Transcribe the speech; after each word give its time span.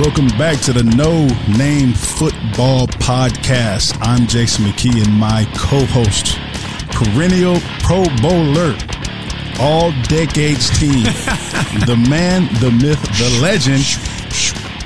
Welcome 0.00 0.28
back 0.38 0.58
to 0.60 0.72
the 0.72 0.82
No 0.82 1.26
Name 1.58 1.92
Football 1.92 2.86
Podcast. 2.86 3.98
I'm 4.00 4.26
Jason 4.26 4.64
McKie 4.64 5.04
and 5.04 5.12
my 5.12 5.44
co-host, 5.54 6.38
perennial 6.90 7.60
Pro 7.80 8.04
Bowler, 8.22 8.78
all 9.60 9.92
decades 10.04 10.70
team, 10.80 11.02
the 11.84 12.02
man, 12.08 12.44
the 12.60 12.70
myth, 12.70 13.02
the 13.18 13.40
legend, 13.42 13.84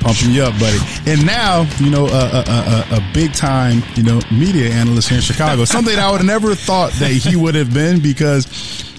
pumping 0.01 0.31
you 0.31 0.43
up, 0.43 0.59
buddy. 0.59 0.79
And 1.09 1.25
now, 1.25 1.61
you 1.79 1.89
know, 1.89 2.07
a, 2.07 2.09
a, 2.09 2.43
a, 2.91 2.97
a 2.97 3.11
big 3.13 3.31
time, 3.31 3.83
you 3.95 4.03
know, 4.03 4.19
media 4.33 4.69
analyst 4.69 5.07
here 5.07 5.19
in 5.19 5.23
Chicago. 5.23 5.63
Something 5.63 5.97
I 5.97 6.11
would 6.11 6.17
have 6.17 6.27
never 6.27 6.55
thought 6.55 6.91
that 6.99 7.11
he 7.11 7.37
would 7.37 7.55
have 7.55 7.73
been 7.73 8.01
because 8.01 8.45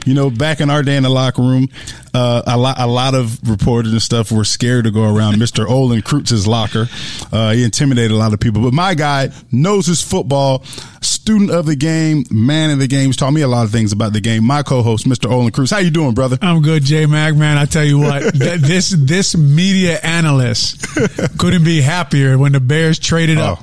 you 0.06 0.14
know, 0.14 0.30
back 0.30 0.60
in 0.60 0.70
our 0.70 0.82
day 0.82 0.96
in 0.96 1.02
the 1.02 1.10
locker 1.10 1.42
room, 1.42 1.68
uh, 2.14 2.42
a 2.46 2.56
lot, 2.56 2.76
a 2.78 2.86
lot 2.86 3.14
of 3.14 3.38
reporters 3.48 3.92
and 3.92 4.00
stuff 4.00 4.30
were 4.30 4.44
scared 4.44 4.84
to 4.84 4.90
go 4.90 5.02
around 5.02 5.34
Mr. 5.36 5.68
Olin 5.68 6.00
Kreutz's 6.00 6.46
locker. 6.46 6.86
Uh, 7.32 7.52
he 7.52 7.64
intimidated 7.64 8.12
a 8.12 8.16
lot 8.16 8.32
of 8.32 8.40
people, 8.40 8.62
but 8.62 8.72
my 8.72 8.94
guy 8.94 9.30
knows 9.50 9.86
his 9.86 10.00
football, 10.00 10.64
student 11.00 11.50
of 11.50 11.66
the 11.66 11.76
game, 11.76 12.24
man 12.30 12.70
of 12.70 12.78
the 12.78 12.86
game. 12.86 13.06
He's 13.06 13.16
taught 13.16 13.32
me 13.32 13.42
a 13.42 13.48
lot 13.48 13.64
of 13.64 13.72
things 13.72 13.92
about 13.92 14.12
the 14.12 14.20
game. 14.20 14.44
My 14.44 14.62
co-host, 14.62 15.06
Mr. 15.06 15.30
Olin 15.30 15.50
Kreutz. 15.50 15.72
How 15.72 15.78
you 15.78 15.90
doing, 15.90 16.14
brother? 16.14 16.38
I'm 16.40 16.62
good, 16.62 16.84
J 16.84 17.06
Mac, 17.06 17.34
man. 17.34 17.58
I 17.58 17.64
tell 17.64 17.84
you 17.84 17.98
what, 17.98 18.22
this, 18.34 18.90
this 18.90 19.36
media 19.36 19.98
analyst 20.02 20.86
couldn't 21.36 21.64
be 21.64 21.80
happier 21.80 22.38
when 22.38 22.52
the 22.52 22.60
Bears 22.60 23.00
traded 23.00 23.38
oh. 23.38 23.42
up 23.54 23.58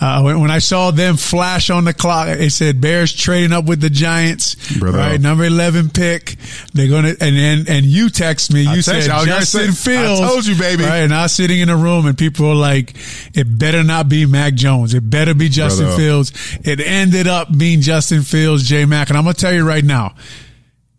uh, 0.00 0.22
when, 0.22 0.40
when, 0.40 0.50
I 0.50 0.58
saw 0.58 0.90
them 0.90 1.16
flash 1.16 1.70
on 1.70 1.84
the 1.84 1.94
clock, 1.94 2.28
it 2.28 2.50
said 2.50 2.80
Bears 2.80 3.12
trading 3.12 3.52
up 3.52 3.64
with 3.64 3.80
the 3.80 3.90
Giants. 3.90 4.54
Brother. 4.78 4.98
Right, 4.98 5.20
number 5.20 5.44
eleven 5.44 5.90
pick. 5.90 6.36
They're 6.72 6.88
gonna 6.88 7.14
and 7.20 7.36
and, 7.36 7.68
and 7.68 7.86
you 7.86 8.10
text 8.10 8.52
me. 8.52 8.62
You 8.62 8.82
said 8.82 9.02
you, 9.02 9.26
Justin 9.26 9.72
say, 9.72 9.92
Fields. 9.92 10.20
I 10.20 10.26
told 10.26 10.46
you, 10.46 10.56
baby. 10.56 10.84
Right, 10.84 10.98
and 10.98 11.14
I 11.14 11.22
was 11.22 11.32
sitting 11.32 11.60
in 11.60 11.68
a 11.68 11.76
room 11.76 12.06
and 12.06 12.16
people 12.16 12.48
were 12.48 12.54
like, 12.54 12.94
"It 13.34 13.58
better 13.58 13.82
not 13.82 14.08
be 14.08 14.26
Mac 14.26 14.54
Jones. 14.54 14.94
It 14.94 15.08
better 15.08 15.34
be 15.34 15.48
Justin 15.48 15.86
Brother. 15.86 16.02
Fields." 16.02 16.58
It 16.64 16.80
ended 16.80 17.26
up 17.26 17.56
being 17.56 17.80
Justin 17.80 18.22
Fields, 18.22 18.64
J 18.64 18.84
Mac, 18.84 19.08
and 19.08 19.18
I'm 19.18 19.24
gonna 19.24 19.34
tell 19.34 19.52
you 19.52 19.66
right 19.66 19.84
now 19.84 20.14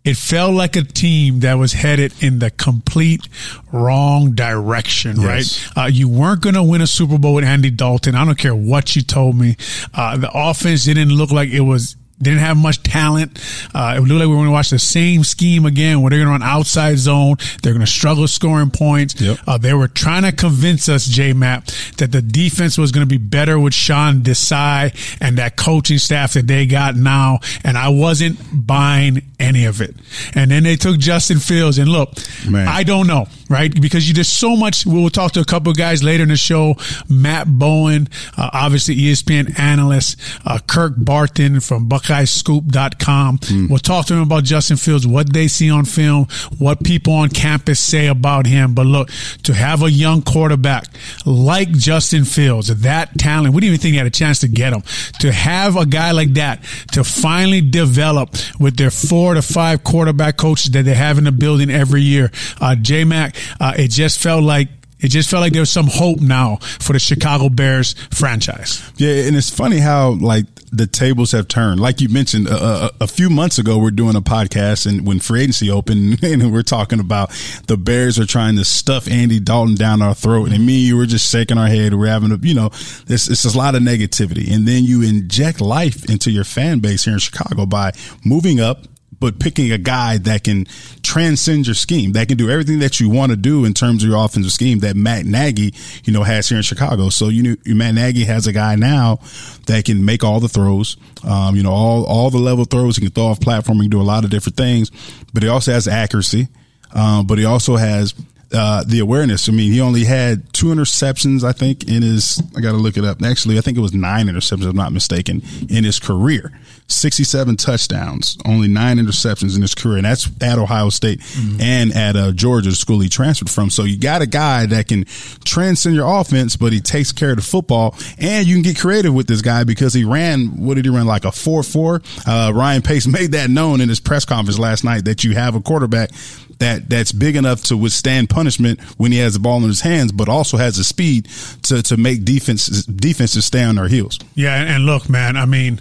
it 0.08 0.16
felt 0.16 0.54
like 0.54 0.78
a 0.78 0.84
team 0.84 1.42
that 1.42 1.56
was 1.56 1.74
headed 1.74 2.14
in 2.24 2.40
the 2.40 2.50
complete 2.50 3.28
wrong 3.74 4.32
direction, 4.32 5.20
yes. 5.20 5.70
right? 5.76 5.84
Uh, 5.84 5.88
you 5.88 6.08
weren't 6.08 6.42
going 6.42 6.56
to 6.56 6.64
win 6.64 6.80
a 6.80 6.88
Super 6.88 7.18
Bowl 7.18 7.34
with 7.34 7.44
Andy 7.44 7.70
Dalton. 7.70 8.16
I 8.16 8.24
don't 8.24 8.38
care 8.38 8.56
what 8.56 8.96
you 8.96 9.02
told 9.02 9.36
me. 9.36 9.58
Uh, 9.94 10.16
the 10.16 10.32
offense 10.34 10.86
didn't 10.86 11.10
look 11.10 11.32
like 11.32 11.50
it 11.50 11.60
was 11.60 11.98
didn't 12.22 12.40
have 12.40 12.58
much 12.58 12.82
talent. 12.84 13.40
Uh, 13.74 13.96
it 13.98 14.00
looked 14.02 14.12
like 14.20 14.22
we 14.22 14.28
were 14.28 14.36
going 14.36 14.48
to 14.48 14.52
watch 14.52 14.70
the 14.70 14.80
same 14.80 15.24
scheme 15.24 15.66
again 15.66 16.02
where 16.02 16.10
they're 16.10 16.20
going 16.20 16.28
to 16.28 16.32
run 16.32 16.44
outside 16.44 16.98
zone. 16.98 17.36
They're 17.62 17.74
going 17.74 17.86
to 17.86 17.92
struggle 17.92 18.28
scoring 18.28 18.72
points. 18.72 19.20
Yep. 19.20 19.38
Uh, 19.46 19.58
they 19.58 19.74
were 19.74 19.88
trying 19.88 20.24
to 20.24 20.32
convince 20.32 20.90
us, 20.90 21.06
J 21.06 21.34
Mac, 21.34 21.66
that 21.98 22.12
the 22.12 22.22
defense 22.22 22.78
was 22.78 22.92
going 22.92 23.08
to 23.08 23.10
be 23.10 23.18
better 23.18 23.60
with 23.60 23.74
Sean 23.74 24.22
Desai 24.22 24.96
and 25.22 25.38
that 25.38 25.58
coaching 25.58 26.00
staff 26.00 26.34
that 26.34 26.48
they 26.48 26.66
got 26.66 26.96
now. 26.96 27.40
And 27.64 27.78
I 27.78 27.90
wasn't 27.90 28.40
buying 28.52 29.22
any 29.40 29.66
of 29.66 29.82
it. 29.82 29.96
And 30.34 30.50
then 30.52 30.64
they 30.64 30.76
took 30.76 30.98
Justin 30.98 31.40
Fields. 31.40 31.78
And 31.78 31.90
look, 31.90 32.14
Man. 32.48 32.68
I 32.68 32.84
don't 32.84 33.08
know, 33.08 33.28
right? 33.50 33.74
Because 33.80 34.08
you 34.08 34.14
there's 34.14 34.28
so 34.28 34.56
much. 34.56 34.86
We'll 34.86 35.10
talk 35.10 35.34
to 35.34 35.40
a 35.40 35.46
couple 35.46 35.72
of 35.72 35.78
guys 35.78 36.04
later 36.04 36.24
in 36.24 36.30
the 36.30 36.38
show. 36.38 36.76
Matt 37.10 37.48
Bowen, 37.48 38.10
uh, 38.38 38.50
obviously 38.54 38.96
ESPN 38.96 39.60
analyst, 39.60 40.20
uh, 40.46 40.60
Kirk 40.68 40.94
Barton 40.98 41.60
from 41.60 41.88
BuckeyeScoop.com. 41.90 43.38
Mm. 43.40 43.70
We'll 43.70 43.80
talk 43.80 44.08
to 44.08 44.14
him 44.14 44.22
about 44.22 44.44
Justin 44.44 44.78
Fields, 44.78 45.08
what 45.08 45.32
they 45.32 45.48
see 45.48 45.70
on 45.70 45.86
film, 45.86 46.28
what 46.58 46.84
people 46.84 47.14
on 47.14 47.30
campus 47.30 47.80
say 47.80 48.08
about 48.08 48.46
him. 48.46 48.74
But 48.74 48.86
look, 48.86 49.10
to 49.44 49.54
have 49.54 49.84
a 49.84 49.92
young 49.92 50.22
quarterback 50.22 50.88
like 51.26 51.72
Justin 51.72 52.26
Fields, 52.26 52.68
that 52.68 53.18
talent, 53.18 53.54
we 53.54 53.62
didn't 53.62 53.74
even 53.74 53.82
think 53.82 53.92
he 53.94 53.98
had 53.98 54.08
a 54.08 54.12
chance 54.12 54.40
to 54.40 54.48
get 54.48 54.74
him. 54.74 54.84
To 55.20 55.32
have 55.32 55.78
a 55.78 55.86
guy 55.86 56.12
like 56.12 56.34
that 56.34 56.64
to 56.94 57.04
finally 57.04 57.62
develop 57.62 58.36
with 58.60 58.78
their 58.78 58.92
four 58.92 59.34
to 59.34 59.42
five 59.42 59.84
quarterback 59.84 60.38
coaches 60.38 60.72
that 60.72 60.84
they 60.84 60.94
have 60.94 61.18
in 61.18 61.24
the 61.24 61.32
building 61.32 61.70
every 61.70 62.02
year, 62.02 62.32
uh, 62.60 62.76
J 62.76 63.04
Mac, 63.04 63.37
uh, 63.60 63.74
it 63.78 63.90
just 63.90 64.22
felt 64.22 64.44
like 64.44 64.70
it 65.00 65.10
just 65.10 65.30
felt 65.30 65.42
like 65.42 65.54
there 65.54 65.62
was 65.62 65.72
some 65.72 65.88
hope 65.88 66.20
now 66.20 66.56
for 66.56 66.94
the 66.94 67.00
Chicago 67.00 67.50
Bears 67.50 67.94
franchise. 68.12 68.82
Yeah, 68.98 69.26
and 69.28 69.36
it's 69.36 69.50
funny 69.50 69.78
how 69.78 70.12
like 70.12 70.46
the 70.72 70.88
tables 70.88 71.32
have 71.32 71.48
turned. 71.48 71.80
Like 71.80 72.02
you 72.02 72.10
mentioned, 72.10 72.48
a, 72.48 72.92
a, 73.00 73.08
few 73.08 73.30
months 73.30 73.58
ago, 73.58 73.78
we're 73.78 73.92
doing 73.92 74.16
a 74.16 74.22
podcast, 74.22 74.86
and 74.86 75.06
when 75.06 75.20
free 75.20 75.42
agency 75.42 75.70
opened, 75.70 76.24
and 76.24 76.52
we're 76.52 76.64
talking 76.64 77.00
about 77.00 77.30
the 77.68 77.78
Bears 77.78 78.20
are 78.20 78.26
trying 78.26 78.56
to 78.58 78.66
stuff 78.66 79.08
Andy 79.08 79.40
Dalton 79.40 79.76
down 79.76 80.02
our 80.02 80.16
throat, 80.16 80.52
and 80.52 80.66
me, 80.66 80.80
you 80.80 80.98
were 80.98 81.06
just 81.06 81.30
shaking 81.32 81.58
our 81.58 81.68
head. 81.68 81.94
We're 81.94 82.08
having 82.08 82.32
a, 82.32 82.38
you 82.38 82.56
know, 82.56 82.68
it's, 83.08 83.30
it's 83.30 83.46
a 83.46 83.58
lot 83.58 83.76
of 83.76 83.82
negativity, 83.82 84.52
and 84.52 84.68
then 84.68 84.84
you 84.84 85.04
inject 85.04 85.62
life 85.62 86.10
into 86.10 86.32
your 86.32 86.44
fan 86.44 86.80
base 86.80 87.06
here 87.06 87.14
in 87.14 87.20
Chicago 87.20 87.66
by 87.66 87.92
moving 88.26 88.60
up 88.60 88.88
but 89.20 89.40
picking 89.40 89.72
a 89.72 89.78
guy 89.78 90.18
that 90.20 90.44
can 90.44 90.66
transcend 91.02 91.68
your 91.68 91.76
scheme, 91.76 92.12
that 92.14 92.28
can 92.28 92.38
do 92.38 92.50
everything 92.50 92.80
that 92.80 93.00
you 93.00 93.10
want 93.10 93.32
to 93.32 93.36
do 93.36 93.66
in 93.66 93.74
terms 93.74 94.04
of 94.04 94.10
your 94.10 94.24
offensive 94.24 94.52
scheme 94.52 94.80
that 94.80 94.96
Matt 94.96 95.26
Nagy, 95.26 95.74
you 96.04 96.14
know, 96.14 96.24
has 96.24 96.48
here 96.50 96.58
in 96.58 96.64
Chicago. 96.64 97.10
So 97.10 97.30
you 97.30 97.44
know, 97.44 97.56
Matt 97.76 97.96
Nagy 97.96 98.26
has 98.26 98.48
a 98.48 98.54
guy 98.54 98.76
now 98.76 99.20
that 99.66 99.86
can 99.86 100.06
make 100.06 100.24
all 100.24 100.40
the 100.40 100.50
throws, 100.50 100.98
um, 101.24 101.56
you 101.56 101.64
know, 101.64 101.72
all 101.72 102.06
all 102.06 102.30
the 102.30 102.38
level 102.38 102.66
throws. 102.66 102.98
He 102.98 103.02
can 103.02 103.12
throw 103.12 103.26
off 103.26 103.40
platform. 103.40 103.78
He 103.78 103.86
can 103.86 103.92
do 103.92 104.02
a 104.02 104.04
lot 104.04 104.24
of 104.24 104.30
different 104.30 104.58
things, 104.58 104.92
but 105.34 105.44
he 105.44 105.50
also 105.50 105.72
has 105.72 105.88
accuracy. 105.88 106.48
Um, 106.94 107.28
but 107.28 107.38
he 107.38 107.46
also 107.46 107.76
has 107.76 108.14
uh, 108.54 108.84
the 108.86 109.00
awareness. 109.00 109.50
I 109.50 109.52
mean, 109.52 109.72
he 109.72 109.82
only 109.82 110.06
had 110.06 110.54
two 110.54 110.68
interceptions, 110.68 111.44
I 111.44 111.52
think, 111.52 111.88
in 111.88 112.02
his. 112.02 112.42
I 112.56 112.62
got 112.62 112.72
to 112.72 112.78
look 112.78 112.98
it 112.98 113.04
up. 113.04 113.22
Actually, 113.22 113.58
I 113.58 113.62
think 113.62 113.78
it 113.78 113.82
was 113.82 113.94
nine 113.94 114.28
interceptions, 114.28 114.64
if 114.64 114.70
I'm 114.70 114.76
not 114.76 114.94
mistaken, 114.94 115.42
in 115.70 115.84
his 115.84 116.00
career. 116.00 116.58
67 116.90 117.58
touchdowns, 117.58 118.38
only 118.46 118.70
nine 118.70 118.98
interceptions 118.98 119.56
in 119.56 119.62
his 119.62 119.76
career, 119.76 119.98
and 119.98 120.06
that's 120.06 120.30
at 120.42 120.58
Ohio 120.58 120.90
State 120.90 121.20
mm-hmm. 121.20 121.60
and 121.60 121.94
at 121.94 122.16
uh, 122.16 122.32
Georgia, 122.32 122.70
the 122.70 122.76
school 122.76 123.02
he 123.02 123.10
transferred 123.10 123.50
from. 123.50 123.70
So 123.70 123.84
you 123.84 124.00
got 124.00 124.22
a 124.22 124.26
guy 124.26 124.66
that 124.68 124.88
can 124.88 125.04
transcend 125.44 125.96
your 125.96 126.08
offense, 126.08 126.56
but 126.56 126.72
he 126.72 126.80
takes 126.80 127.12
care 127.12 127.32
of 127.32 127.36
the 127.36 127.42
football, 127.42 127.96
and 128.18 128.48
you 128.48 128.56
can 128.56 128.64
get 128.64 128.80
creative 128.80 129.14
with 129.14 129.28
this 129.28 129.42
guy 129.42 129.66
because 129.66 129.94
he 129.94 130.06
ran. 130.06 130.64
What 130.66 130.76
did 130.76 130.86
he 130.86 130.90
run 130.90 131.06
like 131.06 131.26
a 131.26 131.32
four 131.32 131.62
four? 131.62 132.02
Uh, 132.26 132.54
Ryan 132.56 132.82
Pace 132.82 133.06
made 133.08 133.34
that 133.34 133.50
known 133.50 133.82
in 133.82 133.90
his 133.90 134.00
press 134.00 134.24
conference 134.24 134.58
last 134.58 134.86
night 134.86 135.06
that 135.06 135.26
you 135.26 135.34
have 135.34 135.56
a 135.56 135.62
quarterback 135.62 136.12
that 136.60 136.90
that's 136.90 137.12
big 137.12 137.36
enough 137.36 137.64
to 137.66 137.78
withstand 137.78 138.30
punishment 138.30 138.80
when 138.98 139.12
he 139.12 139.18
has 139.20 139.34
the 139.34 139.40
ball 139.40 139.58
in 139.58 139.68
his 139.68 139.82
hands, 139.82 140.12
but 140.12 140.30
also 140.30 140.58
has 140.58 140.78
the 140.78 140.84
speed 140.84 141.26
to 141.64 141.82
to 141.84 141.98
make 141.98 142.24
defenses 142.26 142.86
defenses 142.86 143.46
stay 143.46 143.64
on 143.64 143.76
their 143.76 143.88
heels. 143.88 144.20
Yeah, 144.36 144.56
and 144.56 144.86
look, 144.86 145.10
man, 145.10 145.38
I 145.38 145.46
mean 145.46 145.80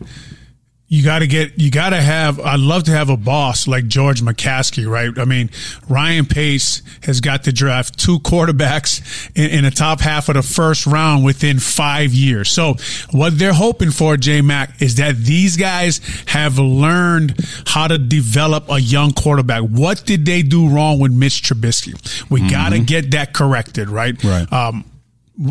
you 0.88 1.02
got 1.02 1.19
to 1.19 1.26
get, 1.26 1.58
you 1.58 1.70
got 1.70 1.91
to 1.91 2.00
have, 2.00 2.38
I'd 2.38 2.60
love 2.60 2.84
to 2.84 2.92
have 2.92 3.10
a 3.10 3.16
boss 3.16 3.66
like 3.66 3.88
George 3.88 4.22
McCaskey, 4.22 4.88
right? 4.88 5.10
I 5.19 5.24
mean, 5.24 5.50
Ryan 5.88 6.26
Pace 6.26 6.80
has 7.02 7.20
got 7.20 7.44
to 7.44 7.52
draft 7.52 7.98
two 7.98 8.20
quarterbacks 8.20 9.30
in, 9.34 9.50
in 9.50 9.64
the 9.64 9.72
top 9.72 10.00
half 10.00 10.28
of 10.28 10.34
the 10.34 10.42
first 10.42 10.86
round 10.86 11.25
within 11.25 11.58
five 11.58 12.12
years. 12.12 12.50
So 12.50 12.75
what 13.10 13.36
they're 13.36 13.52
hoping 13.52 13.91
for, 13.91 14.16
J 14.16 14.42
Mac, 14.42 14.80
is 14.80 14.96
that 14.96 15.16
these 15.16 15.56
guys 15.56 16.00
have 16.26 16.58
learned 16.58 17.34
how 17.66 17.88
to 17.88 17.98
develop 17.98 18.70
a 18.70 18.80
young 18.80 19.12
quarterback. 19.12 19.62
What 19.62 20.04
did 20.04 20.25
they 20.25 20.42
do 20.42 20.69
wrong 20.69 21.00
with 21.00 21.12
Mitch 21.12 21.42
Trubisky? 21.42 21.94
We 22.30 22.41
mm-hmm. 22.41 22.50
got 22.50 22.69
to 22.70 22.78
get 22.78 23.10
that 23.10 23.32
corrected, 23.32 23.88
right? 23.88 24.22
Right. 24.22 24.52
Um, 24.52 24.84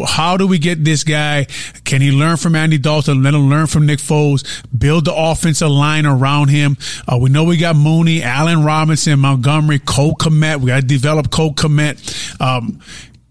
how 0.08 0.38
do 0.38 0.48
we 0.48 0.58
get 0.58 0.84
this 0.84 1.04
guy? 1.04 1.46
Can 1.84 2.02
he 2.02 2.12
learn 2.12 2.38
from 2.38 2.56
Andy 2.56 2.78
Dalton? 2.78 3.22
Let 3.22 3.34
him 3.34 3.50
learn 3.50 3.68
from 3.68 3.86
Nick 3.86 4.00
Foles. 4.00 4.44
Build 4.78 5.06
the 5.06 5.14
offensive 5.14 5.70
line 5.70 6.06
around 6.06 6.50
him. 6.50 6.78
Uh, 7.08 7.18
we 7.18 7.30
know 7.30 7.44
we 7.44 7.58
got 7.58 7.76
Mooney, 7.76 8.24
Allen 8.24 8.64
Robinson, 8.64 9.20
Montgomery, 9.20 9.80
Cole 9.80 10.16
Kmet. 10.16 10.60
We 10.60 10.68
got 10.68 10.82
to 10.82 10.88
develop 10.88 11.30
Cole 11.32 11.54
Kmet. 11.54 12.42
Um, 12.42 12.80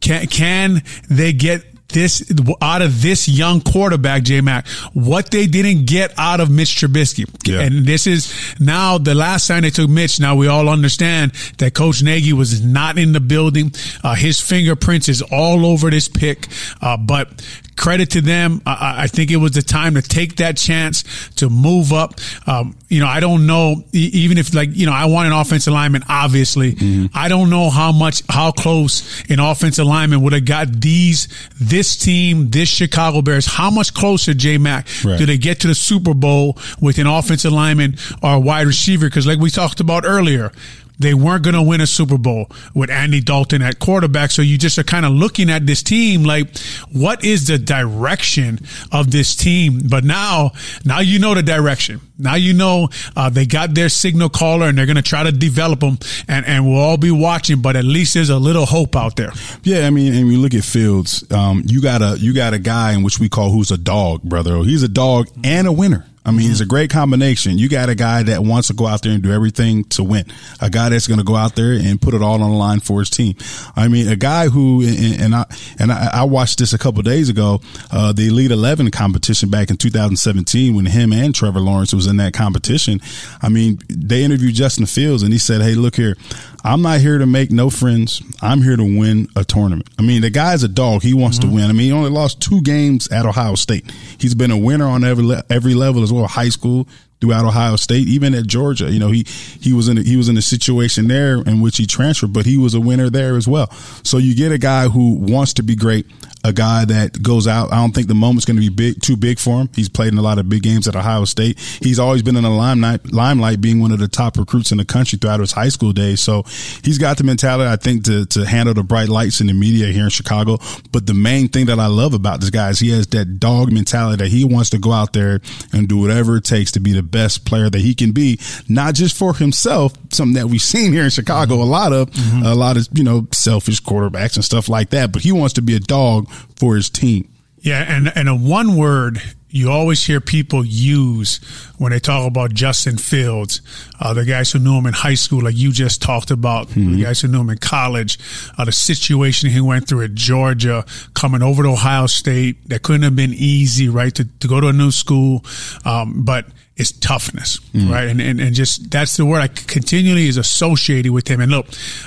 can 0.00 0.26
can 0.26 0.82
they 1.08 1.32
get 1.32 1.64
this 1.94 2.30
out 2.60 2.82
of 2.82 3.00
this 3.00 3.26
young 3.26 3.62
quarterback, 3.62 4.24
J 4.24 4.42
Mac, 4.42 4.66
what 4.92 5.30
they 5.30 5.46
didn't 5.46 5.86
get 5.86 6.12
out 6.18 6.40
of 6.40 6.50
Mitch 6.50 6.76
Trubisky. 6.76 7.24
Yeah. 7.46 7.60
And 7.60 7.86
this 7.86 8.06
is 8.06 8.34
now 8.60 8.98
the 8.98 9.14
last 9.14 9.48
time 9.48 9.62
they 9.62 9.70
took 9.70 9.88
Mitch. 9.88 10.20
Now 10.20 10.36
we 10.36 10.48
all 10.48 10.68
understand 10.68 11.32
that 11.58 11.72
Coach 11.72 12.02
Nagy 12.02 12.34
was 12.34 12.62
not 12.62 12.98
in 12.98 13.12
the 13.12 13.20
building. 13.20 13.72
Uh, 14.02 14.14
his 14.14 14.40
fingerprints 14.40 15.08
is 15.08 15.22
all 15.22 15.64
over 15.64 15.88
this 15.88 16.08
pick. 16.08 16.48
Uh, 16.82 16.98
but 16.98 17.42
credit 17.76 18.10
to 18.10 18.20
them. 18.20 18.62
I, 18.66 19.04
I, 19.04 19.06
think 19.06 19.30
it 19.30 19.36
was 19.36 19.52
the 19.52 19.62
time 19.62 19.94
to 19.94 20.02
take 20.02 20.36
that 20.36 20.56
chance 20.56 21.04
to 21.36 21.48
move 21.50 21.92
up. 21.92 22.14
Um, 22.46 22.76
you 22.88 23.00
know, 23.00 23.06
I 23.06 23.20
don't 23.20 23.46
know, 23.46 23.82
even 23.92 24.38
if 24.38 24.54
like, 24.54 24.70
you 24.72 24.86
know, 24.86 24.92
I 24.92 25.06
want 25.06 25.26
an 25.26 25.32
offensive 25.32 25.72
lineman, 25.72 26.02
obviously. 26.08 26.74
Mm-hmm. 26.74 27.06
I 27.16 27.28
don't 27.28 27.50
know 27.50 27.70
how 27.70 27.92
much, 27.92 28.22
how 28.28 28.52
close 28.52 29.22
an 29.28 29.40
offensive 29.40 29.86
lineman 29.86 30.22
would 30.22 30.32
have 30.32 30.44
got 30.44 30.68
these, 30.80 31.28
this 31.60 31.96
team, 31.96 32.50
this 32.50 32.68
Chicago 32.68 33.22
Bears. 33.22 33.46
How 33.46 33.70
much 33.70 33.94
closer, 33.94 34.34
J 34.34 34.58
Mac, 34.58 34.86
right. 35.04 35.18
do 35.18 35.26
they 35.26 35.38
get 35.38 35.60
to 35.60 35.68
the 35.68 35.74
Super 35.74 36.14
Bowl 36.14 36.58
with 36.80 36.98
an 36.98 37.06
offensive 37.06 37.52
lineman 37.52 37.96
or 38.22 38.34
a 38.34 38.40
wide 38.40 38.66
receiver? 38.66 39.10
Cause 39.10 39.26
like 39.26 39.38
we 39.38 39.50
talked 39.50 39.80
about 39.80 40.04
earlier, 40.06 40.52
they 40.98 41.14
weren't 41.14 41.42
going 41.42 41.54
to 41.54 41.62
win 41.62 41.80
a 41.80 41.86
Super 41.86 42.18
Bowl 42.18 42.50
with 42.74 42.90
Andy 42.90 43.20
Dalton 43.20 43.62
at 43.62 43.78
quarterback. 43.78 44.30
So 44.30 44.42
you 44.42 44.58
just 44.58 44.78
are 44.78 44.84
kind 44.84 45.04
of 45.04 45.12
looking 45.12 45.50
at 45.50 45.66
this 45.66 45.82
team 45.82 46.24
like, 46.24 46.56
what 46.92 47.24
is 47.24 47.46
the 47.46 47.58
direction 47.58 48.60
of 48.92 49.10
this 49.10 49.34
team? 49.34 49.80
But 49.88 50.04
now, 50.04 50.52
now 50.84 51.00
you 51.00 51.18
know 51.18 51.34
the 51.34 51.42
direction. 51.42 52.00
Now 52.18 52.36
you 52.36 52.54
know 52.54 52.88
uh, 53.16 53.28
they 53.30 53.44
got 53.44 53.74
their 53.74 53.88
signal 53.88 54.28
caller 54.28 54.68
and 54.68 54.78
they're 54.78 54.86
going 54.86 54.96
to 54.96 55.02
try 55.02 55.24
to 55.24 55.32
develop 55.32 55.80
them, 55.80 55.98
and, 56.28 56.46
and 56.46 56.64
we'll 56.64 56.78
all 56.78 56.96
be 56.96 57.10
watching. 57.10 57.60
But 57.60 57.76
at 57.76 57.84
least 57.84 58.14
there's 58.14 58.30
a 58.30 58.38
little 58.38 58.66
hope 58.66 58.94
out 58.94 59.16
there. 59.16 59.32
Yeah, 59.64 59.86
I 59.86 59.90
mean, 59.90 60.14
and 60.14 60.26
we 60.28 60.36
look 60.36 60.54
at 60.54 60.62
Fields. 60.62 61.30
Um, 61.32 61.64
you 61.66 61.82
got 61.82 62.02
a 62.02 62.16
you 62.18 62.32
got 62.32 62.54
a 62.54 62.58
guy 62.58 62.92
in 62.92 63.02
which 63.02 63.18
we 63.18 63.28
call 63.28 63.50
who's 63.50 63.72
a 63.72 63.78
dog, 63.78 64.22
brother. 64.22 64.58
He's 64.58 64.82
a 64.84 64.88
dog 64.88 65.28
and 65.42 65.66
a 65.66 65.72
winner. 65.72 66.06
I 66.26 66.30
mean, 66.30 66.50
it's 66.50 66.60
a 66.60 66.66
great 66.66 66.90
combination. 66.90 67.58
You 67.58 67.68
got 67.68 67.90
a 67.90 67.94
guy 67.94 68.22
that 68.22 68.42
wants 68.42 68.68
to 68.68 68.74
go 68.74 68.86
out 68.86 69.02
there 69.02 69.12
and 69.12 69.22
do 69.22 69.30
everything 69.30 69.84
to 69.84 70.02
win. 70.02 70.24
A 70.60 70.70
guy 70.70 70.88
that's 70.88 71.06
going 71.06 71.18
to 71.18 71.24
go 71.24 71.36
out 71.36 71.54
there 71.54 71.72
and 71.72 72.00
put 72.00 72.14
it 72.14 72.22
all 72.22 72.42
on 72.42 72.50
the 72.50 72.56
line 72.56 72.80
for 72.80 73.00
his 73.00 73.10
team. 73.10 73.34
I 73.76 73.88
mean, 73.88 74.08
a 74.08 74.16
guy 74.16 74.48
who, 74.48 74.82
and, 74.82 75.20
and 75.20 75.34
I, 75.34 75.44
and 75.78 75.92
I, 75.92 76.10
I, 76.14 76.24
watched 76.24 76.58
this 76.60 76.72
a 76.72 76.78
couple 76.78 77.02
days 77.02 77.28
ago, 77.28 77.60
uh, 77.90 78.14
the 78.14 78.28
Elite 78.28 78.50
11 78.50 78.90
competition 78.90 79.50
back 79.50 79.68
in 79.70 79.76
2017 79.76 80.74
when 80.74 80.86
him 80.86 81.12
and 81.12 81.34
Trevor 81.34 81.60
Lawrence 81.60 81.92
was 81.92 82.06
in 82.06 82.16
that 82.16 82.32
competition. 82.32 83.00
I 83.42 83.50
mean, 83.50 83.78
they 83.88 84.24
interviewed 84.24 84.54
Justin 84.54 84.86
Fields 84.86 85.22
and 85.22 85.32
he 85.32 85.38
said, 85.38 85.60
Hey, 85.60 85.74
look 85.74 85.96
here. 85.96 86.16
I'm 86.64 86.80
not 86.80 87.00
here 87.00 87.18
to 87.18 87.26
make 87.26 87.50
no 87.50 87.68
friends. 87.68 88.22
I'm 88.40 88.62
here 88.62 88.76
to 88.76 88.82
win 88.82 89.28
a 89.36 89.44
tournament. 89.44 89.88
I 89.98 90.02
mean, 90.02 90.22
the 90.22 90.30
guy's 90.30 90.62
a 90.62 90.68
dog. 90.68 91.02
He 91.02 91.12
wants 91.12 91.38
mm-hmm. 91.38 91.50
to 91.50 91.54
win. 91.54 91.64
I 91.64 91.72
mean, 91.72 91.86
he 91.86 91.92
only 91.92 92.10
lost 92.10 92.40
two 92.40 92.62
games 92.62 93.06
at 93.08 93.26
Ohio 93.26 93.54
State. 93.54 93.90
He's 94.18 94.34
been 94.34 94.50
a 94.50 94.56
winner 94.56 94.86
on 94.86 95.04
every 95.04 95.30
every 95.50 95.74
level 95.74 96.02
as 96.02 96.12
well, 96.12 96.26
high 96.26 96.48
school, 96.48 96.88
throughout 97.20 97.44
Ohio 97.44 97.76
State, 97.76 98.06
even 98.08 98.34
at 98.34 98.46
Georgia. 98.46 98.90
You 98.90 98.98
know, 98.98 99.10
he 99.10 99.24
he 99.24 99.72
was 99.72 99.88
in 99.88 99.98
a, 99.98 100.02
he 100.02 100.16
was 100.16 100.28
in 100.28 100.36
a 100.36 100.42
situation 100.42 101.08
there 101.08 101.36
in 101.42 101.60
which 101.60 101.76
he 101.76 101.86
transferred, 101.86 102.32
but 102.32 102.46
he 102.46 102.56
was 102.56 102.74
a 102.74 102.80
winner 102.80 103.10
there 103.10 103.36
as 103.36 103.48
well. 103.48 103.70
So 104.02 104.18
you 104.18 104.34
get 104.34 104.52
a 104.52 104.58
guy 104.58 104.88
who 104.88 105.14
wants 105.14 105.54
to 105.54 105.62
be 105.62 105.76
great, 105.76 106.06
a 106.44 106.52
guy 106.52 106.84
that 106.84 107.20
goes 107.22 107.48
out. 107.48 107.72
I 107.72 107.76
don't 107.76 107.92
think 107.92 108.06
the 108.06 108.14
moment's 108.14 108.44
going 108.44 108.56
to 108.56 108.60
be 108.60 108.68
big, 108.68 109.00
too 109.00 109.16
big 109.16 109.38
for 109.38 109.62
him. 109.62 109.70
He's 109.74 109.88
played 109.88 110.12
in 110.12 110.18
a 110.18 110.22
lot 110.22 110.38
of 110.38 110.48
big 110.48 110.62
games 110.62 110.86
at 110.86 110.94
Ohio 110.94 111.24
State. 111.24 111.58
He's 111.58 111.98
always 111.98 112.22
been 112.22 112.36
in 112.36 112.42
the 112.42 112.50
limelight, 112.50 113.12
limelight 113.12 113.62
being 113.62 113.80
one 113.80 113.92
of 113.92 113.98
the 113.98 114.08
top 114.08 114.36
recruits 114.36 114.70
in 114.70 114.76
the 114.76 114.84
country 114.84 115.18
throughout 115.18 115.40
his 115.40 115.52
high 115.52 115.70
school 115.70 115.92
days. 115.92 116.20
So 116.20 116.42
he's 116.82 116.98
got 116.98 117.16
the 117.16 117.24
mentality, 117.24 117.70
I 117.70 117.76
think, 117.76 118.04
to, 118.04 118.26
to 118.26 118.44
handle 118.44 118.74
the 118.74 118.82
bright 118.82 119.08
lights 119.08 119.40
in 119.40 119.46
the 119.46 119.54
media 119.54 119.86
here 119.86 120.04
in 120.04 120.10
Chicago. 120.10 120.58
But 120.92 121.06
the 121.06 121.14
main 121.14 121.48
thing 121.48 121.66
that 121.66 121.80
I 121.80 121.86
love 121.86 122.12
about 122.12 122.40
this 122.40 122.50
guy 122.50 122.68
is 122.68 122.78
he 122.78 122.90
has 122.90 123.06
that 123.08 123.40
dog 123.40 123.72
mentality 123.72 124.22
that 124.22 124.30
he 124.30 124.44
wants 124.44 124.68
to 124.70 124.78
go 124.78 124.92
out 124.92 125.14
there 125.14 125.40
and 125.72 125.88
do 125.88 125.96
whatever 125.96 126.36
it 126.36 126.44
takes 126.44 126.72
to 126.72 126.80
be 126.80 126.92
the 126.92 127.02
best 127.02 127.46
player 127.46 127.70
that 127.70 127.80
he 127.80 127.94
can 127.94 128.12
be, 128.12 128.38
not 128.68 128.94
just 128.94 129.16
for 129.16 129.34
himself, 129.34 129.94
something 130.10 130.34
that 130.34 130.48
we've 130.48 130.60
seen 130.60 130.92
here 130.92 131.04
in 131.04 131.10
Chicago, 131.10 131.54
a 131.54 131.64
lot 131.64 131.94
of, 131.94 132.10
mm-hmm. 132.10 132.44
a 132.44 132.54
lot 132.54 132.76
of, 132.76 132.86
you 132.92 133.02
know, 133.02 133.26
selfish 133.32 133.82
quarterbacks 133.82 134.36
and 134.36 134.44
stuff 134.44 134.68
like 134.68 134.90
that, 134.90 135.10
but 135.10 135.22
he 135.22 135.32
wants 135.32 135.54
to 135.54 135.62
be 135.62 135.74
a 135.74 135.80
dog 135.80 136.28
for 136.56 136.76
his 136.76 136.90
team. 136.90 137.28
Yeah, 137.58 137.84
and 137.88 138.12
and 138.14 138.28
a 138.28 138.34
one 138.34 138.76
word 138.76 139.22
you 139.54 139.70
always 139.70 140.04
hear 140.04 140.20
people 140.20 140.64
use 140.64 141.36
when 141.78 141.92
they 141.92 142.00
talk 142.00 142.26
about 142.26 142.52
Justin 142.52 142.98
Fields, 142.98 143.62
uh, 144.00 144.12
the 144.12 144.24
guys 144.24 144.50
who 144.50 144.58
knew 144.58 144.74
him 144.76 144.84
in 144.84 144.92
high 144.92 145.14
school, 145.14 145.44
like 145.44 145.56
you 145.56 145.70
just 145.70 146.02
talked 146.02 146.32
about, 146.32 146.66
mm-hmm. 146.70 146.96
the 146.96 147.02
guys 147.04 147.20
who 147.20 147.28
knew 147.28 147.40
him 147.40 147.50
in 147.50 147.58
college, 147.58 148.18
uh, 148.58 148.64
the 148.64 148.72
situation 148.72 149.50
he 149.50 149.60
went 149.60 149.86
through 149.86 150.02
at 150.02 150.14
Georgia, 150.14 150.84
coming 151.14 151.40
over 151.40 151.62
to 151.62 151.68
Ohio 151.68 152.06
State, 152.06 152.68
that 152.68 152.82
couldn't 152.82 153.02
have 153.02 153.14
been 153.14 153.32
easy, 153.32 153.88
right? 153.88 154.12
To, 154.16 154.24
to 154.24 154.48
go 154.48 154.60
to 154.60 154.66
a 154.66 154.72
new 154.72 154.90
school. 154.90 155.44
Um, 155.84 156.24
but 156.24 156.46
is 156.76 156.90
toughness, 156.90 157.58
mm. 157.72 157.88
right? 157.88 158.08
And, 158.08 158.20
and, 158.20 158.40
and 158.40 158.52
just 158.52 158.90
that's 158.90 159.16
the 159.16 159.24
word 159.24 159.40
I 159.40 159.46
continually 159.46 160.26
is 160.26 160.36
associated 160.36 161.12
with 161.12 161.28
him. 161.28 161.40
And 161.40 161.52
look, 161.52 161.66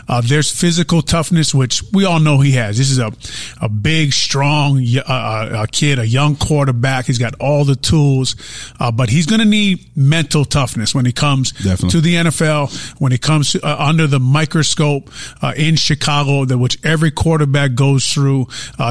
uh, 0.09 0.21
there's 0.21 0.51
physical 0.51 1.01
toughness, 1.01 1.53
which 1.53 1.81
we 1.93 2.03
all 2.03 2.19
know 2.19 2.41
he 2.41 2.51
has. 2.53 2.77
This 2.77 2.91
is 2.91 2.99
a, 2.99 3.13
a 3.61 3.69
big, 3.69 4.11
strong 4.11 4.85
uh, 4.85 5.01
uh, 5.07 5.63
a 5.63 5.67
kid, 5.67 5.99
a 5.99 6.07
young 6.07 6.35
quarterback. 6.35 7.05
He's 7.05 7.17
got 7.17 7.35
all 7.39 7.63
the 7.63 7.77
tools, 7.77 8.35
uh, 8.77 8.91
but 8.91 9.09
he's 9.09 9.25
going 9.25 9.39
to 9.39 9.45
need 9.45 9.85
mental 9.95 10.43
toughness 10.43 10.93
when 10.93 11.05
he 11.05 11.13
comes 11.13 11.51
Definitely. 11.53 11.89
to 11.89 12.01
the 12.01 12.15
NFL, 12.15 12.99
when 12.99 13.13
he 13.13 13.17
comes 13.17 13.53
to, 13.53 13.65
uh, 13.65 13.77
under 13.79 14.05
the 14.05 14.19
microscope 14.19 15.09
uh, 15.41 15.53
in 15.55 15.77
Chicago, 15.77 16.43
that 16.43 16.57
which 16.57 16.77
every 16.83 17.11
quarterback 17.11 17.73
goes 17.73 18.05
through 18.11 18.47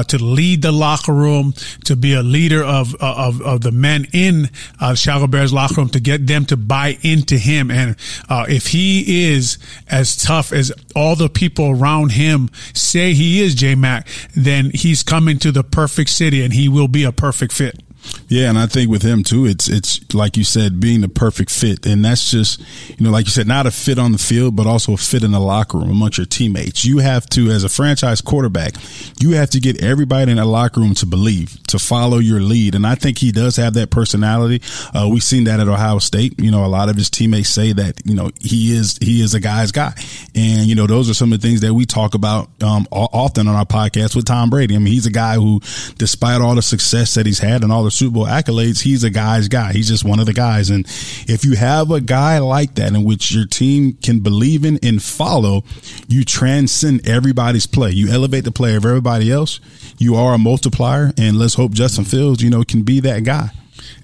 to 0.07 0.17
lead 0.23 0.61
the 0.61 0.71
locker 0.71 1.13
room, 1.13 1.53
to 1.83 1.95
be 1.95 2.13
a 2.13 2.23
leader 2.23 2.63
of, 2.63 2.95
of, 2.95 3.41
of 3.41 3.61
the 3.61 3.71
men 3.71 4.07
in 4.11 4.49
Chicago 4.95 5.27
Bears 5.27 5.53
locker 5.53 5.66
to 5.67 5.99
get 5.99 6.27
them 6.27 6.45
to 6.45 6.57
buy 6.57 6.97
into 7.01 7.37
him. 7.37 7.71
And 7.71 7.95
uh, 8.29 8.45
if 8.47 8.67
he 8.67 9.27
is 9.31 9.57
as 9.89 10.15
tough 10.15 10.51
as 10.51 10.71
all 10.95 11.15
the 11.15 11.29
people 11.29 11.71
around 11.71 12.13
him 12.13 12.49
say 12.73 13.13
he 13.13 13.41
is, 13.41 13.55
J 13.55 13.75
Mac, 13.75 14.07
then 14.35 14.71
he's 14.73 15.03
coming 15.03 15.39
to 15.39 15.51
the 15.51 15.63
perfect 15.63 16.09
city 16.09 16.43
and 16.43 16.53
he 16.53 16.69
will 16.69 16.87
be 16.87 17.03
a 17.03 17.11
perfect 17.11 17.53
fit. 17.53 17.81
Yeah, 18.29 18.49
and 18.49 18.57
I 18.57 18.67
think 18.67 18.89
with 18.89 19.01
him 19.03 19.23
too, 19.23 19.45
it's 19.45 19.69
it's 19.69 20.13
like 20.13 20.37
you 20.37 20.43
said, 20.43 20.79
being 20.79 21.01
the 21.01 21.07
perfect 21.07 21.49
fit, 21.49 21.85
and 21.85 22.03
that's 22.03 22.29
just 22.29 22.59
you 22.89 23.05
know, 23.05 23.11
like 23.11 23.25
you 23.25 23.31
said, 23.31 23.47
not 23.47 23.65
a 23.65 23.71
fit 23.71 23.99
on 23.99 24.11
the 24.11 24.17
field, 24.17 24.55
but 24.55 24.67
also 24.67 24.93
a 24.93 24.97
fit 24.97 25.23
in 25.23 25.31
the 25.31 25.39
locker 25.39 25.77
room 25.77 25.89
amongst 25.89 26.17
your 26.17 26.25
teammates. 26.25 26.85
You 26.85 26.99
have 26.99 27.25
to, 27.31 27.49
as 27.49 27.63
a 27.63 27.69
franchise 27.69 28.21
quarterback, 28.21 28.73
you 29.19 29.31
have 29.31 29.49
to 29.51 29.59
get 29.59 29.83
everybody 29.83 30.31
in 30.31 30.37
the 30.37 30.45
locker 30.45 30.81
room 30.81 30.93
to 30.95 31.05
believe, 31.05 31.61
to 31.67 31.79
follow 31.79 32.17
your 32.17 32.39
lead, 32.39 32.75
and 32.75 32.85
I 32.85 32.95
think 32.95 33.17
he 33.17 33.31
does 33.31 33.55
have 33.55 33.73
that 33.75 33.89
personality. 33.91 34.61
Uh, 34.93 35.07
we've 35.11 35.23
seen 35.23 35.45
that 35.45 35.59
at 35.59 35.67
Ohio 35.67 35.99
State. 35.99 36.39
You 36.39 36.51
know, 36.51 36.65
a 36.65 36.67
lot 36.67 36.89
of 36.89 36.95
his 36.95 37.09
teammates 37.09 37.49
say 37.49 37.73
that 37.73 38.01
you 38.05 38.15
know 38.15 38.31
he 38.39 38.75
is 38.75 38.97
he 39.01 39.21
is 39.21 39.33
a 39.33 39.39
guy's 39.39 39.71
guy, 39.71 39.93
and 40.35 40.67
you 40.67 40.75
know 40.75 40.87
those 40.87 41.09
are 41.09 41.13
some 41.13 41.31
of 41.33 41.41
the 41.41 41.47
things 41.47 41.61
that 41.61 41.73
we 41.73 41.85
talk 41.85 42.13
about 42.13 42.49
um, 42.61 42.87
often 42.91 43.47
on 43.47 43.55
our 43.55 43.65
podcast 43.65 44.15
with 44.15 44.25
Tom 44.25 44.49
Brady. 44.49 44.75
I 44.75 44.79
mean, 44.79 44.93
he's 44.93 45.05
a 45.05 45.11
guy 45.11 45.35
who, 45.35 45.61
despite 45.97 46.41
all 46.41 46.55
the 46.55 46.61
success 46.61 47.13
that 47.15 47.25
he's 47.25 47.39
had 47.39 47.63
and 47.63 47.71
all 47.71 47.83
the 47.87 47.91
Super 47.91 48.13
Bowl 48.15 48.25
accolades, 48.25 48.81
he's 48.81 49.03
a 49.03 49.09
guy's 49.09 49.47
guy. 49.47 49.73
He's 49.73 49.87
just 49.87 50.03
one 50.03 50.19
of 50.19 50.25
the 50.25 50.33
guys. 50.33 50.69
And 50.69 50.85
if 51.27 51.45
you 51.45 51.55
have 51.55 51.91
a 51.91 52.01
guy 52.01 52.39
like 52.39 52.75
that 52.75 52.93
in 52.93 53.03
which 53.03 53.31
your 53.31 53.45
team 53.45 53.93
can 53.93 54.19
believe 54.19 54.65
in 54.65 54.79
and 54.83 55.01
follow, 55.01 55.63
you 56.07 56.23
transcend 56.23 57.07
everybody's 57.07 57.67
play. 57.67 57.91
You 57.91 58.09
elevate 58.09 58.43
the 58.43 58.51
play 58.51 58.75
of 58.75 58.85
everybody 58.85 59.31
else. 59.31 59.59
You 59.97 60.15
are 60.15 60.33
a 60.33 60.37
multiplier. 60.37 61.11
And 61.17 61.37
let's 61.37 61.53
hope 61.53 61.71
Justin 61.71 62.05
Fields, 62.05 62.43
you 62.43 62.49
know, 62.49 62.63
can 62.63 62.83
be 62.83 62.99
that 63.01 63.23
guy. 63.23 63.51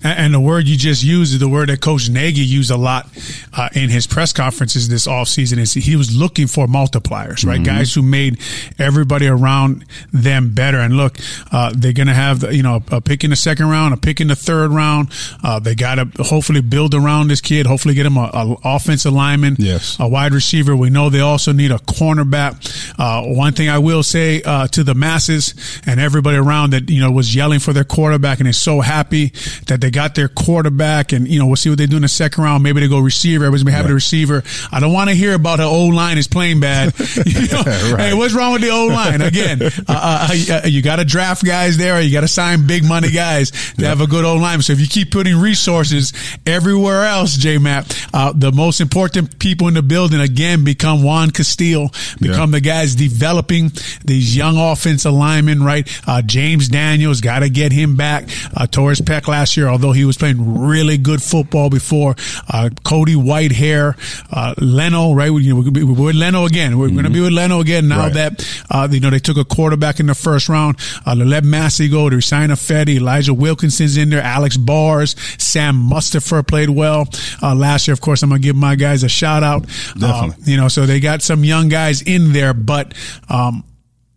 And 0.04 0.34
the 0.34 0.40
word 0.40 0.68
you 0.68 0.76
just 0.76 1.04
used 1.04 1.34
is 1.34 1.40
the 1.40 1.48
word 1.48 1.70
that 1.70 1.82
Coach 1.82 2.10
Nagy 2.10 2.42
used 2.42 2.72
a 2.72 2.78
lot 2.78 3.08
uh, 3.54 3.70
in 3.74 3.90
his 3.90 4.06
press 4.06 4.34
conferences 4.34 4.90
this 4.90 5.08
offseason 5.08 5.58
is 5.58 5.74
he 5.74 5.96
was 5.96 6.16
looking 6.16 6.48
for 6.48 6.68
multipliers, 6.68 7.46
right? 7.46 7.56
Mm-hmm. 7.56 7.64
Guys 7.64 7.94
who 7.94 8.02
made 8.02 8.40
everybody 8.78 9.28
around 9.28 9.86
them 10.12 10.54
better. 10.54 10.80
And 10.80 10.96
look, 10.96 11.18
uh, 11.52 11.74
they're 11.76 11.94
going 11.94 12.08
to 12.08 12.14
have, 12.14 12.44
you 12.54 12.64
know, 12.64 12.82
a 12.92 13.02
pick 13.02 13.24
in 13.24 13.30
the 13.30 13.36
second 13.36 13.70
round, 13.70 13.94
a 13.94 13.98
pick 13.98 14.20
in 14.20 14.28
the 14.28 14.36
third 14.36 14.72
round. 14.72 15.10
Uh, 15.44 15.60
they 15.60 15.76
got 15.76 15.96
to 15.96 16.24
hopefully 16.24 16.62
build 16.62 16.94
around 16.94 17.30
this 17.30 17.42
kid, 17.42 17.66
hopefully 17.66 17.94
get 17.94 18.06
him 18.06 18.18
a, 18.18 18.30
a, 18.34 18.56
offensive 18.66 19.14
lineman, 19.14 19.56
yes. 19.60 19.98
a 20.00 20.08
wide 20.08 20.34
receiver. 20.34 20.76
We 20.76 20.90
know 20.90 21.10
they 21.10 21.22
also 21.22 21.54
need 21.54 21.72
a 21.72 21.78
cornerback. 21.78 22.54
Uh, 23.00 23.34
one 23.34 23.54
thing 23.54 23.70
I 23.70 23.80
will 23.80 24.04
say 24.04 24.42
uh, 24.42 24.68
to 24.68 24.84
the 24.84 24.94
masses 24.94 25.82
and 25.86 26.00
everybody 26.00 26.38
around 26.38 26.72
that, 26.72 26.90
you 26.90 27.00
know, 27.00 27.12
was 27.12 27.34
yelling 27.34 27.60
for 27.60 27.74
their 27.74 27.84
quarterback 27.84 28.40
and 28.40 28.48
is 28.48 28.60
so 28.60 28.82
happy 28.82 29.32
that 29.68 29.80
they 29.80 29.92
got 29.94 30.16
their 30.16 30.28
quarterback, 30.28 31.14
and 31.14 31.28
you 31.28 31.40
know 31.40 31.46
we'll 31.46 31.56
see 31.56 31.70
what 31.70 31.78
they 31.78 31.86
do 31.86 31.96
in 31.96 32.02
the 32.02 32.08
second 32.08 32.44
round. 32.44 32.64
Maybe 32.64 32.82
they 32.82 32.88
go 32.88 33.00
receiver. 33.00 33.46
Everybody's 33.46 33.64
gonna 33.64 33.78
have 33.78 33.86
right. 33.86 33.92
a 33.92 33.96
receiver. 33.96 34.44
I 34.72 34.80
don't 34.80 34.92
want 34.92 35.10
to 35.10 35.16
hear 35.16 35.34
about 35.34 35.58
the 35.58 35.64
old 35.64 35.94
line 35.94 36.18
is 36.18 36.28
playing 36.28 36.60
bad. 36.60 36.94
you 37.26 37.48
know, 37.48 37.62
right. 37.64 38.00
Hey, 38.00 38.14
what's 38.14 38.34
wrong 38.34 38.54
with 38.54 38.62
the 38.62 38.70
old 38.70 38.92
line? 38.92 39.22
Again, 39.22 39.62
uh, 39.62 39.70
uh, 39.88 40.28
uh, 40.32 40.62
uh 40.64 40.68
you 40.68 40.82
got 40.82 40.98
to 40.98 41.06
draft 41.06 41.46
guys 41.46 41.78
there, 41.78 41.96
or 41.96 42.02
you 42.02 42.12
got 42.12 42.22
to 42.22 42.28
sign 42.28 42.68
big 42.68 42.84
money 42.84 43.12
guys 43.12 43.52
to 43.78 43.86
have 43.86 44.02
a 44.02 44.08
good 44.08 44.26
old 44.26 44.42
line. 44.42 44.62
So 44.62 44.74
if 44.74 44.80
you 44.80 44.88
keep 44.88 45.12
putting 45.12 45.38
resources 45.40 46.14
everywhere 46.46 47.06
else, 47.06 47.36
J 47.38 47.58
Mac, 47.58 47.86
uh, 48.14 48.34
the 48.36 48.52
most 48.52 48.82
important 48.82 49.40
people 49.40 49.68
in 49.68 49.76
the 49.76 49.84
building 49.84 50.20
again 50.20 50.64
become 50.64 51.04
Juan 51.04 51.32
Castillo, 51.32 51.90
become 52.20 52.52
the 52.52 52.62
guys 52.62 52.96
developing 52.96 53.72
these 54.04 54.36
young 54.36 54.58
offensive 54.58 55.14
linemen. 55.14 55.64
Right, 55.64 55.88
uh, 56.08 56.22
James 56.22 56.68
Daniels 56.68 57.22
got 57.22 57.40
to 57.40 57.50
get 57.50 57.72
him 57.72 57.96
back. 57.96 58.28
Torres 58.72 59.02
Peck 59.02 59.28
last 59.28 59.56
year, 59.56 59.68
although 59.68 59.83
although 59.84 59.94
he 59.94 60.06
was 60.06 60.18
playing 60.18 60.60
really 60.60 60.98
good 60.98 61.22
football 61.22 61.70
before. 61.70 62.16
Uh, 62.50 62.70
Cody 62.84 63.16
Whitehair, 63.16 63.98
uh, 64.32 64.56
Leno, 64.58 65.14
right? 65.14 65.30
We, 65.30 65.44
you 65.44 65.54
know, 65.54 65.70
we're 65.72 66.06
with 66.06 66.16
Leno 66.16 66.46
again. 66.46 66.78
We're 66.78 66.88
mm-hmm. 66.88 66.96
going 66.96 67.06
to 67.06 67.12
be 67.12 67.22
with 67.22 67.34
Leno 67.34 67.60
again 67.60 67.88
now 67.88 68.06
right. 68.06 68.14
that, 68.14 68.66
uh, 68.70 68.88
you 68.90 69.00
know, 69.00 69.10
they 69.10 69.20
took 69.20 69.38
a 69.38 69.46
quarterback 69.46 70.00
in 70.00 70.06
the 70.08 70.16
first 70.16 70.48
round. 70.50 70.78
Uh, 71.06 71.16
let 71.16 71.44
Massie 71.44 71.90
go. 71.90 72.10
They 72.10 72.20
signed 72.22 72.52
Ifedi. 72.52 72.96
Elijah 72.96 73.34
Wilkinson's 73.34 73.98
in 73.98 74.10
there. 74.10 74.22
Alex 74.22 74.58
Bars. 74.58 75.16
Sam 75.38 75.76
Mustipher 75.90 76.48
played 76.48 76.70
well 76.70 77.08
uh, 77.42 77.54
last 77.54 77.88
year. 77.88 77.94
Of 77.94 78.02
course, 78.02 78.24
I'm 78.24 78.30
going 78.30 78.42
to 78.42 78.46
give 78.46 78.56
my 78.56 78.76
guys 78.76 79.04
a 79.04 79.10
shout 79.10 79.44
out. 79.44 79.64
Definitely. 79.98 80.44
Uh, 80.44 80.46
you 80.46 80.58
know, 80.58 80.68
so 80.68 80.86
they 80.86 81.00
got 81.00 81.22
some 81.22 81.44
young 81.44 81.68
guys 81.68 82.02
in 82.02 82.34
there, 82.34 82.54
but, 82.54 82.94
um, 83.30 83.64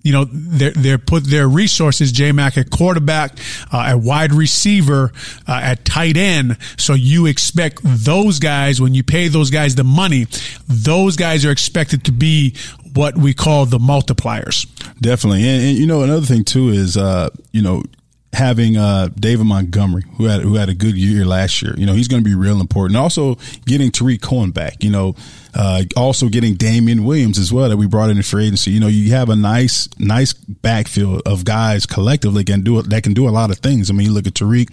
you 0.07 0.13
know, 0.13 0.25
they're, 0.31 0.71
they're 0.71 0.99
put 0.99 1.25
their 1.25 1.49
resources, 1.49 2.13
J 2.13 2.31
Mac 2.31 2.57
at 2.57 2.71
quarterback, 2.71 3.37
uh, 3.73 3.87
at 3.89 3.99
wide 3.99 4.33
receiver, 4.33 5.13
uh, 5.49 5.61
at 5.61 5.85
tight 5.85 6.17
end. 6.17 6.59
So 6.79 6.95
you 6.95 7.27
expect 7.27 7.81
those 7.83 8.39
guys, 8.39 8.81
when 8.81 8.95
you 8.95 9.03
pay 9.03 9.27
those 9.27 9.51
guys 9.51 9.75
the 9.75 9.83
money, 9.83 10.29
those 10.69 11.17
guys 11.17 11.45
are 11.45 11.51
expected 11.51 12.05
to 12.05 12.13
be 12.13 12.55
what 12.95 13.17
we 13.17 13.35
call 13.35 13.67
the 13.67 13.79
multipliers. 13.79 14.65
Definitely. 15.01 15.43
And, 15.43 15.63
and 15.65 15.77
you 15.77 15.89
know, 15.89 16.03
another 16.03 16.25
thing 16.25 16.45
too 16.45 16.69
is, 16.69 16.97
uh, 16.97 17.31
you 17.51 17.63
know, 17.63 17.83
having 18.33 18.77
uh, 18.77 19.09
David 19.19 19.47
Montgomery, 19.47 20.05
who 20.19 20.27
had 20.27 20.43
who 20.43 20.55
had 20.55 20.69
a 20.69 20.75
good 20.75 20.97
year 20.97 21.25
last 21.25 21.63
year. 21.63 21.75
You 21.77 21.87
know, 21.87 21.95
he's 21.95 22.07
going 22.07 22.23
to 22.23 22.29
be 22.29 22.37
real 22.37 22.61
important. 22.61 22.97
Also, 22.97 23.39
getting 23.65 23.91
Tarik 23.91 24.21
Cohen 24.21 24.51
back. 24.53 24.85
You 24.85 24.91
know, 24.91 25.17
uh, 25.57 25.83
also 25.97 26.29
getting 26.29 26.55
Damien 26.55 27.05
Williams 27.05 27.39
as 27.39 27.53
well 27.53 27.69
that 27.69 27.77
we 27.77 27.87
brought 27.87 28.11
in 28.11 28.23
for 28.23 28.41
agency. 28.41 28.71
You 28.73 28.81
know, 28.81 28.89
you 28.89 29.13
have 29.13 29.31
a 29.31 29.37
nice 29.37 29.89
nice 29.99 30.33
backfield 30.35 31.23
of 31.25 31.45
guys 31.45 31.87
collectively 31.87 32.45
can 32.45 32.63
do 32.63 32.83
that 32.83 33.03
can 33.03 33.15
do 33.15 33.29
a 33.29 33.31
lot 33.31 33.51
of 33.51 33.59
things. 33.59 33.91
I 33.91 33.95
mean, 33.95 34.09
you 34.09 34.13
look 34.13 34.27
at 34.27 34.35
Tarik. 34.35 34.69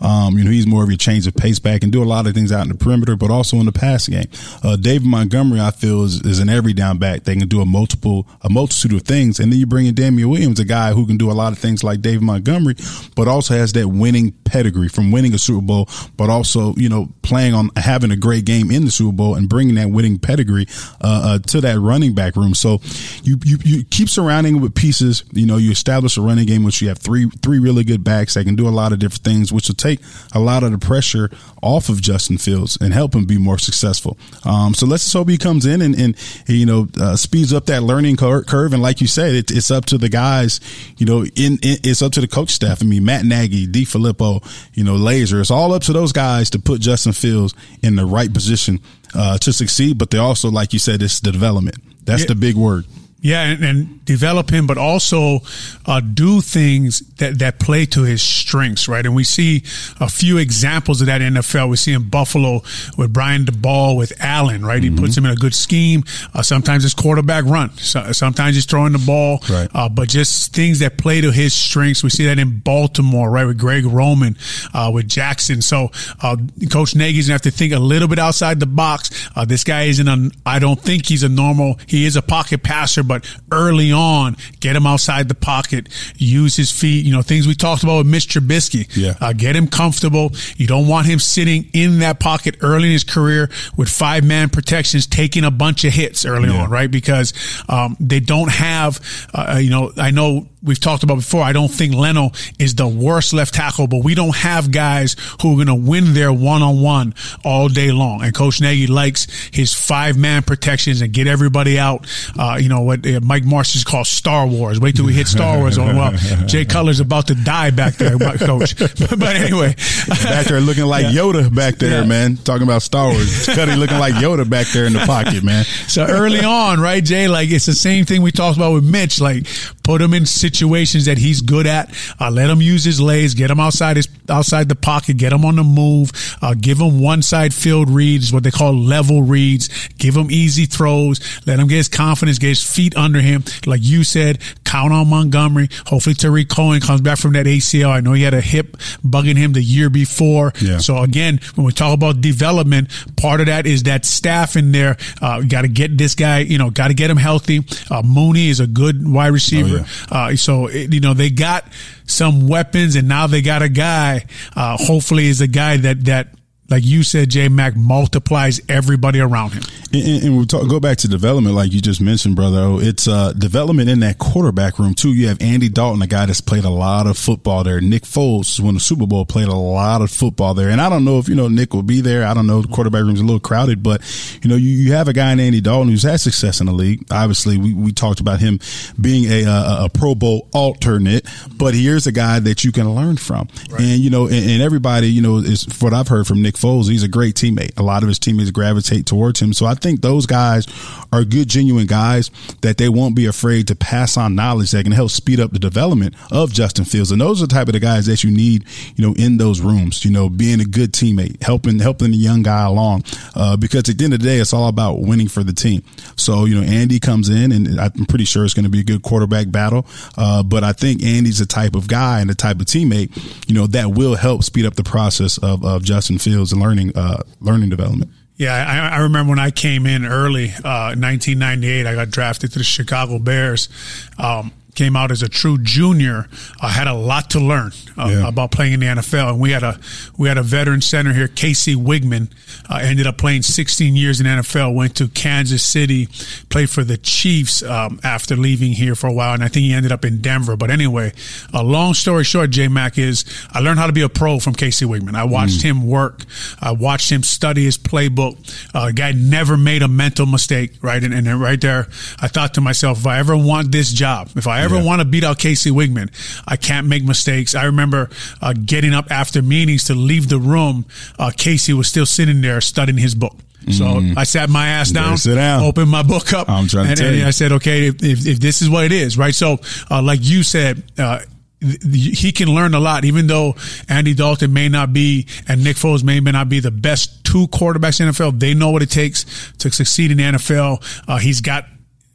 Um, 0.00 0.38
you 0.38 0.44
know, 0.44 0.50
he's 0.50 0.66
more 0.66 0.82
of 0.82 0.88
your 0.88 0.96
change 0.96 1.26
of 1.26 1.34
pace 1.34 1.58
back 1.58 1.82
and 1.82 1.92
do 1.92 2.02
a 2.02 2.04
lot 2.04 2.26
of 2.26 2.34
things 2.34 2.52
out 2.52 2.62
in 2.62 2.68
the 2.70 2.74
perimeter, 2.74 3.16
but 3.16 3.30
also 3.30 3.58
in 3.58 3.66
the 3.66 3.72
passing 3.72 4.14
game. 4.14 4.28
Uh, 4.62 4.76
David 4.76 5.06
Montgomery, 5.06 5.60
I 5.60 5.70
feel, 5.70 6.04
is, 6.04 6.24
is 6.24 6.38
an 6.38 6.48
every 6.48 6.72
down 6.72 6.98
back. 6.98 7.24
They 7.24 7.36
can 7.36 7.48
do 7.48 7.60
a 7.60 7.66
multiple, 7.66 8.26
a 8.42 8.48
multitude 8.48 8.94
of 8.94 9.02
things. 9.02 9.38
And 9.38 9.52
then 9.52 9.58
you 9.58 9.66
bring 9.66 9.86
in 9.86 9.94
Damien 9.94 10.28
Williams, 10.30 10.58
a 10.58 10.64
guy 10.64 10.92
who 10.92 11.06
can 11.06 11.18
do 11.18 11.30
a 11.30 11.34
lot 11.34 11.52
of 11.52 11.58
things 11.58 11.84
like 11.84 12.00
David 12.00 12.22
Montgomery, 12.22 12.76
but 13.14 13.28
also 13.28 13.54
has 13.54 13.72
that 13.74 13.88
winning 13.88 14.32
pedigree 14.44 14.88
from 14.88 15.10
winning 15.10 15.34
a 15.34 15.38
Super 15.38 15.64
Bowl, 15.64 15.88
but 16.16 16.30
also, 16.30 16.74
you 16.76 16.88
know, 16.88 17.08
playing 17.22 17.54
on 17.54 17.70
having 17.76 18.10
a 18.10 18.16
great 18.16 18.44
game 18.44 18.70
in 18.70 18.84
the 18.84 18.90
Super 18.90 19.12
Bowl 19.12 19.34
and 19.34 19.48
bringing 19.48 19.74
that 19.74 19.90
winning 19.90 20.18
pedigree, 20.20 20.66
uh, 21.00 21.20
uh, 21.24 21.38
to 21.38 21.60
that 21.60 21.78
running 21.78 22.14
back 22.14 22.36
room. 22.36 22.54
So 22.54 22.80
you, 23.22 23.38
you, 23.44 23.58
you 23.64 23.84
keep 23.84 24.08
surrounding 24.08 24.60
with 24.60 24.74
pieces. 24.74 25.24
You 25.32 25.46
know, 25.46 25.56
you 25.56 25.70
establish 25.70 26.16
a 26.16 26.20
running 26.20 26.46
game, 26.46 26.62
which 26.62 26.80
you 26.82 26.88
have 26.88 26.98
three, 26.98 27.28
three 27.42 27.58
really 27.58 27.84
good 27.84 28.04
backs 28.04 28.34
that 28.34 28.44
can 28.44 28.56
do 28.56 28.68
a 28.68 28.70
lot 28.70 28.92
of 28.92 28.98
different 28.98 29.24
things, 29.24 29.52
which 29.52 29.68
will 29.68 29.74
take 29.74 30.00
a 30.34 30.40
lot 30.40 30.62
of 30.62 30.72
the 30.72 30.78
pressure 30.78 31.30
off 31.62 31.88
of 31.88 32.00
Justin 32.00 32.38
Fields 32.38 32.78
and 32.80 32.92
help 32.92 33.14
him 33.14 33.24
be 33.24 33.38
more 33.38 33.58
successful. 33.58 34.18
Um, 34.44 34.74
so 34.74 34.86
let's 34.86 35.04
just 35.04 35.14
hope 35.14 35.28
he 35.28 35.38
comes 35.38 35.66
in 35.66 35.82
and, 35.82 35.98
and 35.98 36.16
you 36.48 36.66
know, 36.66 36.88
uh, 36.98 37.16
speeds 37.16 37.52
up 37.52 37.66
that 37.66 37.82
learning 37.82 38.16
curve. 38.16 38.72
And 38.72 38.82
like 38.82 39.00
you 39.00 39.06
said, 39.06 39.34
it, 39.34 39.50
it's 39.50 39.70
up 39.70 39.84
to 39.86 39.98
the 39.98 40.08
guys, 40.08 40.60
you 40.96 41.06
know, 41.06 41.24
in, 41.24 41.58
in, 41.62 41.78
it's 41.84 42.02
up 42.02 42.12
to 42.12 42.20
the 42.20 42.28
coach 42.28 42.50
staff. 42.50 42.82
I 42.82 42.86
mean, 42.86 43.04
Matt 43.04 43.24
Nagy, 43.24 43.66
DeFilippo, 43.66 44.44
you 44.74 44.84
know, 44.84 44.94
Lazor. 44.94 45.40
it's 45.40 45.50
all 45.50 45.72
up 45.72 45.82
to 45.82 45.92
those 45.92 46.12
guys 46.12 46.50
to 46.50 46.58
put 46.58 46.80
Justin 46.80 47.12
Fields 47.12 47.54
in 47.82 47.96
the 47.96 48.06
right 48.06 48.32
position, 48.32 48.80
uh, 49.14 49.38
to 49.38 49.52
succeed. 49.52 49.98
But 49.98 50.10
they 50.10 50.18
also, 50.18 50.50
like 50.50 50.72
you 50.72 50.78
said, 50.78 51.02
it's 51.02 51.20
the 51.20 51.32
development. 51.32 51.76
That's 52.04 52.22
yeah. 52.22 52.28
the 52.28 52.34
big 52.34 52.56
word. 52.56 52.86
Yeah, 53.22 53.42
and, 53.42 53.64
and, 53.64 54.04
develop 54.10 54.50
him, 54.50 54.66
but 54.66 54.76
also 54.76 55.38
uh, 55.86 56.00
do 56.00 56.40
things 56.40 56.98
that, 57.18 57.38
that 57.38 57.60
play 57.60 57.86
to 57.86 58.02
his 58.02 58.20
strengths, 58.20 58.88
right? 58.88 59.06
And 59.06 59.14
we 59.14 59.22
see 59.22 59.62
a 60.00 60.08
few 60.08 60.36
examples 60.36 61.00
of 61.00 61.06
that 61.06 61.22
in 61.22 61.34
NFL. 61.34 61.70
We 61.70 61.76
see 61.76 61.92
in 61.92 62.08
Buffalo 62.08 62.62
with 62.98 63.12
Brian 63.12 63.44
Daboll, 63.44 63.96
with 63.96 64.12
Allen, 64.18 64.66
right? 64.66 64.82
Mm-hmm. 64.82 64.96
He 64.96 65.00
puts 65.00 65.16
him 65.16 65.26
in 65.26 65.30
a 65.30 65.36
good 65.36 65.54
scheme. 65.54 66.02
Uh, 66.34 66.42
sometimes 66.42 66.84
it's 66.84 66.94
quarterback 66.94 67.44
run. 67.44 67.70
So, 67.76 68.10
sometimes 68.10 68.56
he's 68.56 68.64
throwing 68.64 68.92
the 68.92 68.98
ball, 68.98 69.44
right. 69.48 69.68
uh, 69.74 69.88
but 69.88 70.08
just 70.08 70.52
things 70.52 70.80
that 70.80 70.98
play 70.98 71.20
to 71.20 71.30
his 71.30 71.54
strengths. 71.54 72.02
We 72.02 72.10
see 72.10 72.26
that 72.26 72.38
in 72.40 72.58
Baltimore, 72.58 73.30
right? 73.30 73.44
With 73.44 73.58
Greg 73.58 73.84
Roman, 73.84 74.36
uh, 74.74 74.90
with 74.92 75.08
Jackson. 75.08 75.62
So 75.62 75.90
uh, 76.22 76.36
Coach 76.70 76.94
Nagy's 76.94 77.26
gonna 77.28 77.34
have 77.34 77.42
to 77.42 77.50
think 77.50 77.72
a 77.72 77.78
little 77.78 78.08
bit 78.08 78.18
outside 78.18 78.60
the 78.60 78.66
box. 78.66 79.30
Uh, 79.36 79.44
this 79.44 79.62
guy 79.62 79.82
isn't 79.84 80.08
a, 80.08 80.30
I 80.44 80.58
don't 80.58 80.80
think 80.80 81.06
he's 81.06 81.22
a 81.22 81.28
normal, 81.28 81.78
he 81.86 82.06
is 82.06 82.16
a 82.16 82.22
pocket 82.22 82.62
passer, 82.62 83.02
but 83.10 83.26
early 83.50 83.90
on, 83.90 84.36
get 84.60 84.76
him 84.76 84.86
outside 84.86 85.26
the 85.26 85.34
pocket, 85.34 85.88
use 86.14 86.54
his 86.54 86.70
feet, 86.70 87.04
you 87.04 87.10
know, 87.10 87.22
things 87.22 87.44
we 87.44 87.56
talked 87.56 87.82
about 87.82 87.98
with 87.98 88.06
Mitch 88.06 88.28
Trubisky. 88.28 88.88
Yeah. 88.96 89.14
Uh, 89.20 89.32
get 89.32 89.56
him 89.56 89.66
comfortable. 89.66 90.30
You 90.56 90.68
don't 90.68 90.86
want 90.86 91.08
him 91.08 91.18
sitting 91.18 91.68
in 91.72 91.98
that 91.98 92.20
pocket 92.20 92.58
early 92.60 92.84
in 92.86 92.92
his 92.92 93.02
career 93.02 93.50
with 93.76 93.88
five 93.88 94.22
man 94.24 94.48
protections, 94.48 95.08
taking 95.08 95.42
a 95.42 95.50
bunch 95.50 95.84
of 95.84 95.92
hits 95.92 96.24
early 96.24 96.50
yeah. 96.50 96.62
on, 96.62 96.70
right? 96.70 96.88
Because, 96.88 97.32
um, 97.68 97.96
they 97.98 98.20
don't 98.20 98.52
have, 98.52 99.00
uh, 99.34 99.58
you 99.60 99.70
know, 99.70 99.90
I 99.96 100.12
know 100.12 100.46
we've 100.62 100.80
talked 100.80 101.02
about 101.02 101.16
before. 101.16 101.42
I 101.42 101.52
don't 101.52 101.70
think 101.70 101.94
Leno 101.94 102.32
is 102.58 102.74
the 102.74 102.88
worst 102.88 103.32
left 103.32 103.54
tackle, 103.54 103.86
but 103.86 104.04
we 104.04 104.14
don't 104.14 104.36
have 104.36 104.70
guys 104.70 105.16
who 105.40 105.52
are 105.52 105.64
going 105.64 105.66
to 105.66 105.74
win 105.74 106.14
their 106.14 106.32
one 106.32 106.62
on 106.62 106.80
one 106.80 107.14
all 107.44 107.68
day 107.68 107.92
long. 107.92 108.22
And 108.22 108.34
Coach 108.34 108.60
Nagy 108.60 108.86
likes 108.86 109.26
his 109.52 109.72
five 109.72 110.16
man 110.16 110.42
protections 110.42 111.00
and 111.00 111.12
get 111.12 111.26
everybody 111.26 111.78
out. 111.78 112.06
Uh, 112.38 112.58
you 112.60 112.68
know 112.68 112.82
what 112.82 113.04
Mike 113.22 113.44
Martz 113.44 113.74
is 113.76 113.84
called 113.84 114.06
Star 114.06 114.46
Wars. 114.46 114.80
Wait 114.80 114.96
till 114.96 115.06
we 115.06 115.12
hit 115.12 115.26
Star 115.26 115.58
Wars 115.58 115.78
on. 115.78 115.96
Well, 115.96 116.12
Jay 116.46 116.64
Cutler's 116.64 117.00
about 117.00 117.28
to 117.28 117.34
die 117.34 117.70
back 117.70 117.94
there, 117.94 118.18
Coach. 118.18 118.74
But, 119.20 119.36
anyway, 119.36 119.74
back 120.08 120.46
there 120.46 120.60
looking 120.60 120.84
like 120.84 121.04
yeah. 121.04 121.12
Yoda 121.12 121.54
back 121.54 121.76
there, 121.76 122.02
yeah. 122.02 122.06
man. 122.06 122.36
Talking 122.36 122.62
about 122.62 122.82
Star 122.82 123.10
Wars, 123.10 123.46
Cuddy 123.46 123.76
looking 123.76 123.98
like 123.98 124.14
Yoda 124.14 124.48
back 124.48 124.66
there 124.68 124.84
in 124.84 124.92
the 124.92 125.00
pocket, 125.00 125.42
man. 125.42 125.64
So 125.64 126.06
early 126.06 126.40
on, 126.40 126.80
right, 126.80 127.02
Jay? 127.02 127.28
Like 127.28 127.50
it's 127.50 127.66
the 127.66 127.74
same 127.74 128.04
thing 128.04 128.22
we 128.22 128.32
talked 128.32 128.56
about 128.56 128.72
with 128.72 128.84
Mitch. 128.84 129.20
Like 129.20 129.46
put 129.82 130.00
him 130.00 130.14
in 130.14 130.26
situations 130.50 131.04
that 131.06 131.18
he's 131.18 131.40
good 131.40 131.66
at. 131.66 131.94
Uh, 132.18 132.30
let 132.30 132.50
him 132.50 132.60
use 132.60 132.84
his 132.84 133.00
legs, 133.00 133.34
get 133.34 133.50
him 133.50 133.60
outside 133.60 133.96
his 133.96 134.08
outside 134.28 134.68
the 134.68 134.76
pocket, 134.76 135.16
get 135.16 135.32
him 135.32 135.44
on 135.44 135.56
the 135.56 135.64
move, 135.64 136.12
uh, 136.40 136.54
give 136.54 136.78
him 136.78 137.00
one 137.00 137.22
side 137.22 137.52
field 137.52 137.90
reads, 137.90 138.32
what 138.32 138.42
they 138.44 138.50
call 138.50 138.72
level 138.72 139.22
reads, 139.22 139.68
give 139.98 140.16
him 140.16 140.30
easy 140.30 140.66
throws, 140.66 141.20
let 141.46 141.58
him 141.58 141.66
get 141.66 141.76
his 141.76 141.88
confidence, 141.88 142.38
get 142.38 142.48
his 142.48 142.62
feet 142.62 142.96
under 142.96 143.20
him. 143.20 143.44
Like 143.66 143.80
you 143.82 144.04
said, 144.04 144.40
count 144.70 144.92
on 144.92 145.08
Montgomery. 145.08 145.68
Hopefully 145.86 146.14
Tarik 146.14 146.48
Cohen 146.48 146.80
comes 146.80 147.00
back 147.00 147.18
from 147.18 147.32
that 147.32 147.46
ACL. 147.46 147.88
I 147.90 148.00
know 148.00 148.12
he 148.12 148.22
had 148.22 148.34
a 148.34 148.40
hip 148.40 148.76
bugging 149.04 149.36
him 149.36 149.52
the 149.52 149.62
year 149.62 149.90
before. 149.90 150.52
Yeah. 150.60 150.78
So 150.78 150.98
again, 150.98 151.40
when 151.56 151.66
we 151.66 151.72
talk 151.72 151.92
about 151.92 152.20
development, 152.20 152.88
part 153.16 153.40
of 153.40 153.46
that 153.46 153.66
is 153.66 153.82
that 153.84 154.04
staff 154.04 154.54
in 154.54 154.70
there. 154.70 154.96
Uh, 155.20 155.40
got 155.40 155.62
to 155.62 155.68
get 155.68 155.98
this 155.98 156.14
guy, 156.14 156.40
you 156.40 156.56
know, 156.56 156.70
got 156.70 156.88
to 156.88 156.94
get 156.94 157.10
him 157.10 157.16
healthy. 157.16 157.60
Uh, 157.90 158.02
Mooney 158.02 158.48
is 158.48 158.60
a 158.60 158.66
good 158.66 159.06
wide 159.08 159.32
receiver. 159.32 159.80
Oh, 159.80 159.86
yeah. 160.12 160.24
uh, 160.26 160.36
so, 160.36 160.68
it, 160.68 160.94
you 160.94 161.00
know, 161.00 161.14
they 161.14 161.30
got 161.30 161.64
some 162.06 162.46
weapons 162.46 162.94
and 162.94 163.08
now 163.08 163.26
they 163.26 163.42
got 163.42 163.62
a 163.62 163.68
guy, 163.68 164.24
uh, 164.54 164.76
hopefully 164.78 165.26
is 165.26 165.40
a 165.40 165.48
guy 165.48 165.78
that, 165.78 166.04
that 166.04 166.28
like 166.70 166.84
you 166.84 167.02
said, 167.02 167.30
J 167.30 167.48
Mac 167.48 167.76
multiplies 167.76 168.60
everybody 168.68 169.20
around 169.20 169.54
him. 169.54 169.62
And, 169.92 170.24
and 170.24 170.38
we 170.38 170.46
talk, 170.46 170.68
go 170.68 170.78
back 170.78 170.98
to 170.98 171.08
development, 171.08 171.56
like 171.56 171.72
you 171.72 171.80
just 171.80 172.00
mentioned, 172.00 172.36
brother. 172.36 172.76
It's 172.80 173.08
uh, 173.08 173.32
development 173.32 173.90
in 173.90 174.00
that 174.00 174.18
quarterback 174.18 174.78
room 174.78 174.94
too. 174.94 175.12
You 175.12 175.28
have 175.28 175.42
Andy 175.42 175.68
Dalton, 175.68 176.00
a 176.00 176.06
guy 176.06 176.26
that's 176.26 176.40
played 176.40 176.64
a 176.64 176.70
lot 176.70 177.08
of 177.08 177.18
football 177.18 177.64
there. 177.64 177.80
Nick 177.80 178.04
Foles, 178.04 178.60
won 178.60 178.74
the 178.74 178.80
Super 178.80 179.06
Bowl, 179.06 179.26
played 179.26 179.48
a 179.48 179.54
lot 179.54 180.00
of 180.00 180.12
football 180.12 180.54
there. 180.54 180.70
And 180.70 180.80
I 180.80 180.88
don't 180.88 181.04
know 181.04 181.18
if 181.18 181.28
you 181.28 181.34
know 181.34 181.48
Nick 181.48 181.74
will 181.74 181.82
be 181.82 182.00
there. 182.00 182.24
I 182.24 182.34
don't 182.34 182.46
know. 182.46 182.62
The 182.62 182.68
quarterback 182.68 183.02
room's 183.02 183.20
a 183.20 183.24
little 183.24 183.40
crowded, 183.40 183.82
but 183.82 184.00
you 184.42 184.48
know 184.48 184.56
you, 184.56 184.70
you 184.70 184.92
have 184.92 185.08
a 185.08 185.12
guy 185.12 185.32
in 185.32 185.40
Andy 185.40 185.60
Dalton 185.60 185.88
who's 185.88 186.04
had 186.04 186.20
success 186.20 186.60
in 186.60 186.66
the 186.66 186.72
league. 186.72 187.04
Obviously, 187.10 187.56
we, 187.56 187.74
we 187.74 187.90
talked 187.90 188.20
about 188.20 188.38
him 188.38 188.60
being 189.00 189.28
a, 189.28 189.42
a, 189.44 189.84
a 189.86 189.88
Pro 189.92 190.14
Bowl 190.14 190.48
alternate, 190.52 191.26
but 191.56 191.74
here's 191.74 192.06
a 192.06 192.12
guy 192.12 192.38
that 192.38 192.62
you 192.62 192.70
can 192.70 192.94
learn 192.94 193.16
from. 193.16 193.48
Right. 193.70 193.80
And 193.80 194.00
you 194.00 194.10
know, 194.10 194.26
and, 194.26 194.50
and 194.50 194.62
everybody, 194.62 195.08
you 195.08 195.22
know, 195.22 195.38
is 195.38 195.66
what 195.80 195.92
I've 195.92 196.06
heard 196.06 196.28
from 196.28 196.42
Nick 196.42 196.59
Foles. 196.60 196.90
He's 196.90 197.02
a 197.02 197.08
great 197.08 197.34
teammate. 197.34 197.78
A 197.78 197.82
lot 197.82 198.02
of 198.02 198.08
his 198.08 198.18
teammates 198.18 198.50
gravitate 198.50 199.06
towards 199.06 199.40
him. 199.40 199.52
So 199.52 199.66
I 199.66 199.74
think 199.74 200.00
those 200.00 200.26
guys 200.26 200.66
are 201.12 201.24
good, 201.24 201.48
genuine 201.48 201.86
guys 201.86 202.30
that 202.60 202.76
they 202.76 202.88
won't 202.88 203.16
be 203.16 203.26
afraid 203.26 203.68
to 203.68 203.74
pass 203.74 204.16
on 204.16 204.34
knowledge 204.34 204.70
that 204.72 204.84
can 204.84 204.92
help 204.92 205.10
speed 205.10 205.40
up 205.40 205.52
the 205.52 205.58
development 205.58 206.14
of 206.30 206.52
Justin 206.52 206.84
Fields. 206.84 207.10
And 207.10 207.20
those 207.20 207.42
are 207.42 207.46
the 207.46 207.54
type 207.54 207.68
of 207.68 207.72
the 207.72 207.80
guys 207.80 208.06
that 208.06 208.22
you 208.22 208.30
need, 208.30 208.64
you 208.96 209.06
know, 209.06 209.14
in 209.14 209.38
those 209.38 209.60
rooms, 209.60 210.04
you 210.04 210.10
know, 210.10 210.28
being 210.28 210.60
a 210.60 210.64
good 210.64 210.92
teammate, 210.92 211.42
helping, 211.42 211.78
helping 211.78 212.10
the 212.10 212.16
young 212.16 212.42
guy 212.42 212.64
along. 212.64 213.04
Uh, 213.34 213.56
because 213.56 213.88
at 213.88 213.98
the 213.98 214.04
end 214.04 214.14
of 214.14 214.20
the 214.20 214.26
day, 214.26 214.38
it's 214.38 214.52
all 214.52 214.68
about 214.68 215.00
winning 215.00 215.28
for 215.28 215.42
the 215.42 215.52
team. 215.52 215.82
So, 216.16 216.44
you 216.44 216.54
know, 216.54 216.66
Andy 216.66 217.00
comes 217.00 217.28
in 217.28 217.52
and 217.52 217.80
I'm 217.80 218.06
pretty 218.06 218.24
sure 218.24 218.44
it's 218.44 218.54
going 218.54 218.64
to 218.64 218.70
be 218.70 218.80
a 218.80 218.84
good 218.84 219.02
quarterback 219.02 219.50
battle. 219.50 219.86
Uh, 220.16 220.42
but 220.42 220.64
I 220.64 220.72
think 220.72 221.02
Andy's 221.02 221.38
the 221.38 221.46
type 221.46 221.74
of 221.74 221.88
guy 221.88 222.20
and 222.20 222.28
the 222.28 222.34
type 222.34 222.60
of 222.60 222.66
teammate, 222.66 223.16
you 223.48 223.54
know, 223.54 223.66
that 223.68 223.92
will 223.92 224.14
help 224.14 224.44
speed 224.44 224.66
up 224.66 224.74
the 224.74 224.84
process 224.84 225.38
of, 225.38 225.64
of 225.64 225.82
Justin 225.82 226.18
Fields 226.18 226.49
learning 226.58 226.96
uh, 226.96 227.22
learning 227.40 227.70
development. 227.70 228.10
Yeah, 228.36 228.54
I, 228.54 228.96
I, 228.96 228.98
remember 229.00 229.28
when 229.28 229.38
I 229.38 229.50
came 229.50 229.84
in 229.84 230.06
early, 230.06 230.48
uh, 230.48 230.96
1998. 230.96 231.86
I 231.86 231.94
got 231.94 232.10
drafted 232.10 232.52
to 232.52 232.58
the 232.58 232.64
Chicago 232.64 233.18
Bears. 233.18 233.68
Um, 234.16 234.50
came 234.74 234.96
out 234.96 235.10
as 235.10 235.22
a 235.22 235.28
true 235.28 235.58
junior, 235.58 236.28
uh, 236.60 236.68
had 236.68 236.86
a 236.86 236.94
lot 236.94 237.30
to 237.30 237.40
learn 237.40 237.72
uh, 237.98 238.08
yeah. 238.08 238.28
about 238.28 238.50
playing 238.50 238.74
in 238.74 238.80
the 238.80 238.86
NFL. 238.86 239.30
And 239.30 239.40
we 239.40 239.50
had 239.50 239.62
a 239.62 239.78
we 240.16 240.28
had 240.28 240.38
a 240.38 240.42
veteran 240.42 240.80
center 240.80 241.12
here, 241.12 241.28
Casey 241.28 241.74
Wiegmann, 241.74 242.30
uh, 242.68 242.78
ended 242.82 243.06
up 243.06 243.18
playing 243.18 243.42
16 243.42 243.96
years 243.96 244.20
in 244.20 244.26
NFL. 244.26 244.74
Went 244.74 244.96
to 244.96 245.08
Kansas 245.08 245.64
City, 245.64 246.08
played 246.48 246.70
for 246.70 246.84
the 246.84 246.96
Chiefs 246.96 247.62
um, 247.62 248.00
after 248.04 248.36
leaving 248.36 248.72
here 248.72 248.94
for 248.94 249.06
a 249.06 249.12
while, 249.12 249.34
and 249.34 249.42
I 249.42 249.48
think 249.48 249.64
he 249.64 249.72
ended 249.72 249.92
up 249.92 250.04
in 250.04 250.20
Denver. 250.20 250.56
But 250.56 250.70
anyway, 250.70 251.12
a 251.52 251.62
long 251.62 251.94
story 251.94 252.24
short, 252.24 252.50
J 252.50 252.68
Mac 252.68 252.98
is 252.98 253.24
I 253.52 253.60
learned 253.60 253.78
how 253.78 253.86
to 253.86 253.92
be 253.92 254.02
a 254.02 254.08
pro 254.08 254.38
from 254.38 254.54
Casey 254.54 254.84
Wiegmann. 254.84 255.14
I 255.14 255.24
watched 255.24 255.60
mm. 255.60 255.64
him 255.64 255.86
work. 255.86 256.24
I 256.60 256.72
watched 256.72 257.10
him 257.10 257.22
study 257.22 257.64
his 257.64 257.78
playbook. 257.78 258.36
Uh, 258.74 258.90
guy 258.90 259.12
never 259.12 259.56
made 259.56 259.82
a 259.82 259.88
mental 259.88 260.26
mistake, 260.26 260.72
right? 260.82 261.02
And, 261.02 261.14
and 261.14 261.40
right 261.40 261.60
there, 261.60 261.88
I 262.20 262.28
thought 262.28 262.54
to 262.54 262.60
myself, 262.60 263.00
if 263.00 263.06
I 263.06 263.18
ever 263.18 263.36
want 263.36 263.72
this 263.72 263.92
job, 263.92 264.30
if 264.36 264.46
I 264.46 264.59
I 264.60 264.64
ever 264.64 264.76
yeah. 264.76 264.84
want 264.84 265.00
to 265.00 265.04
beat 265.04 265.24
out 265.24 265.38
Casey 265.38 265.70
Wiegmann, 265.70 266.10
I 266.46 266.56
can't 266.56 266.86
make 266.86 267.04
mistakes. 267.04 267.54
I 267.54 267.64
remember 267.64 268.10
uh, 268.40 268.52
getting 268.52 268.94
up 268.94 269.10
after 269.10 269.42
meetings 269.42 269.84
to 269.84 269.94
leave 269.94 270.28
the 270.28 270.38
room. 270.38 270.86
Uh, 271.18 271.30
Casey 271.36 271.72
was 271.72 271.88
still 271.88 272.06
sitting 272.06 272.40
there 272.40 272.60
studying 272.60 272.98
his 272.98 273.14
book. 273.14 273.36
So 273.68 273.84
mm. 273.84 274.16
I 274.16 274.24
sat 274.24 274.48
my 274.48 274.68
ass 274.68 274.90
down, 274.90 275.16
down, 275.22 275.62
opened 275.62 275.90
my 275.90 276.02
book 276.02 276.32
up, 276.32 276.48
I'm 276.48 276.66
trying 276.66 276.88
and, 276.88 276.96
to 276.96 277.06
and 277.06 277.22
I 277.24 277.30
said, 277.30 277.52
okay, 277.52 277.88
if, 277.88 278.02
if, 278.02 278.26
if, 278.26 278.40
this 278.40 278.62
is 278.62 278.70
what 278.70 278.84
it 278.84 278.92
is, 278.92 279.18
right? 279.18 279.34
So, 279.34 279.58
uh, 279.90 280.00
like 280.00 280.20
you 280.22 280.42
said, 280.42 280.82
uh, 280.98 281.20
he 281.60 282.32
can 282.32 282.48
learn 282.48 282.72
a 282.72 282.80
lot, 282.80 283.04
even 283.04 283.26
though 283.26 283.54
Andy 283.88 284.14
Dalton 284.14 284.52
may 284.52 284.68
not 284.70 284.94
be 284.94 285.26
and 285.46 285.62
Nick 285.62 285.76
Foles 285.76 286.02
may, 286.02 286.20
may 286.20 286.32
not 286.32 286.48
be 286.48 286.60
the 286.60 286.70
best 286.70 287.22
two 287.22 287.48
quarterbacks 287.48 288.00
in 288.00 288.06
the 288.06 288.12
NFL. 288.12 288.40
They 288.40 288.54
know 288.54 288.70
what 288.70 288.82
it 288.82 288.90
takes 288.90 289.52
to 289.58 289.70
succeed 289.70 290.10
in 290.10 290.16
the 290.16 290.24
NFL. 290.24 291.04
Uh, 291.06 291.18
he's 291.18 291.42
got 291.42 291.66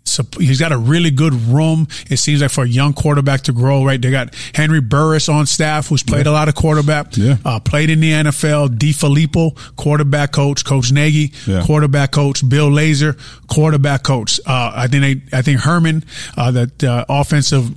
so 0.05 0.23
he's 0.37 0.59
got 0.59 0.71
a 0.71 0.77
really 0.77 1.11
good 1.11 1.33
room. 1.33 1.87
It 2.09 2.17
seems 2.17 2.41
like 2.41 2.51
for 2.51 2.63
a 2.63 2.67
young 2.67 2.93
quarterback 2.93 3.41
to 3.41 3.53
grow, 3.53 3.83
right? 3.83 4.01
They 4.01 4.11
got 4.11 4.33
Henry 4.53 4.81
Burris 4.81 5.29
on 5.29 5.45
staff, 5.45 5.89
who's 5.89 6.03
played 6.03 6.25
yeah. 6.25 6.31
a 6.31 6.33
lot 6.33 6.47
of 6.47 6.55
quarterback, 6.55 7.17
yeah. 7.17 7.37
uh, 7.43 7.59
played 7.59 7.89
in 7.89 7.99
the 7.99 8.11
NFL. 8.11 8.77
D. 8.77 8.85
DeFilippo, 8.85 9.75
quarterback 9.75 10.31
coach, 10.31 10.63
Coach 10.65 10.91
Nagy, 10.91 11.33
yeah. 11.47 11.63
quarterback 11.65 12.11
coach, 12.11 12.47
Bill 12.47 12.69
Lazor, 12.69 13.19
quarterback 13.47 14.03
coach. 14.03 14.39
Uh, 14.45 14.71
I 14.75 14.87
think 14.87 15.01
they, 15.01 15.37
I 15.37 15.41
think 15.41 15.59
Herman, 15.59 16.03
uh, 16.37 16.51
that 16.51 16.83
uh, 16.83 17.05
offensive 17.09 17.71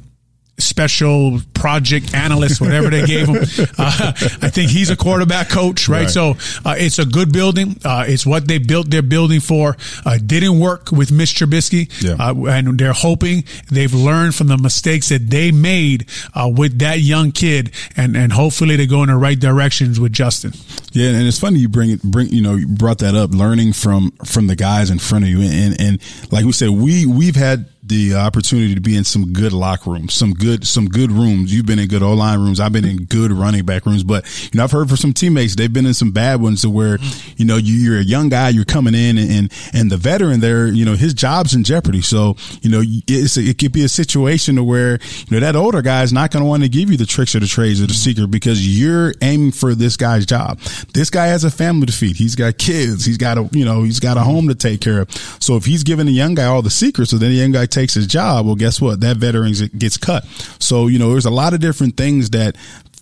special 0.58 1.40
project 1.54 2.14
analyst, 2.14 2.60
whatever 2.60 2.90
they 2.90 3.06
gave 3.06 3.28
him. 3.28 3.38
Uh, 3.80 4.12
I 4.42 4.50
think 4.50 4.70
he's 4.70 4.90
a 4.90 4.96
quarterback 4.96 5.48
coach, 5.50 5.88
right? 5.88 6.02
right. 6.02 6.10
So 6.10 6.30
uh, 6.64 6.74
it's 6.76 6.98
a 6.98 7.04
good 7.04 7.32
building. 7.32 7.76
Uh, 7.84 8.04
it's 8.08 8.26
what 8.26 8.48
they 8.48 8.58
built 8.58 8.90
their 8.90 9.02
building 9.02 9.40
for. 9.40 9.76
Uh, 10.04 10.18
didn't 10.18 10.58
work 10.58 10.90
with 10.90 11.12
Mitch 11.12 11.34
Trubisky, 11.34 11.88
yeah. 12.02 12.16
Uh, 12.18 12.46
and 12.46 12.78
they're 12.78 12.92
hoping 12.92 13.44
they've 13.70 13.92
learned 13.92 14.34
from 14.34 14.48
the 14.48 14.58
mistakes 14.58 15.10
that 15.10 15.30
they 15.30 15.52
made 15.52 16.08
uh, 16.34 16.50
with 16.52 16.78
that 16.80 17.00
young 17.00 17.30
kid, 17.30 17.72
and 17.96 18.16
and 18.16 18.32
hopefully 18.32 18.74
they 18.76 18.86
go 18.86 19.02
in 19.02 19.08
the 19.08 19.16
right 19.16 19.38
directions 19.38 20.00
with 20.00 20.12
Justin. 20.12 20.52
Yeah, 20.92 21.10
and 21.10 21.26
it's 21.26 21.38
funny 21.38 21.58
you 21.60 21.68
bring 21.68 21.90
it, 21.90 22.02
bring 22.02 22.28
you 22.28 22.42
know, 22.42 22.56
you 22.56 22.66
brought 22.66 22.98
that 22.98 23.14
up, 23.14 23.30
learning 23.30 23.74
from 23.74 24.10
from 24.24 24.46
the 24.48 24.56
guys 24.56 24.90
in 24.90 24.98
front 24.98 25.24
of 25.24 25.30
you, 25.30 25.42
and 25.42 25.80
and 25.80 26.32
like 26.32 26.44
we 26.44 26.52
said, 26.52 26.70
we 26.70 27.06
we've 27.06 27.36
had 27.36 27.66
the 27.88 28.14
opportunity 28.14 28.74
to 28.74 28.80
be 28.80 28.96
in 28.96 29.04
some 29.04 29.32
good 29.32 29.52
locker 29.52 29.90
rooms, 29.90 30.14
some 30.14 30.32
good, 30.32 30.66
some 30.66 30.86
good 30.86 31.10
rooms. 31.10 31.52
You've 31.54 31.66
been 31.66 31.78
in 31.78 31.88
good 31.88 32.02
O 32.02 32.14
line 32.14 32.38
rooms. 32.38 32.60
I've 32.60 32.72
been 32.72 32.84
in 32.84 33.04
good 33.04 33.32
running 33.32 33.64
back 33.64 33.86
rooms, 33.86 34.04
but 34.04 34.26
you 34.52 34.58
know, 34.58 34.64
I've 34.64 34.70
heard 34.70 34.88
from 34.88 34.96
some 34.96 35.12
teammates, 35.12 35.56
they've 35.56 35.72
been 35.72 35.86
in 35.86 35.94
some 35.94 36.10
bad 36.10 36.40
ones 36.40 36.62
to 36.62 36.70
where, 36.70 36.98
you 37.36 37.44
know, 37.44 37.56
you, 37.56 37.94
are 37.94 37.98
a 37.98 38.02
young 38.02 38.28
guy, 38.28 38.50
you're 38.50 38.64
coming 38.64 38.94
in 38.94 39.18
and, 39.18 39.30
and, 39.30 39.52
and, 39.72 39.88
the 39.88 39.96
veteran 39.96 40.40
there, 40.40 40.66
you 40.66 40.84
know, 40.84 40.94
his 40.94 41.14
job's 41.14 41.54
in 41.54 41.64
jeopardy. 41.64 42.02
So, 42.02 42.36
you 42.60 42.70
know, 42.70 42.82
it's 42.84 43.38
a, 43.38 43.40
it 43.40 43.58
could 43.58 43.72
be 43.72 43.84
a 43.84 43.88
situation 43.88 44.56
to 44.56 44.64
where, 44.64 44.98
you 45.28 45.30
know, 45.30 45.40
that 45.40 45.56
older 45.56 45.80
guy 45.80 46.02
is 46.02 46.12
not 46.12 46.30
going 46.30 46.42
to 46.42 46.48
want 46.48 46.62
to 46.62 46.68
give 46.68 46.90
you 46.90 46.98
the 46.98 47.06
tricks 47.06 47.34
or 47.34 47.40
the 47.40 47.46
trades 47.46 47.80
or 47.82 47.86
the 47.86 47.94
secret 47.94 48.30
because 48.30 48.66
you're 48.78 49.14
aiming 49.22 49.52
for 49.52 49.74
this 49.74 49.96
guy's 49.96 50.26
job. 50.26 50.58
This 50.92 51.08
guy 51.08 51.28
has 51.28 51.44
a 51.44 51.50
family 51.50 51.86
to 51.86 51.92
feed. 51.92 52.16
He's 52.16 52.34
got 52.34 52.58
kids. 52.58 53.06
He's 53.06 53.16
got 53.16 53.38
a, 53.38 53.48
you 53.52 53.64
know, 53.64 53.82
he's 53.82 54.00
got 54.00 54.18
a 54.18 54.20
home 54.20 54.48
to 54.48 54.54
take 54.54 54.82
care 54.82 55.00
of. 55.00 55.10
So 55.40 55.56
if 55.56 55.64
he's 55.64 55.84
giving 55.84 56.06
the 56.06 56.12
young 56.12 56.34
guy 56.34 56.44
all 56.44 56.60
the 56.60 56.70
secrets, 56.70 57.12
so 57.12 57.16
then 57.16 57.30
the 57.30 57.36
young 57.36 57.52
guy 57.52 57.64
takes 57.64 57.77
his 57.86 58.06
job, 58.06 58.46
well, 58.46 58.54
guess 58.54 58.80
what? 58.80 59.00
That 59.00 59.16
veteran 59.16 59.52
gets 59.76 59.96
cut. 59.96 60.24
So, 60.58 60.86
you 60.86 60.98
know, 60.98 61.10
there's 61.10 61.26
a 61.26 61.30
lot 61.30 61.54
of 61.54 61.60
different 61.60 61.96
things 61.96 62.30
that 62.30 62.56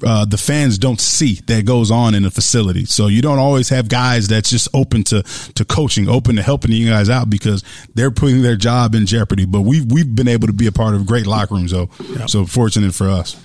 uh, 0.05 0.25
the 0.25 0.37
fans 0.37 0.79
don't 0.79 1.01
see 1.01 1.35
that 1.47 1.65
goes 1.65 1.91
on 1.91 2.15
in 2.15 2.23
the 2.23 2.31
facility. 2.31 2.85
So 2.85 3.07
you 3.07 3.23
don't 3.23 3.39
always 3.39 3.69
have 3.71 3.89
guys 3.89 4.29
that's 4.29 4.51
just 4.51 4.69
open 4.75 5.05
to 5.05 5.23
to 5.55 5.65
coaching, 5.65 6.09
open 6.09 6.37
to 6.37 6.43
helping 6.43 6.73
you 6.73 6.89
guys 6.89 7.09
out 7.09 7.31
because 7.31 7.65
they're 7.95 8.11
putting 8.11 8.43
their 8.43 8.57
job 8.57 8.95
in 8.95 9.07
jeopardy. 9.07 9.47
But 9.47 9.63
we've 9.63 9.91
we've 9.91 10.15
been 10.15 10.29
able 10.29 10.49
to 10.49 10.53
be 10.53 10.67
a 10.67 10.73
part 10.73 10.95
of 10.95 11.07
great 11.07 11.27
locker 11.27 11.55
rooms, 11.55 11.71
though. 11.71 11.89
Yep. 12.01 12.29
So 12.31 12.47
fortunate 12.47 12.95
for 12.95 13.09
us. 13.09 13.43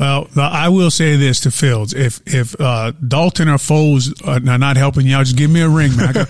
Well, 0.00 0.28
I 0.34 0.70
will 0.70 0.90
say 0.90 1.16
this 1.16 1.40
to 1.40 1.50
Fields: 1.50 1.92
if 1.92 2.22
if 2.26 2.58
uh, 2.58 2.92
Dalton 3.06 3.48
or 3.48 3.58
Foles 3.58 4.26
are 4.26 4.40
not 4.40 4.78
helping 4.78 5.06
y'all, 5.06 5.22
just 5.22 5.36
give 5.36 5.50
me 5.50 5.60
a 5.60 5.68
ring, 5.68 5.94
man. 5.94 6.14
He's 6.14 6.24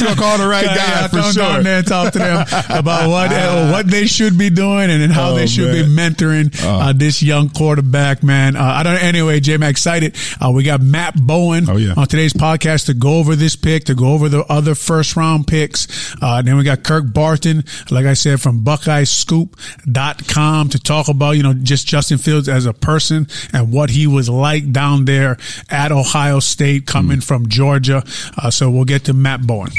gonna 0.00 0.14
call 0.14 0.38
the 0.38 0.46
right 0.48 0.66
guy 0.76 1.08
for 1.08 1.20
sure. 1.32 1.42
down 1.42 1.64
there 1.64 1.78
and 1.78 1.86
talk 1.86 2.12
to 2.12 2.20
them 2.20 2.46
about 2.70 3.10
what 3.10 3.32
uh, 3.32 3.72
what 3.72 3.88
they 3.88 4.06
should 4.06 4.38
be 4.38 4.50
doing 4.50 4.88
and, 4.88 5.02
and 5.02 5.12
how 5.12 5.32
oh, 5.32 5.34
they 5.34 5.48
should 5.48 5.74
man. 5.74 5.84
be 5.84 5.90
mentoring 5.90 6.64
uh, 6.64 6.90
uh, 6.90 6.92
this 6.92 7.24
young 7.24 7.48
quarterback, 7.48 8.22
man. 8.22 8.54
Uh, 8.54 8.62
I 8.62 8.84
don't. 8.84 9.02
Anyway, 9.02 9.40
Jay, 9.40 9.54
I'm 9.54 9.64
excited. 9.64 10.14
Uh, 10.40 10.52
we 10.52 10.62
got 10.62 10.80
Matt 10.80 11.16
Bowen 11.16 11.68
oh, 11.68 11.76
yeah. 11.76 11.94
on 11.96 12.06
today's 12.06 12.34
podcast 12.34 12.86
to 12.86 12.94
go 12.94 13.18
over 13.18 13.34
this 13.34 13.56
pick, 13.56 13.86
to 13.86 13.96
go 13.96 14.12
over 14.12 14.28
the 14.28 14.44
other 14.44 14.76
first 14.76 15.16
round 15.16 15.48
picks. 15.48 16.14
then 16.20 16.56
we 16.56 16.62
got 16.62 16.84
Kirk 16.84 17.12
Barton, 17.12 17.64
like 17.90 18.06
I 18.06 18.14
said, 18.14 18.40
from 18.40 18.64
BuckeyeScoop.com 18.64 20.68
to 20.68 20.78
talk 20.78 21.08
about 21.08 21.32
you 21.32 21.42
know 21.42 21.63
just 21.64 21.86
Justin 21.86 22.18
Fields 22.18 22.48
as 22.48 22.66
a 22.66 22.72
person 22.72 23.26
and 23.52 23.72
what 23.72 23.90
he 23.90 24.06
was 24.06 24.28
like 24.28 24.72
down 24.72 25.04
there 25.04 25.38
at 25.70 25.92
Ohio 25.92 26.40
State 26.40 26.86
coming 26.86 27.18
mm. 27.18 27.24
from 27.24 27.48
Georgia. 27.48 28.02
Uh, 28.36 28.50
so 28.50 28.70
we'll 28.70 28.84
get 28.84 29.04
to 29.04 29.12
Matt 29.12 29.46
Bowen. 29.46 29.70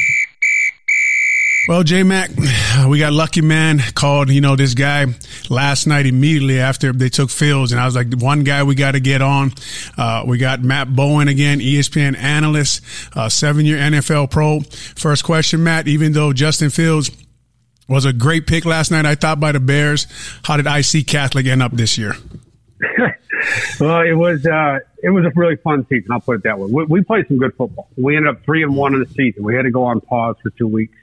Well, 1.68 1.82
J 1.82 2.04
Mac, 2.04 2.30
we 2.88 3.00
got 3.00 3.12
lucky 3.12 3.42
man 3.42 3.80
called, 3.96 4.30
you 4.30 4.40
know, 4.40 4.56
this 4.56 4.76
guy 4.76 5.08
last 5.50 5.88
night 5.88 6.06
immediately 6.06 6.60
after 6.60 6.94
they 6.94 7.10
took 7.10 7.32
Fields. 7.32 7.72
And 7.72 7.82
I 7.82 7.86
was 7.86 7.96
like, 7.96 8.14
one 8.14 8.44
guy 8.44 8.62
we 8.62 8.76
got 8.76 8.92
to 8.92 9.00
get 9.00 9.24
on. 9.24 9.52
Uh, 9.98 10.24
we 10.28 10.38
got 10.38 10.62
Matt 10.62 10.96
Bowen 10.96 11.28
again, 11.28 11.60
ESPN 11.60 12.16
analyst, 12.18 12.84
uh, 13.16 13.30
seven 13.30 13.66
year 13.66 13.78
NFL 13.78 14.30
pro. 14.30 14.60
First 14.60 15.24
question, 15.24 15.64
Matt, 15.64 15.88
even 15.88 16.12
though 16.12 16.34
Justin 16.34 16.70
Fields 16.70 17.10
was 17.88 18.06
a 18.06 18.14
great 18.14 18.48
pick 18.48 18.66
last 18.66 18.92
night, 18.92 19.06
I 19.06 19.16
thought, 19.16 19.40
by 19.40 19.52
the 19.52 19.60
Bears. 19.60 20.08
How 20.44 20.58
did 20.58 20.66
IC 20.68 21.08
Catholic 21.08 21.46
end 21.46 21.62
up 21.62 21.72
this 21.72 21.98
year? 21.98 22.16
well, 23.80 24.02
it 24.02 24.14
was 24.14 24.46
uh, 24.46 24.80
it 25.02 25.10
was 25.10 25.26
a 25.26 25.32
really 25.36 25.56
fun 25.58 25.86
season. 25.88 26.12
I'll 26.12 26.20
put 26.20 26.38
it 26.38 26.44
that 26.44 26.60
way. 26.60 26.70
We, 26.72 26.86
we, 26.86 27.02
played 27.04 27.28
some 27.28 27.38
good 27.38 27.56
football. 27.56 27.90
We 27.96 28.18
ended 28.18 28.36
up 28.36 28.44
three 28.44 28.64
and 28.64 28.76
one 28.76 28.94
in 28.94 29.02
the 29.02 29.10
season. 29.10 29.44
We 29.44 29.56
had 29.56 29.64
to 29.64 29.72
go 29.72 29.84
on 29.84 30.02
pause 30.02 30.36
for 30.42 30.50
two 30.52 30.68
weeks 30.68 30.98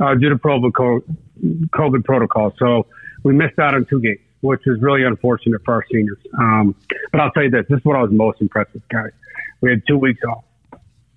uh, 0.00 0.14
due 0.14 0.28
to 0.28 0.36
COVID 0.36 2.04
protocol. 2.04 2.52
So 2.58 2.86
we 3.22 3.32
missed 3.32 3.58
out 3.58 3.74
on 3.74 3.86
two 3.86 4.00
games, 4.00 4.20
which 4.40 4.60
is 4.66 4.80
really 4.80 5.04
unfortunate 5.04 5.62
for 5.64 5.74
our 5.74 5.84
seniors. 5.90 6.18
Um, 6.38 6.74
but 7.12 7.20
I'll 7.20 7.30
tell 7.30 7.44
you 7.44 7.50
this: 7.50 7.66
this 7.68 7.78
is 7.78 7.84
what 7.84 7.96
I 7.96 8.02
was 8.02 8.10
most 8.10 8.40
impressed 8.40 8.74
with, 8.74 8.86
guys. 8.88 9.12
We 9.60 9.70
had 9.70 9.82
two 9.86 9.96
weeks 9.96 10.20
off, 10.28 10.44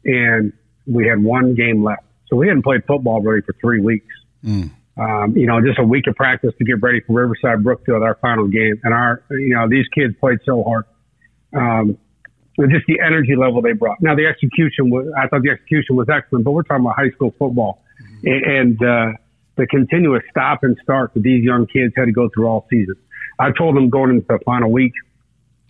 and 0.06 0.54
we 0.88 1.08
had 1.08 1.22
one 1.22 1.56
game 1.56 1.84
left. 1.84 2.04
So 2.28 2.36
we 2.36 2.48
hadn't 2.48 2.64
played 2.64 2.86
football 2.86 3.22
really 3.22 3.42
for 3.42 3.54
three 3.60 3.82
weeks. 3.82 4.08
Mm 4.46 4.72
um, 5.00 5.36
you 5.36 5.48
know, 5.48 5.62
just 5.62 5.80
a 5.80 5.84
week 5.84 6.08
of 6.08 6.16
practice 6.16 6.52
to 6.58 6.66
get 6.66 6.82
ready 6.82 7.00
for 7.02 7.14
Riverside 7.14 7.64
Brookfield, 7.64 8.04
our 8.04 8.16
final 8.16 8.48
game. 8.48 8.80
And 8.84 8.94
our, 8.94 9.24
you 9.32 9.56
know, 9.56 9.70
these 9.70 9.88
kids 9.96 10.14
played 10.20 10.40
so 10.46 10.64
hard. 10.64 10.86
Um, 11.56 11.98
just 12.60 12.86
the 12.88 13.00
energy 13.00 13.36
level 13.38 13.62
they 13.62 13.72
brought. 13.72 14.02
Now 14.02 14.16
the 14.16 14.26
execution 14.26 14.90
was, 14.90 15.08
I 15.18 15.28
thought 15.28 15.44
the 15.44 15.52
execution 15.52 15.96
was 15.96 16.10
excellent, 16.10 16.44
but 16.44 16.52
we're 16.52 16.64
talking 16.64 16.84
about 16.84 16.98
high 16.98 17.12
school 17.12 17.34
football 17.40 17.82
and, 18.24 18.78
uh, 18.84 19.14
the 19.56 19.68
continuous 19.68 20.24
stop 20.30 20.64
and 20.64 20.78
start 20.82 21.14
that 21.14 21.24
these 21.24 21.44
young 21.44 21.68
kids 21.68 21.94
had 21.96 22.06
to 22.06 22.12
go 22.12 22.30
through 22.34 22.48
all 22.48 22.66
season. 22.70 22.96
I 23.40 23.52
told 23.52 23.76
them 23.76 23.90
going 23.90 24.12
into 24.12 24.26
the 24.28 24.40
final 24.46 24.72
week, 24.72 24.94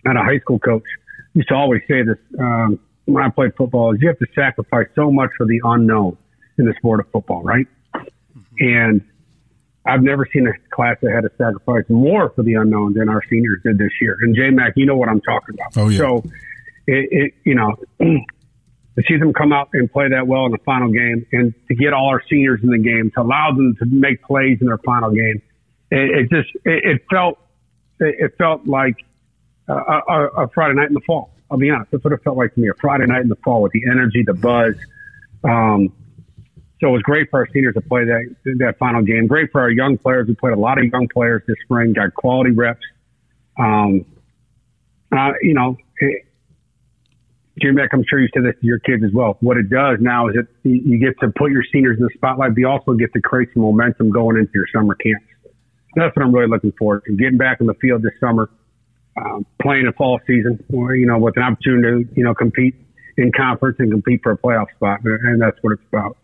and 0.04 0.16
a 0.16 0.22
high 0.22 0.38
school 0.38 0.58
coach 0.60 0.84
used 1.34 1.48
to 1.48 1.54
always 1.54 1.82
say 1.88 2.02
this, 2.02 2.18
um, 2.38 2.78
when 3.06 3.24
I 3.24 3.30
played 3.30 3.52
football 3.56 3.92
is 3.92 4.00
you 4.00 4.08
have 4.08 4.18
to 4.18 4.26
sacrifice 4.34 4.86
so 4.94 5.10
much 5.10 5.30
for 5.36 5.44
the 5.46 5.60
unknown 5.64 6.16
in 6.58 6.66
the 6.66 6.74
sport 6.78 7.00
of 7.00 7.10
football, 7.10 7.42
right? 7.42 7.66
Mm-hmm. 7.94 8.40
And 8.60 9.02
I've 9.86 10.02
never 10.02 10.26
seen 10.32 10.46
a 10.46 10.52
class 10.74 10.96
that 11.02 11.10
had 11.10 11.22
to 11.22 11.30
sacrifice 11.38 11.84
more 11.88 12.30
for 12.30 12.42
the 12.42 12.54
unknown 12.54 12.94
than 12.94 13.08
our 13.08 13.22
seniors 13.30 13.60
did 13.64 13.78
this 13.78 13.92
year. 14.00 14.16
And 14.20 14.34
J 14.34 14.50
Mac, 14.50 14.74
you 14.76 14.86
know 14.86 14.96
what 14.96 15.08
I'm 15.08 15.20
talking 15.20 15.54
about. 15.54 15.76
Oh, 15.76 15.88
yeah. 15.88 15.98
So, 15.98 16.16
it, 16.86 17.08
it 17.10 17.34
you 17.44 17.54
know, 17.54 17.76
to 17.98 19.02
see 19.08 19.16
them 19.16 19.32
come 19.32 19.52
out 19.52 19.70
and 19.72 19.90
play 19.90 20.08
that 20.10 20.26
well 20.26 20.44
in 20.46 20.52
the 20.52 20.58
final 20.58 20.90
game 20.90 21.26
and 21.32 21.54
to 21.68 21.74
get 21.74 21.94
all 21.94 22.08
our 22.08 22.22
seniors 22.28 22.60
in 22.62 22.70
the 22.70 22.78
game, 22.78 23.10
to 23.14 23.22
allow 23.22 23.52
them 23.52 23.74
to 23.78 23.86
make 23.86 24.22
plays 24.22 24.58
in 24.60 24.66
their 24.66 24.78
final 24.78 25.10
game, 25.10 25.40
it, 25.90 26.10
it 26.10 26.30
just, 26.30 26.54
it, 26.66 26.84
it, 26.84 27.02
felt, 27.10 27.38
it, 28.00 28.34
felt 28.36 28.66
like 28.66 28.96
a, 29.68 29.72
a, 29.72 30.26
a, 30.44 30.48
Friday 30.48 30.74
night 30.74 30.88
in 30.88 30.94
the 30.94 31.00
fall. 31.06 31.30
I'll 31.50 31.58
be 31.58 31.70
honest. 31.70 31.90
That's 31.90 32.04
what 32.04 32.12
it 32.12 32.22
felt 32.22 32.36
like 32.36 32.54
to 32.54 32.60
me. 32.60 32.68
A 32.68 32.74
Friday 32.74 33.06
night 33.06 33.22
in 33.22 33.28
the 33.28 33.36
fall 33.36 33.62
with 33.62 33.72
the 33.72 33.82
energy, 33.90 34.22
the 34.24 34.34
buzz. 34.34 34.74
Um, 35.42 35.92
so 36.80 36.88
it 36.88 36.92
was 36.92 37.02
great 37.02 37.28
for 37.30 37.40
our 37.40 37.48
seniors 37.52 37.74
to 37.74 37.80
play 37.80 38.04
that 38.04 38.34
that 38.58 38.78
final 38.78 39.02
game. 39.02 39.26
Great 39.26 39.52
for 39.52 39.60
our 39.60 39.70
young 39.70 39.98
players. 39.98 40.28
We 40.28 40.34
played 40.34 40.54
a 40.54 40.60
lot 40.60 40.78
of 40.78 40.84
young 40.84 41.08
players 41.08 41.42
this 41.46 41.56
spring. 41.64 41.92
Got 41.92 42.14
quality 42.14 42.52
reps. 42.52 42.80
Um, 43.58 44.06
uh, 45.12 45.32
you 45.42 45.54
know, 45.54 45.76
Jim 47.60 47.74
Beck, 47.74 47.90
I'm 47.92 48.04
sure 48.08 48.20
you 48.20 48.28
said 48.32 48.44
this 48.44 48.54
to 48.60 48.66
your 48.66 48.78
kids 48.78 49.04
as 49.04 49.12
well. 49.12 49.36
What 49.40 49.58
it 49.58 49.68
does 49.68 49.98
now 50.00 50.28
is 50.28 50.36
it 50.36 50.46
you 50.62 50.98
get 50.98 51.18
to 51.20 51.30
put 51.30 51.50
your 51.50 51.64
seniors 51.70 51.98
in 51.98 52.04
the 52.04 52.10
spotlight, 52.14 52.54
but 52.54 52.58
you 52.58 52.68
also 52.68 52.94
get 52.94 53.12
to 53.12 53.20
create 53.20 53.50
some 53.52 53.62
momentum 53.62 54.10
going 54.10 54.38
into 54.38 54.52
your 54.54 54.66
summer 54.72 54.94
camps. 54.94 55.26
That's 55.96 56.14
what 56.16 56.24
I'm 56.24 56.34
really 56.34 56.48
looking 56.48 56.72
forward 56.72 57.02
to. 57.06 57.16
Getting 57.16 57.36
back 57.36 57.60
in 57.60 57.66
the 57.66 57.74
field 57.74 58.02
this 58.02 58.12
summer, 58.20 58.48
um, 59.16 59.44
playing 59.60 59.86
a 59.86 59.92
fall 59.92 60.20
season, 60.26 60.64
or, 60.72 60.94
you 60.94 61.04
know, 61.04 61.18
with 61.18 61.36
an 61.36 61.42
opportunity 61.42 62.04
to 62.04 62.14
you 62.16 62.24
know 62.24 62.32
compete 62.32 62.74
in 63.18 63.32
conference 63.32 63.76
and 63.80 63.90
compete 63.90 64.20
for 64.22 64.32
a 64.32 64.38
playoff 64.38 64.70
spot, 64.76 65.00
and 65.04 65.42
that's 65.42 65.58
what 65.62 65.74
it's 65.74 65.82
about. 65.92 66.16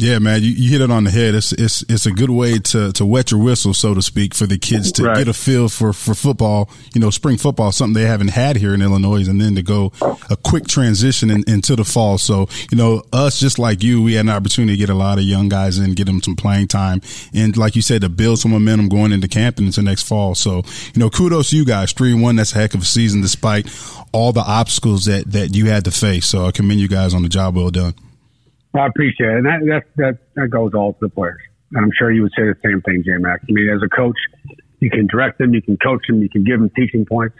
Yeah, 0.00 0.20
man, 0.20 0.44
you, 0.44 0.50
you 0.50 0.70
hit 0.70 0.80
it 0.80 0.92
on 0.92 1.02
the 1.02 1.10
head. 1.10 1.34
It's 1.34 1.50
it's 1.50 1.82
it's 1.88 2.06
a 2.06 2.12
good 2.12 2.30
way 2.30 2.60
to 2.60 2.92
to 2.92 3.04
wet 3.04 3.32
your 3.32 3.40
whistle, 3.40 3.74
so 3.74 3.94
to 3.94 4.00
speak, 4.00 4.32
for 4.32 4.46
the 4.46 4.56
kids 4.56 4.92
to 4.92 5.02
right. 5.02 5.16
get 5.16 5.26
a 5.26 5.32
feel 5.32 5.68
for 5.68 5.92
for 5.92 6.14
football. 6.14 6.70
You 6.94 7.00
know, 7.00 7.10
spring 7.10 7.36
football, 7.36 7.72
something 7.72 8.00
they 8.00 8.08
haven't 8.08 8.28
had 8.28 8.54
here 8.54 8.72
in 8.72 8.80
Illinois, 8.80 9.28
and 9.28 9.40
then 9.40 9.56
to 9.56 9.62
go 9.62 9.90
a 10.30 10.36
quick 10.36 10.68
transition 10.68 11.30
in, 11.30 11.42
into 11.48 11.74
the 11.74 11.84
fall. 11.84 12.16
So, 12.16 12.48
you 12.70 12.78
know, 12.78 13.02
us 13.12 13.40
just 13.40 13.58
like 13.58 13.82
you, 13.82 14.00
we 14.00 14.14
had 14.14 14.24
an 14.24 14.30
opportunity 14.30 14.74
to 14.74 14.78
get 14.78 14.88
a 14.88 14.94
lot 14.94 15.18
of 15.18 15.24
young 15.24 15.48
guys 15.48 15.78
in, 15.78 15.94
get 15.94 16.04
them 16.04 16.22
some 16.22 16.36
playing 16.36 16.68
time, 16.68 17.02
and 17.34 17.56
like 17.56 17.74
you 17.74 17.82
said, 17.82 18.02
to 18.02 18.08
build 18.08 18.38
some 18.38 18.52
momentum 18.52 18.88
going 18.88 19.10
into 19.10 19.26
camp 19.26 19.58
and 19.58 19.66
into 19.66 19.82
next 19.82 20.04
fall. 20.04 20.36
So, 20.36 20.62
you 20.94 21.00
know, 21.00 21.10
kudos 21.10 21.50
to 21.50 21.56
you 21.56 21.64
guys. 21.64 21.92
Three 21.92 22.12
and 22.12 22.22
one, 22.22 22.36
that's 22.36 22.52
a 22.52 22.54
heck 22.54 22.74
of 22.74 22.82
a 22.82 22.84
season, 22.84 23.20
despite 23.20 23.68
all 24.12 24.30
the 24.30 24.42
obstacles 24.42 25.06
that 25.06 25.32
that 25.32 25.56
you 25.56 25.66
had 25.66 25.86
to 25.86 25.90
face. 25.90 26.26
So, 26.26 26.46
I 26.46 26.52
commend 26.52 26.78
you 26.78 26.86
guys 26.86 27.14
on 27.14 27.24
the 27.24 27.28
job 27.28 27.56
well 27.56 27.70
done. 27.70 27.94
I 28.74 28.86
appreciate 28.86 29.28
it. 29.28 29.36
And 29.38 29.46
that, 29.46 29.60
that, 29.66 29.82
that, 29.96 30.18
that 30.34 30.48
goes 30.48 30.72
all 30.74 30.92
to 30.94 30.98
the 31.00 31.08
players. 31.08 31.40
And 31.72 31.84
I'm 31.84 31.90
sure 31.98 32.10
you 32.10 32.22
would 32.22 32.32
say 32.36 32.44
the 32.44 32.56
same 32.64 32.80
thing, 32.82 33.02
J 33.04 33.12
Mac. 33.18 33.40
I 33.42 33.52
mean, 33.52 33.68
as 33.68 33.82
a 33.82 33.88
coach, 33.88 34.16
you 34.80 34.90
can 34.90 35.06
direct 35.06 35.38
them, 35.38 35.54
you 35.54 35.62
can 35.62 35.76
coach 35.76 36.02
them, 36.08 36.22
you 36.22 36.28
can 36.28 36.44
give 36.44 36.60
them 36.60 36.70
teaching 36.76 37.04
points. 37.04 37.36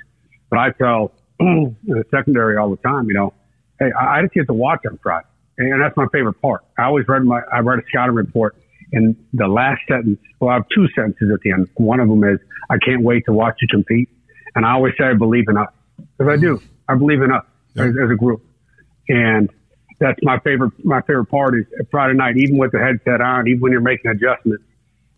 But 0.51 0.59
I 0.59 0.71
tell 0.71 1.13
the 1.39 2.05
secondary 2.11 2.57
all 2.57 2.71
the 2.71 2.77
time, 2.79 3.07
you 3.07 3.15
know, 3.15 3.33
hey, 3.79 3.91
I, 3.99 4.19
I 4.19 4.23
just 4.23 4.35
get 4.35 4.47
to 4.49 4.55
watch 4.55 4.81
them 4.83 4.99
Friday. 5.03 5.27
And 5.59 5.81
that's 5.83 5.97
my 5.97 6.07
favorite 6.13 6.41
part. 6.41 6.65
I 6.79 6.85
always 6.85 7.07
read 7.09 7.25
my, 7.25 7.41
I 7.53 7.61
read 7.61 7.81
a 7.81 7.83
scouting 7.89 8.15
report 8.15 8.57
and 8.93 9.17
the 9.33 9.47
last 9.47 9.81
sentence, 9.89 10.19
well, 10.41 10.51
I 10.51 10.55
have 10.55 10.65
two 10.75 10.87
sentences 10.95 11.31
at 11.33 11.41
the 11.41 11.53
end. 11.53 11.69
One 11.77 12.01
of 12.01 12.09
them 12.09 12.25
is, 12.25 12.39
I 12.71 12.79
can't 12.79 13.03
wait 13.03 13.25
to 13.27 13.33
watch 13.33 13.57
you 13.61 13.69
compete. 13.71 14.09
And 14.55 14.65
I 14.65 14.73
always 14.73 14.95
say 14.99 15.05
I 15.05 15.15
believe 15.15 15.45
in 15.49 15.57
us 15.57 15.69
because 16.17 16.33
I 16.33 16.37
do. 16.37 16.61
I 16.89 16.95
believe 16.95 17.23
in 17.23 17.31
us 17.31 17.45
as, 17.77 17.91
as 18.03 18.11
a 18.11 18.15
group. 18.15 18.45
And 19.09 19.51
that's 19.99 20.19
my 20.23 20.39
favorite. 20.41 20.73
My 20.85 21.01
favorite 21.03 21.27
part 21.27 21.59
is 21.59 21.65
Friday 21.91 22.15
night, 22.15 22.37
even 22.37 22.57
with 22.57 22.73
the 22.73 22.79
headset 22.79 23.21
on, 23.21 23.49
even 23.49 23.61
when 23.61 23.73
you're 23.73 23.81
making 23.81 24.11
adjustments, 24.11 24.65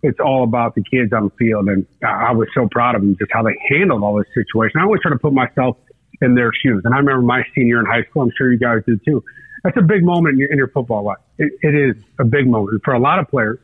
it's 0.03 0.19
all 0.19 0.45
about 0.45 0.75
the 0.75 0.83
kids 0.83 1.13
on 1.13 1.25
the 1.25 1.31
field. 1.39 1.69
And 1.69 1.87
I 2.03 2.33
was 2.33 2.49
so 2.55 2.69
proud 2.71 2.95
of 2.95 3.03
them, 3.03 3.17
just 3.19 3.31
how 3.33 3.43
they 3.43 3.57
handled 3.69 4.03
all 4.03 4.17
this 4.17 4.27
situation. 4.35 4.81
I 4.81 4.85
always 4.85 5.03
try 5.03 5.11
to 5.11 5.19
put 5.19 5.33
myself 5.33 5.77
in 6.23 6.35
their 6.35 6.51
shoes. 6.53 6.83
And 6.85 6.95
I 6.95 6.99
remember 6.99 7.23
my 7.23 7.43
senior 7.55 7.81
in 7.81 7.87
high 7.87 8.05
school. 8.05 8.23
I'm 8.23 8.33
sure 8.37 8.51
you 8.51 8.59
guys 8.59 8.83
do 8.87 8.99
too. 9.05 9.23
That's 9.63 9.77
a 9.77 9.83
big 9.83 10.03
moment 10.03 10.35
in 10.35 10.39
your, 10.39 10.51
in 10.51 10.57
your 10.57 10.69
football 10.69 11.05
life. 11.05 11.19
It, 11.39 11.53
it 11.63 11.75
is 11.75 12.03
a 12.19 12.25
big 12.25 12.47
moment 12.47 12.83
for 12.85 12.95
a 12.95 12.99
lot 12.99 13.19
of 13.19 13.29
players. 13.29 13.59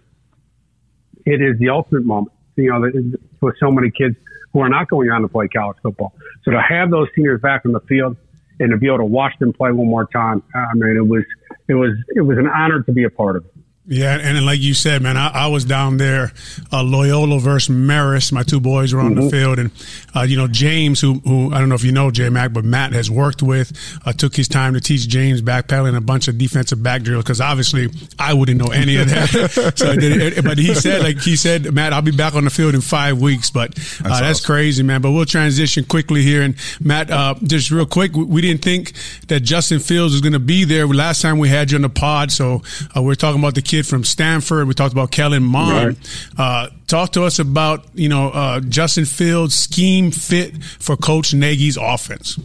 It 1.25 1.41
is 1.41 1.59
the 1.59 1.71
ultimate 1.71 2.05
moment. 2.05 2.33
You 2.57 2.71
know, 2.71 3.19
for 3.39 3.55
so 3.61 3.71
many 3.71 3.91
kids 3.91 4.17
who 4.53 4.61
are 4.61 4.69
not 4.71 4.89
going 4.89 5.11
on 5.11 5.23
to 5.23 5.29
play 5.29 5.49
college 5.49 5.77
football. 5.83 6.15
So 6.45 6.51
to 6.51 6.61
have 6.61 6.91
those 6.91 7.09
seniors 7.15 7.41
back 7.41 7.67
on 7.67 7.73
the 7.73 7.81
field 7.81 8.17
and 8.61 8.71
to 8.71 8.77
be 8.77 8.87
able 8.87 8.99
to 8.99 9.05
watch 9.05 9.33
them 9.39 9.53
play 9.53 9.71
one 9.73 9.89
more 9.89 10.07
time. 10.07 10.43
I 10.55 10.75
mean, 10.75 10.97
it 10.97 11.07
was 11.07 11.25
it 11.69 11.75
was 11.75 11.93
it 12.15 12.23
was 12.23 12.39
an 12.39 12.49
honor 12.49 12.83
to 12.83 12.93
be 12.93 13.05
a 13.05 13.11
part 13.11 13.37
of 13.37 13.45
it. 13.45 13.56
Yeah, 13.89 14.19
and 14.21 14.45
like 14.45 14.61
you 14.61 14.75
said, 14.75 15.01
man, 15.01 15.17
I, 15.17 15.29
I 15.29 15.47
was 15.47 15.65
down 15.65 15.97
there, 15.97 16.33
uh, 16.73 16.83
Loyola 16.83 17.39
versus 17.39 17.75
Marist. 17.75 18.33
My 18.33 18.43
two 18.43 18.59
boys 18.59 18.93
were 18.93 19.01
on 19.01 19.15
mm-hmm. 19.15 19.25
the 19.25 19.31
field, 19.31 19.59
and 19.61 19.71
uh, 20.15 20.23
you 20.23 20.37
know 20.37 20.49
James, 20.49 21.01
who 21.01 21.15
who 21.21 21.55
I 21.55 21.61
don't 21.61 21.69
know 21.69 21.77
if 21.77 21.85
you 21.85 21.93
know 21.93 22.11
J 22.11 22.29
Mac, 22.29 22.53
but 22.53 22.65
Matt 22.65 22.95
has 22.95 23.09
worked 23.09 23.45
with, 23.45 23.73
uh, 24.05 24.13
took 24.13 24.35
his 24.35 24.49
time 24.49 24.75
to 24.75 24.81
teach 24.81 25.07
James 25.07 25.41
backpedaling 25.41 25.97
a 25.97 26.01
bunch 26.01 26.27
of 26.27 26.37
defensive 26.37 26.83
back 26.83 27.03
drills 27.03 27.23
because 27.23 27.41
obviously 27.41 27.89
I 28.19 28.35
wouldn't 28.35 28.59
know 28.59 28.73
any 28.73 28.97
of 28.97 29.09
that. 29.09 29.73
so, 29.77 29.95
did, 29.95 30.45
but 30.45 30.59
he 30.59 30.75
said, 30.75 31.03
like 31.03 31.21
he 31.21 31.37
said, 31.37 31.73
Matt, 31.73 31.93
I'll 31.93 32.03
be 32.03 32.11
back 32.11 32.35
on 32.35 32.43
the 32.43 32.51
field 32.51 32.75
in 32.75 32.81
five 32.81 33.21
weeks. 33.21 33.51
But 33.51 33.77
that's, 33.77 34.01
uh, 34.01 34.09
that's 34.09 34.41
awesome. 34.41 34.47
crazy, 34.47 34.83
man. 34.83 35.01
But 35.01 35.13
we'll 35.13 35.27
transition 35.27 35.85
quickly 35.85 36.23
here, 36.23 36.43
and 36.43 36.57
Matt, 36.81 37.09
uh, 37.13 37.37
just 37.45 37.71
real 37.71 37.87
quick, 37.87 38.17
we 38.17 38.41
didn't 38.41 38.63
think 38.63 38.95
that 39.29 39.41
Justin 39.41 39.79
Fields 39.79 40.13
was 40.13 40.23
going 40.23 40.33
to 40.33 40.41
be 40.41 40.65
there 40.65 40.89
last 40.89 41.23
time 41.23 41.39
we 41.39 41.49
had 41.49 41.71
you 41.71 41.77
on 41.77 41.83
the 41.83 41.89
pod, 41.89 42.33
so 42.33 42.63
uh, 42.97 43.01
we're 43.01 43.15
talking 43.15 43.41
about 43.41 43.55
the 43.55 43.63
kid 43.77 43.87
from 43.87 44.05
Stanford. 44.05 44.67
We 44.69 44.75
talked 44.75 44.93
about 44.93 45.11
Kellen 45.11 45.43
Mond. 45.43 45.97
Right. 45.97 46.39
Uh, 46.39 46.69
talk 46.87 47.13
to 47.13 47.25
us 47.25 47.39
about 47.39 47.87
you 47.95 48.09
know 48.09 48.31
uh, 48.31 48.61
Justin 48.61 49.05
Fields' 49.05 49.55
scheme 49.55 50.11
fit 50.11 50.63
for 50.63 50.97
Coach 50.97 51.35
Nagy's 51.35 51.77
offense. 51.77 52.39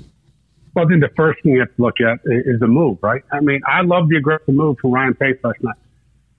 Well, 0.73 0.85
I 0.85 0.87
think 0.87 1.01
the 1.01 1.11
first 1.15 1.43
thing 1.43 1.53
you 1.53 1.59
have 1.59 1.75
to 1.75 1.81
look 1.81 1.99
at 1.99 2.19
is 2.25 2.59
the 2.59 2.67
move, 2.67 2.99
right? 3.01 3.23
I 3.31 3.41
mean, 3.41 3.61
I 3.67 3.81
love 3.81 4.07
the 4.07 4.17
aggressive 4.17 4.53
move 4.53 4.77
from 4.79 4.91
Ryan 4.91 5.13
Pace 5.13 5.37
last 5.43 5.61
night. 5.61 5.75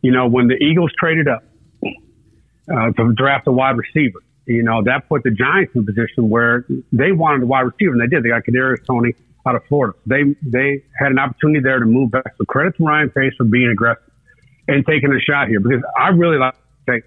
You 0.01 0.11
know, 0.11 0.27
when 0.27 0.49
the 0.49 0.55
Eagles 0.55 0.91
traded 0.99 1.29
up 1.29 1.45
uh, 1.85 2.93
to 2.93 3.13
draft 3.13 3.47
a 3.47 3.53
wide 3.53 3.77
receiver, 3.77 4.21
you 4.47 4.63
know, 4.63 4.83
that 4.85 5.09
put 5.09 5.23
the 5.23 5.31
Giants 5.31 5.73
in 5.75 5.83
a 5.83 5.85
position 5.85 6.29
where 6.29 6.65
they 6.93 7.13
wanted 7.13 7.43
a 7.43 7.47
wide 7.47 7.61
receiver, 7.61 7.93
and 7.93 8.01
they 8.01 8.07
did. 8.07 8.25
They 8.25 8.31
got 8.31 8.43
Kadarius 8.45 8.85
Toney 8.87 9.15
out 9.47 9.55
of 9.55 9.65
Florida. 9.69 9.97
They 10.07 10.23
they 10.43 10.85
had 10.99 11.13
an 11.13 11.19
opportunity 11.19 11.61
there 11.61 11.79
to 11.79 11.87
move 11.87 12.11
back. 12.11 12.35
So 12.37 12.45
credit 12.45 12.77
to 12.77 12.85
Ryan 12.85 13.11
Pace 13.11 13.35
for 13.37 13.45
being 13.45 13.71
aggressive 13.71 14.12
and 14.69 14.85
taking 14.87 15.13
a 15.13 15.21
shot 15.21 15.49
here 15.49 15.61
because 15.61 15.83
I 15.99 16.09
really 16.09 16.39
like 16.39 16.55
take 16.89 17.05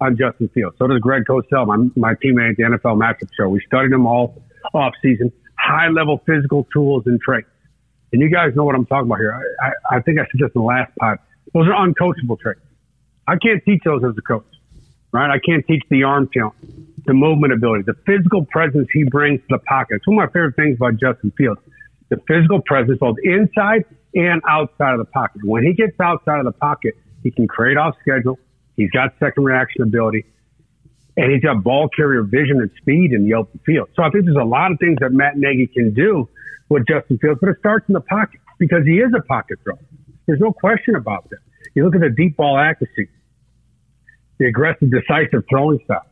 on 0.00 0.16
Justin 0.16 0.48
Fields. 0.48 0.76
So 0.78 0.86
does 0.86 1.00
Greg 1.00 1.24
Cosell, 1.28 1.66
my, 1.66 1.76
my 1.96 2.14
teammate 2.14 2.50
at 2.50 2.56
the 2.56 2.62
NFL 2.64 2.98
Matchup 2.98 3.30
Show. 3.36 3.48
We 3.48 3.60
studied 3.66 3.92
them 3.92 4.06
all 4.06 4.42
off 4.74 4.94
season, 5.02 5.32
high 5.58 5.88
level 5.88 6.22
physical 6.26 6.66
tools 6.72 7.04
and 7.06 7.20
traits. 7.20 7.48
And 8.12 8.20
you 8.22 8.30
guys 8.30 8.54
know 8.54 8.64
what 8.64 8.74
I'm 8.74 8.86
talking 8.86 9.06
about 9.06 9.18
here. 9.18 9.34
I, 9.34 9.66
I, 9.66 9.96
I 9.96 10.02
think 10.02 10.18
I 10.18 10.22
said 10.22 10.40
this 10.40 10.50
in 10.54 10.60
the 10.60 10.66
last 10.66 10.92
pod. 10.98 11.18
Those 11.54 11.66
are 11.68 11.72
uncoachable 11.72 12.38
traits. 12.38 12.60
I 13.26 13.36
can't 13.36 13.64
teach 13.64 13.82
those 13.84 14.02
as 14.04 14.16
a 14.16 14.22
coach, 14.22 14.46
right? 15.12 15.30
I 15.30 15.38
can't 15.38 15.66
teach 15.66 15.82
the 15.90 16.04
arm 16.04 16.28
talent, 16.32 16.54
the 17.06 17.14
movement 17.14 17.52
ability, 17.52 17.84
the 17.86 17.96
physical 18.06 18.44
presence 18.44 18.88
he 18.92 19.04
brings 19.04 19.40
to 19.40 19.46
the 19.50 19.58
pocket. 19.58 19.96
It's 19.96 20.06
one 20.06 20.18
of 20.18 20.28
my 20.28 20.32
favorite 20.32 20.54
things 20.56 20.76
about 20.76 20.96
Justin 21.00 21.32
Fields. 21.36 21.60
The 22.08 22.18
physical 22.28 22.60
presence, 22.60 22.98
both 23.00 23.16
inside 23.24 23.84
and 24.16 24.40
outside 24.48 24.94
of 24.94 24.98
the 24.98 25.04
pocket. 25.04 25.42
When 25.44 25.62
he 25.62 25.74
gets 25.74 25.92
outside 26.00 26.40
of 26.40 26.46
the 26.46 26.52
pocket, 26.52 26.94
he 27.22 27.30
can 27.30 27.46
create 27.46 27.76
off 27.76 27.94
schedule. 28.00 28.38
He's 28.76 28.90
got 28.90 29.12
second 29.20 29.44
reaction 29.44 29.82
ability 29.82 30.24
and 31.16 31.32
he's 31.32 31.42
got 31.42 31.62
ball 31.62 31.88
carrier 31.88 32.22
vision 32.22 32.60
and 32.60 32.70
speed 32.80 33.12
in 33.12 33.24
the 33.24 33.34
open 33.34 33.60
field. 33.64 33.88
So 33.94 34.02
I 34.02 34.10
think 34.10 34.24
there's 34.24 34.36
a 34.36 34.44
lot 34.44 34.72
of 34.72 34.78
things 34.78 34.98
that 35.00 35.12
Matt 35.12 35.36
Nagy 35.36 35.66
can 35.66 35.94
do 35.94 36.28
with 36.68 36.86
Justin 36.86 37.18
Fields, 37.18 37.38
but 37.40 37.50
it 37.50 37.58
starts 37.58 37.86
in 37.88 37.94
the 37.94 38.00
pocket 38.00 38.40
because 38.58 38.84
he 38.84 38.98
is 38.98 39.12
a 39.16 39.22
pocket 39.22 39.58
thrower. 39.62 39.78
There's 40.26 40.40
no 40.40 40.52
question 40.52 40.94
about 40.96 41.28
that. 41.30 41.38
You 41.74 41.84
look 41.84 41.94
at 41.94 42.00
the 42.00 42.10
deep 42.10 42.36
ball 42.36 42.58
accuracy, 42.58 43.08
the 44.38 44.46
aggressive, 44.46 44.90
decisive 44.90 45.44
throwing 45.48 45.78
style. 45.84 46.06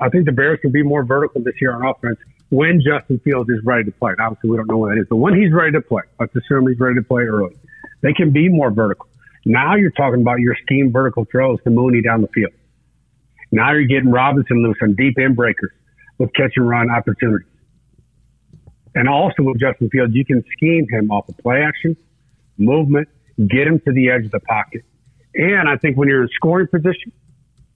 I 0.00 0.08
think 0.08 0.26
the 0.26 0.32
Bears 0.32 0.58
can 0.60 0.72
be 0.72 0.82
more 0.82 1.04
vertical 1.04 1.42
this 1.42 1.54
year 1.60 1.74
on 1.74 1.86
offense 1.86 2.18
when 2.54 2.80
Justin 2.80 3.18
Fields 3.24 3.50
is 3.50 3.58
ready 3.64 3.82
to 3.82 3.90
play. 3.90 4.12
Obviously, 4.20 4.50
we 4.50 4.56
don't 4.56 4.70
know 4.70 4.78
when 4.78 4.94
that 4.94 5.00
is, 5.00 5.08
but 5.10 5.16
when 5.16 5.34
he's 5.34 5.52
ready 5.52 5.72
to 5.72 5.80
play, 5.80 6.02
let's 6.20 6.32
assume 6.36 6.68
he's 6.68 6.78
ready 6.78 6.94
to 6.94 7.02
play 7.02 7.24
early. 7.24 7.56
They 8.00 8.12
can 8.12 8.30
be 8.30 8.48
more 8.48 8.70
vertical. 8.70 9.08
Now 9.44 9.74
you're 9.74 9.90
talking 9.90 10.20
about 10.20 10.38
your 10.38 10.54
scheme 10.62 10.92
vertical 10.92 11.24
throws 11.24 11.58
to 11.64 11.70
Mooney 11.70 12.00
down 12.00 12.22
the 12.22 12.28
field. 12.28 12.52
Now 13.50 13.72
you're 13.72 13.86
getting 13.86 14.12
Robinson 14.12 14.62
loose 14.62 14.76
on 14.82 14.94
deep 14.94 15.18
end 15.18 15.34
breakers 15.34 15.72
with 16.18 16.32
catch 16.34 16.52
and 16.54 16.68
run 16.68 16.90
opportunities. 16.90 17.48
And 18.94 19.08
also 19.08 19.42
with 19.42 19.58
Justin 19.58 19.90
Fields, 19.90 20.14
you 20.14 20.24
can 20.24 20.44
scheme 20.56 20.86
him 20.88 21.10
off 21.10 21.28
of 21.28 21.36
play 21.38 21.60
action, 21.60 21.96
movement, 22.56 23.08
get 23.36 23.66
him 23.66 23.80
to 23.80 23.92
the 23.92 24.10
edge 24.10 24.26
of 24.26 24.30
the 24.30 24.38
pocket. 24.38 24.82
And 25.34 25.68
I 25.68 25.76
think 25.76 25.96
when 25.96 26.06
you're 26.06 26.22
in 26.22 26.28
scoring 26.36 26.68
position, 26.68 27.10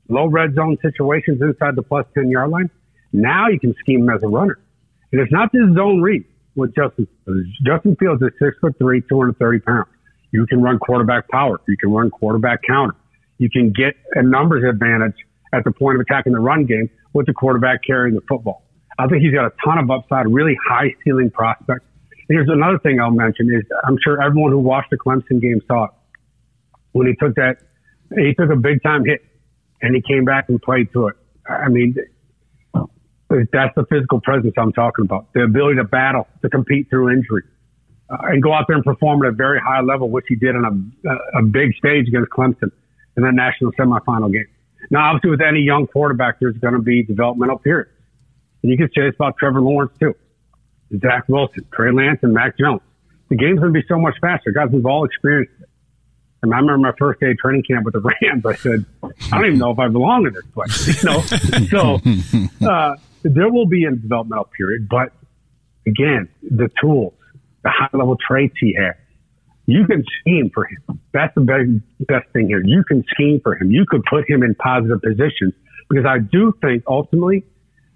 low 0.09 0.27
red 0.27 0.55
zone 0.55 0.79
situations 0.81 1.43
inside 1.43 1.75
the 1.75 1.83
plus 1.83 2.07
10 2.14 2.31
yard 2.31 2.51
line, 2.51 2.71
now 3.12 3.49
you 3.49 3.59
can 3.59 3.75
scheme 3.81 4.03
him 4.03 4.11
as 4.11 4.23
a 4.23 4.29
runner. 4.29 4.57
It's 5.12 5.33
not 5.33 5.51
this 5.53 5.62
zone 5.75 6.01
read 6.01 6.25
with 6.55 6.75
Justin. 6.75 7.07
Justin 7.64 7.97
Fields 7.97 8.23
is 8.23 8.31
six 8.38 8.57
foot 8.61 8.77
three, 8.79 9.01
230 9.09 9.61
pounds. 9.61 9.88
You 10.33 10.47
can 10.47 10.61
run 10.61 10.79
quarterback 10.79 11.29
power. 11.29 11.61
You 11.66 11.77
can 11.77 11.90
run 11.90 12.11
quarterback 12.11 12.61
counter. 12.66 12.94
You 13.38 13.49
can 13.49 13.73
get 13.73 13.94
a 14.14 14.23
numbers 14.23 14.64
advantage 14.68 15.14
at 15.53 15.64
the 15.64 15.73
point 15.73 15.97
of 15.97 16.03
attacking 16.03 16.33
the 16.33 16.40
run 16.40 16.66
game 16.66 16.90
with 17.14 17.27
the 17.27 17.33
quarterback 17.33 17.81
carrying 17.87 18.14
the 18.14 18.21
football. 18.29 18.64
I 18.99 19.07
think 19.07 19.23
he's 19.23 19.33
got 19.33 19.47
a 19.47 19.53
ton 19.64 19.79
of 19.79 19.90
upside, 19.90 20.27
really 20.27 20.57
high 20.68 20.94
ceiling 21.05 21.31
prospect. 21.31 21.87
Here's 22.29 22.49
another 22.51 22.79
thing 22.81 23.01
I'll 23.01 23.11
mention 23.11 23.49
is 23.51 23.62
I'm 23.85 23.97
sure 24.05 24.21
everyone 24.21 24.53
who 24.53 24.59
watched 24.59 24.90
the 24.90 24.99
Clemson 24.99 25.40
game 25.40 25.61
saw 25.66 25.85
it. 25.85 25.90
When 26.92 27.07
he 27.07 27.14
took 27.14 27.35
that, 27.37 27.59
he 28.14 28.35
took 28.35 28.51
a 28.51 28.57
big 28.57 28.83
time 28.83 29.05
hit 29.05 29.25
and 29.81 29.94
he 29.94 30.03
came 30.03 30.25
back 30.25 30.49
and 30.49 30.61
played 30.61 30.92
to 30.92 31.07
it. 31.07 31.16
I 31.49 31.68
mean, 31.68 31.94
that's 33.29 33.75
the 33.75 33.85
physical 33.91 34.21
presence 34.21 34.55
I'm 34.57 34.73
talking 34.73 35.05
about. 35.05 35.33
The 35.35 35.43
ability 35.43 35.77
to 35.77 35.85
battle, 35.85 36.27
to 36.43 36.49
compete 36.49 36.88
through 36.88 37.11
injury, 37.11 37.43
uh, 38.11 38.17
and 38.23 38.43
go 38.43 38.53
out 38.53 38.64
there 38.69 38.77
and 38.77 38.85
perform 38.85 39.23
at 39.25 39.29
a 39.29 39.33
very 39.33 39.61
high 39.61 39.81
level, 39.83 40.09
which 40.09 40.25
he 40.29 40.35
did 40.35 40.57
on 40.57 40.93
a, 41.07 41.38
a 41.38 41.43
big 41.43 41.75
stage 41.77 42.09
against 42.09 42.31
Clemson 42.31 42.71
in 43.17 43.23
that 43.23 43.35
national 43.35 43.73
semifinal 43.73 44.33
game. 44.33 44.47
Now, 44.91 45.11
obviously, 45.11 45.31
with 45.31 45.43
any 45.43 45.61
young 45.61 45.87
quarterback, 45.87 46.41
there's 46.41 46.57
going 46.57 46.75
to 46.75 46.81
be 46.81 47.03
developmental 47.03 47.59
periods. 47.59 47.91
And 48.62 48.73
you 48.73 48.79
can 48.79 48.88
say 48.95 49.03
this 49.07 49.14
about 49.14 49.37
Trevor 49.37 49.61
Lawrence, 49.61 49.93
too. 50.01 50.14
Zach 51.01 51.29
Wilson, 51.29 51.67
Trey 51.73 51.93
Lance, 51.93 52.21
and 52.23 52.33
Mac 52.33 52.57
Jones. 52.59 52.81
The 53.29 53.37
game's 53.37 53.61
going 53.61 53.75
to 53.75 53.79
be 53.79 53.87
so 53.88 53.99
much 53.99 54.14
faster. 54.21 54.53
Guys, 54.53 54.69
we've 54.73 54.87
all 54.87 55.05
experienced 55.05 55.53
it. 55.61 55.69
And 56.43 56.55
I 56.55 56.59
remember 56.59 56.79
my 56.79 56.93
first 56.99 57.21
day 57.21 57.33
of 57.33 57.38
training 57.38 57.64
camp 57.64 57.85
with 57.85 57.95
the 57.95 58.01
Rams. 58.23 58.47
I 58.47 58.55
said, 58.55 58.87
I 59.03 59.37
don't 59.37 59.47
even 59.47 59.59
know 59.59 59.73
if 59.73 59.79
I 59.79 59.88
belong 59.88 60.27
in 60.27 60.33
this 60.33 60.47
place. 60.47 61.03
You 61.03 61.11
know, 61.11 61.21
so 61.21 62.67
uh, 62.67 62.97
there 63.23 63.51
will 63.51 63.67
be 63.67 63.85
a 63.85 63.91
developmental 63.91 64.49
period, 64.57 64.89
but 64.89 65.13
again, 65.87 66.29
the 66.43 66.71
tools, 66.81 67.15
the 67.63 67.71
high 67.71 67.89
level 67.93 68.17
traits 68.17 68.55
he 68.61 68.75
has, 68.79 68.95
You 69.67 69.87
can 69.87 70.05
scheme 70.21 70.51
for 70.53 70.67
him. 70.67 71.01
That's 71.13 71.35
the 71.35 71.41
best, 71.43 71.69
best 72.07 72.33
thing 72.33 72.49
here. 72.49 72.63
You 72.65 72.85
can 72.85 73.05
scheme 73.11 73.41
for 73.43 73.57
him. 73.57 73.71
You 73.71 73.85
could 73.89 74.03
put 74.05 74.29
him 74.29 74.43
in 74.43 74.55
positive 74.55 75.03
positions 75.03 75.55
because 75.89 76.07
I 76.07 76.19
do 76.19 76.53
think 76.61 76.85
ultimately 76.87 77.45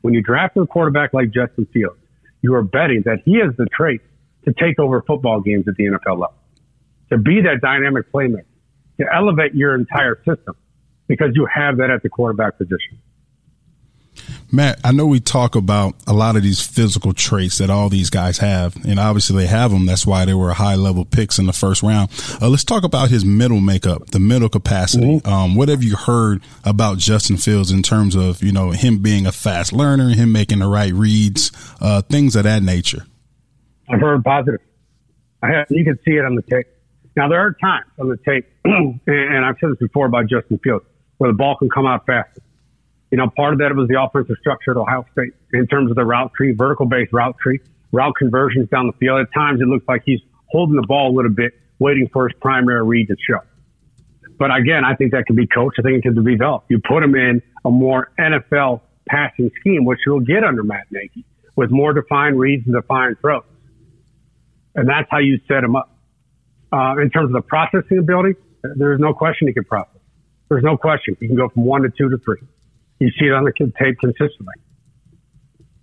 when 0.02 0.14
you 0.14 0.22
draft 0.22 0.56
a 0.56 0.66
quarterback 0.66 1.14
like 1.14 1.30
Justin 1.30 1.66
Fields, 1.72 1.98
you 2.42 2.54
are 2.54 2.62
betting 2.62 3.02
that 3.04 3.18
he 3.24 3.38
has 3.38 3.54
the 3.56 3.66
traits 3.66 4.04
to 4.44 4.52
take 4.52 4.78
over 4.78 5.02
football 5.02 5.40
games 5.40 5.66
at 5.68 5.76
the 5.76 5.84
NFL 5.84 6.18
level, 6.18 6.34
to 7.10 7.18
be 7.18 7.40
that 7.42 7.60
dynamic 7.62 8.10
playmaker, 8.12 8.44
to 9.00 9.06
elevate 9.14 9.54
your 9.54 9.74
entire 9.76 10.16
system 10.26 10.56
because 11.06 11.30
you 11.34 11.46
have 11.46 11.76
that 11.76 11.90
at 11.90 12.02
the 12.02 12.08
quarterback 12.08 12.58
position. 12.58 12.98
Matt, 14.54 14.78
I 14.84 14.92
know 14.92 15.06
we 15.06 15.18
talk 15.18 15.54
about 15.54 15.94
a 16.06 16.12
lot 16.12 16.36
of 16.36 16.42
these 16.42 16.60
physical 16.60 17.14
traits 17.14 17.56
that 17.56 17.70
all 17.70 17.88
these 17.88 18.10
guys 18.10 18.36
have, 18.36 18.76
and 18.84 19.00
obviously 19.00 19.36
they 19.36 19.46
have 19.46 19.70
them. 19.70 19.86
That's 19.86 20.06
why 20.06 20.26
they 20.26 20.34
were 20.34 20.52
high 20.52 20.74
level 20.74 21.06
picks 21.06 21.38
in 21.38 21.46
the 21.46 21.54
first 21.54 21.82
round. 21.82 22.10
Uh, 22.38 22.50
let's 22.50 22.62
talk 22.62 22.84
about 22.84 23.08
his 23.08 23.24
mental 23.24 23.60
makeup, 23.60 24.10
the 24.10 24.20
mental 24.20 24.50
capacity. 24.50 25.20
Mm-hmm. 25.20 25.26
Um, 25.26 25.54
what 25.54 25.70
have 25.70 25.82
you 25.82 25.96
heard 25.96 26.42
about 26.64 26.98
Justin 26.98 27.38
Fields 27.38 27.70
in 27.70 27.82
terms 27.82 28.14
of 28.14 28.42
you 28.42 28.52
know 28.52 28.72
him 28.72 28.98
being 28.98 29.26
a 29.26 29.32
fast 29.32 29.72
learner, 29.72 30.10
him 30.10 30.32
making 30.32 30.58
the 30.58 30.68
right 30.68 30.92
reads, 30.92 31.50
uh, 31.80 32.02
things 32.02 32.36
of 32.36 32.44
that 32.44 32.62
nature? 32.62 33.06
I've 33.88 34.02
heard 34.02 34.22
positive. 34.22 34.60
I 35.42 35.48
have, 35.48 35.66
you 35.70 35.82
can 35.82 35.98
see 36.04 36.12
it 36.12 36.26
on 36.26 36.34
the 36.34 36.42
tape. 36.42 36.66
Now 37.16 37.26
there 37.28 37.40
are 37.40 37.54
times 37.54 37.86
on 37.98 38.10
the 38.10 38.18
tape, 38.18 38.46
and 38.66 39.46
I've 39.46 39.56
said 39.60 39.70
this 39.70 39.78
before 39.78 40.04
about 40.04 40.28
Justin 40.28 40.58
Fields, 40.62 40.84
where 41.16 41.32
the 41.32 41.36
ball 41.36 41.56
can 41.56 41.70
come 41.70 41.86
out 41.86 42.04
faster 42.04 42.42
you 43.12 43.18
know, 43.18 43.28
part 43.28 43.52
of 43.52 43.58
that 43.58 43.76
was 43.76 43.88
the 43.88 44.00
offensive 44.00 44.36
structure 44.40 44.70
at 44.70 44.78
Ohio 44.78 45.04
State 45.12 45.34
in 45.52 45.66
terms 45.66 45.90
of 45.90 45.96
the 45.96 46.04
route 46.04 46.32
tree, 46.34 46.54
vertical 46.56 46.86
based 46.86 47.12
route 47.12 47.36
tree, 47.38 47.60
route 47.92 48.14
conversions 48.18 48.70
down 48.70 48.86
the 48.86 48.94
field. 48.94 49.20
At 49.20 49.32
times 49.34 49.60
it 49.60 49.68
looks 49.68 49.86
like 49.86 50.02
he's 50.06 50.20
holding 50.46 50.76
the 50.76 50.86
ball 50.88 51.12
a 51.12 51.14
little 51.14 51.30
bit, 51.30 51.52
waiting 51.78 52.08
for 52.10 52.26
his 52.26 52.36
primary 52.40 52.82
read 52.82 53.08
to 53.08 53.16
show. 53.28 53.40
But 54.38 54.56
again, 54.56 54.82
I 54.86 54.96
think 54.96 55.12
that 55.12 55.26
can 55.26 55.36
be 55.36 55.46
coached. 55.46 55.78
I 55.78 55.82
think 55.82 55.98
it 55.98 56.02
can 56.02 56.24
be 56.24 56.32
developed. 56.32 56.70
You 56.70 56.80
put 56.80 57.02
him 57.02 57.14
in 57.14 57.42
a 57.66 57.70
more 57.70 58.10
NFL 58.18 58.80
passing 59.06 59.50
scheme, 59.60 59.84
which 59.84 59.98
you'll 60.06 60.20
get 60.20 60.42
under 60.42 60.62
Matt 60.62 60.86
Nagy 60.90 61.26
with 61.54 61.70
more 61.70 61.92
defined 61.92 62.40
reads 62.40 62.66
and 62.66 62.74
defined 62.74 63.18
throws. 63.20 63.44
And 64.74 64.88
that's 64.88 65.06
how 65.10 65.18
you 65.18 65.38
set 65.46 65.62
him 65.62 65.76
up. 65.76 65.94
Uh, 66.72 66.96
in 66.96 67.10
terms 67.10 67.26
of 67.26 67.32
the 67.32 67.42
processing 67.42 67.98
ability, 67.98 68.38
there's 68.62 68.98
no 68.98 69.12
question 69.12 69.48
he 69.48 69.52
can 69.52 69.64
process. 69.64 70.00
There's 70.48 70.64
no 70.64 70.78
question. 70.78 71.14
He 71.20 71.26
can 71.26 71.36
go 71.36 71.50
from 71.50 71.66
one 71.66 71.82
to 71.82 71.90
two 71.90 72.08
to 72.08 72.16
three. 72.16 72.38
You 73.02 73.10
see 73.18 73.26
it 73.26 73.32
on 73.32 73.42
the 73.42 73.52
tape 73.52 73.98
consistently. 73.98 74.54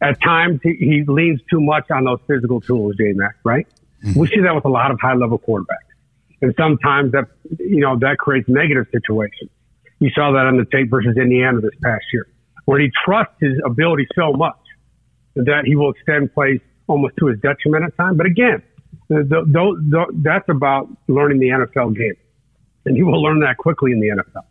At 0.02 0.22
times, 0.22 0.62
he, 0.64 0.76
he 0.80 1.04
leans 1.06 1.42
too 1.52 1.60
much 1.60 1.92
on 1.92 2.06
those 2.06 2.20
physical 2.28 2.62
tools, 2.62 2.96
J 2.98 3.12
Mac, 3.12 3.36
right? 3.44 3.68
Mm-hmm. 4.06 4.18
We 4.18 4.28
see 4.28 4.40
that 4.40 4.56
with 4.56 4.64
a 4.64 4.70
lot 4.70 4.90
of 4.92 5.02
high 5.02 5.16
level 5.16 5.38
quarterbacks. 5.38 5.92
And 6.42 6.54
sometimes 6.58 7.12
that, 7.12 7.26
you 7.60 7.82
know, 7.82 8.00
that 8.00 8.20
creates 8.20 8.48
negative 8.48 8.86
situations. 8.94 9.50
You 10.00 10.10
saw 10.12 10.32
that 10.32 10.46
on 10.46 10.56
the 10.56 10.64
tape 10.64 10.90
versus 10.90 11.18
Indiana 11.18 11.60
this 11.60 11.76
past 11.84 12.06
year, 12.14 12.26
where 12.64 12.80
he 12.80 12.90
trusts 13.04 13.34
his 13.42 13.60
ability 13.66 14.08
so 14.16 14.32
much 14.32 14.56
that 15.36 15.64
he 15.66 15.76
will 15.76 15.92
extend 15.92 16.34
plays 16.34 16.62
almost 16.88 17.16
to 17.20 17.26
his 17.26 17.40
detriment 17.42 17.84
at 17.84 17.98
times. 17.98 18.16
But 18.16 18.28
again, 18.28 18.64
that's 19.10 20.48
about 20.48 20.88
learning 21.10 21.40
the 21.40 21.50
NFL 21.50 21.98
game. 21.98 22.16
And 22.86 22.96
he 22.96 23.04
will 23.04 23.22
learn 23.22 23.42
that 23.42 23.58
quickly 23.58 23.92
in 23.92 24.00
the 24.00 24.08
NFL 24.08 24.46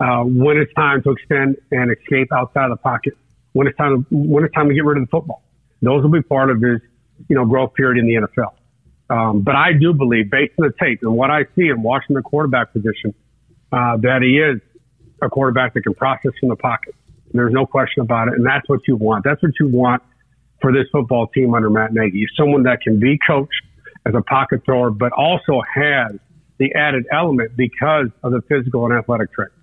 uh, 0.00 0.22
when 0.24 0.56
it's 0.56 0.72
time 0.74 1.02
to 1.02 1.10
extend 1.10 1.56
and 1.70 1.92
escape 1.92 2.32
outside 2.32 2.64
of 2.64 2.70
the 2.70 2.82
pocket, 2.82 3.14
when 3.52 3.66
it's 3.66 3.76
time 3.76 4.04
to, 4.04 4.16
when 4.16 4.44
it's 4.44 4.54
time 4.54 4.68
to 4.68 4.74
get 4.74 4.84
rid 4.84 4.98
of 4.98 5.04
the 5.04 5.10
football. 5.10 5.42
Those 5.82 6.02
will 6.02 6.10
be 6.10 6.22
part 6.22 6.50
of 6.50 6.60
his, 6.60 6.80
you 7.28 7.36
know, 7.36 7.44
growth 7.44 7.74
period 7.74 7.98
in 7.98 8.06
the 8.06 8.26
NFL. 8.26 8.54
Um, 9.10 9.42
but 9.42 9.56
I 9.56 9.72
do 9.72 9.92
believe, 9.92 10.30
based 10.30 10.54
on 10.58 10.66
the 10.66 10.74
tape 10.78 11.00
and 11.02 11.12
what 11.12 11.30
I 11.30 11.44
see 11.56 11.68
in 11.68 11.82
watching 11.82 12.14
the 12.14 12.22
quarterback 12.22 12.72
position, 12.72 13.14
uh, 13.72 13.96
that 13.98 14.20
he 14.22 14.38
is 14.38 14.60
a 15.22 15.28
quarterback 15.28 15.74
that 15.74 15.82
can 15.82 15.94
process 15.94 16.32
from 16.38 16.48
the 16.48 16.56
pocket. 16.56 16.94
There's 17.32 17.52
no 17.52 17.66
question 17.66 18.02
about 18.02 18.28
it, 18.28 18.34
and 18.34 18.46
that's 18.46 18.68
what 18.68 18.80
you 18.88 18.96
want. 18.96 19.24
That's 19.24 19.42
what 19.42 19.52
you 19.60 19.68
want 19.68 20.02
for 20.60 20.72
this 20.72 20.86
football 20.92 21.26
team 21.28 21.54
under 21.54 21.70
Matt 21.70 21.92
Nagy. 21.92 22.26
Someone 22.36 22.64
that 22.64 22.80
can 22.82 22.98
be 22.98 23.18
coached 23.26 23.62
as 24.06 24.14
a 24.14 24.22
pocket 24.22 24.64
thrower, 24.64 24.90
but 24.90 25.12
also 25.12 25.60
has 25.74 26.12
the 26.58 26.74
added 26.74 27.06
element 27.12 27.56
because 27.56 28.08
of 28.22 28.32
the 28.32 28.42
physical 28.42 28.84
and 28.86 28.94
athletic 28.94 29.32
traits. 29.32 29.54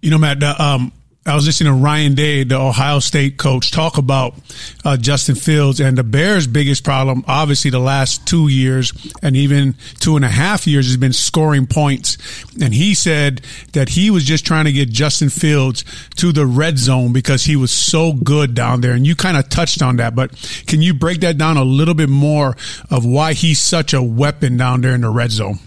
You 0.00 0.10
know, 0.10 0.18
Matt, 0.18 0.42
um, 0.42 0.92
I 1.28 1.34
was 1.34 1.44
listening 1.44 1.70
to 1.72 1.78
Ryan 1.78 2.14
Day, 2.14 2.44
the 2.44 2.56
Ohio 2.56 3.00
State 3.00 3.36
coach, 3.36 3.70
talk 3.70 3.98
about 3.98 4.34
uh, 4.82 4.96
Justin 4.96 5.34
Fields 5.34 5.78
and 5.78 5.98
the 5.98 6.02
Bears' 6.02 6.46
biggest 6.46 6.84
problem, 6.84 7.22
obviously, 7.28 7.70
the 7.70 7.78
last 7.78 8.26
two 8.26 8.48
years 8.48 8.92
and 9.20 9.36
even 9.36 9.74
two 10.00 10.16
and 10.16 10.24
a 10.24 10.28
half 10.28 10.66
years 10.66 10.86
has 10.86 10.96
been 10.96 11.12
scoring 11.12 11.66
points. 11.66 12.16
And 12.62 12.72
he 12.72 12.94
said 12.94 13.42
that 13.74 13.90
he 13.90 14.10
was 14.10 14.24
just 14.24 14.46
trying 14.46 14.64
to 14.64 14.72
get 14.72 14.88
Justin 14.88 15.28
Fields 15.28 15.84
to 16.16 16.32
the 16.32 16.46
red 16.46 16.78
zone 16.78 17.12
because 17.12 17.44
he 17.44 17.56
was 17.56 17.72
so 17.72 18.14
good 18.14 18.54
down 18.54 18.80
there. 18.80 18.92
And 18.92 19.06
you 19.06 19.14
kind 19.14 19.36
of 19.36 19.50
touched 19.50 19.82
on 19.82 19.96
that, 19.96 20.14
but 20.14 20.30
can 20.66 20.80
you 20.80 20.94
break 20.94 21.20
that 21.20 21.36
down 21.36 21.58
a 21.58 21.64
little 21.64 21.94
bit 21.94 22.08
more 22.08 22.56
of 22.90 23.04
why 23.04 23.34
he's 23.34 23.60
such 23.60 23.92
a 23.92 24.02
weapon 24.02 24.56
down 24.56 24.80
there 24.80 24.94
in 24.94 25.02
the 25.02 25.10
red 25.10 25.32
zone? 25.32 25.58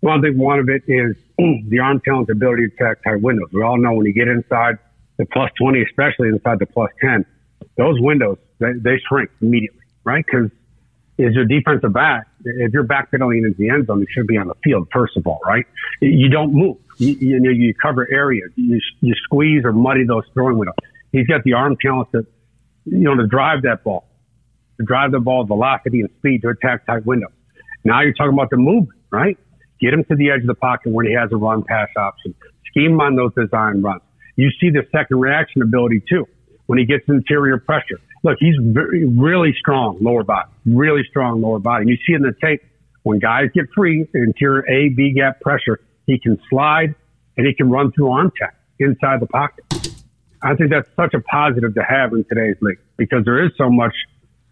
Well, 0.00 0.16
I 0.16 0.20
think 0.20 0.36
one 0.36 0.60
of 0.60 0.68
it 0.68 0.84
is 0.86 1.16
the 1.68 1.78
arm 1.78 2.00
talent's 2.04 2.30
ability 2.30 2.68
to 2.68 2.74
attack 2.74 3.04
tight 3.04 3.20
windows. 3.20 3.48
We 3.52 3.62
all 3.62 3.78
know 3.78 3.94
when 3.94 4.06
you 4.06 4.12
get 4.12 4.28
inside 4.28 4.78
the 5.18 5.26
plus 5.26 5.50
20, 5.58 5.82
especially 5.82 6.28
inside 6.28 6.58
the 6.58 6.66
plus 6.66 6.90
10, 7.00 7.24
those 7.76 8.00
windows, 8.00 8.38
they, 8.58 8.72
they 8.80 9.00
shrink 9.08 9.30
immediately, 9.40 9.80
right? 10.04 10.24
Because 10.24 10.50
is 11.18 11.34
your 11.34 11.46
defensive 11.46 11.92
back, 11.92 12.26
if 12.44 12.72
you're 12.72 12.84
backpedaling 12.84 13.38
into 13.38 13.54
the 13.56 13.70
end 13.70 13.86
zone, 13.86 14.00
you 14.00 14.06
should 14.10 14.26
be 14.26 14.36
on 14.36 14.48
the 14.48 14.54
field, 14.62 14.88
first 14.92 15.16
of 15.16 15.26
all, 15.26 15.40
right? 15.46 15.64
You 16.00 16.28
don't 16.28 16.52
move. 16.52 16.76
You, 16.98 17.14
you 17.14 17.40
know, 17.40 17.50
you 17.50 17.72
cover 17.74 18.06
areas. 18.10 18.50
You, 18.56 18.80
you 19.00 19.14
squeeze 19.24 19.64
or 19.64 19.72
muddy 19.72 20.04
those 20.04 20.24
throwing 20.34 20.58
windows. 20.58 20.74
He's 21.12 21.26
got 21.26 21.42
the 21.44 21.54
arm 21.54 21.76
talent 21.80 22.12
to, 22.12 22.26
you 22.84 22.98
know, 22.98 23.16
to 23.16 23.26
drive 23.26 23.62
that 23.62 23.82
ball, 23.82 24.06
to 24.78 24.84
drive 24.84 25.12
the 25.12 25.20
ball 25.20 25.44
velocity 25.44 26.00
and 26.00 26.10
speed 26.18 26.42
to 26.42 26.50
attack 26.50 26.84
tight 26.86 27.06
windows. 27.06 27.32
Now 27.84 28.02
you're 28.02 28.12
talking 28.12 28.34
about 28.34 28.50
the 28.50 28.58
movement, 28.58 28.98
right? 29.10 29.38
Get 29.80 29.92
him 29.92 30.04
to 30.04 30.16
the 30.16 30.30
edge 30.30 30.40
of 30.40 30.46
the 30.46 30.54
pocket 30.54 30.92
when 30.92 31.06
he 31.06 31.12
has 31.12 31.30
a 31.32 31.36
run 31.36 31.62
pass 31.62 31.88
option. 31.96 32.34
Scheme 32.70 32.92
him 32.92 33.00
on 33.00 33.16
those 33.16 33.34
design 33.34 33.82
runs. 33.82 34.02
You 34.36 34.50
see 34.60 34.70
the 34.70 34.86
second 34.92 35.18
reaction 35.20 35.62
ability 35.62 36.02
too 36.08 36.26
when 36.66 36.78
he 36.78 36.84
gets 36.84 37.04
interior 37.08 37.58
pressure. 37.58 38.00
Look, 38.22 38.36
he's 38.40 38.56
very, 38.60 39.06
really 39.06 39.54
strong 39.58 39.98
lower 40.00 40.24
body, 40.24 40.48
really 40.64 41.02
strong 41.08 41.40
lower 41.40 41.58
body. 41.58 41.82
And 41.82 41.90
you 41.90 41.96
see 42.06 42.14
in 42.14 42.22
the 42.22 42.34
tape 42.42 42.62
when 43.02 43.18
guys 43.18 43.50
get 43.54 43.66
free, 43.74 44.06
interior 44.14 44.64
A, 44.68 44.88
B 44.88 45.12
gap 45.14 45.40
pressure, 45.40 45.80
he 46.06 46.18
can 46.18 46.38
slide 46.50 46.94
and 47.36 47.46
he 47.46 47.54
can 47.54 47.70
run 47.70 47.92
through 47.92 48.10
arm 48.10 48.32
tech 48.36 48.56
inside 48.78 49.20
the 49.20 49.26
pocket. 49.26 49.64
I 50.42 50.54
think 50.54 50.70
that's 50.70 50.88
such 50.96 51.14
a 51.14 51.20
positive 51.20 51.74
to 51.74 51.82
have 51.82 52.12
in 52.12 52.24
today's 52.24 52.56
league 52.60 52.78
because 52.96 53.24
there 53.24 53.44
is 53.44 53.52
so 53.56 53.70
much, 53.70 53.94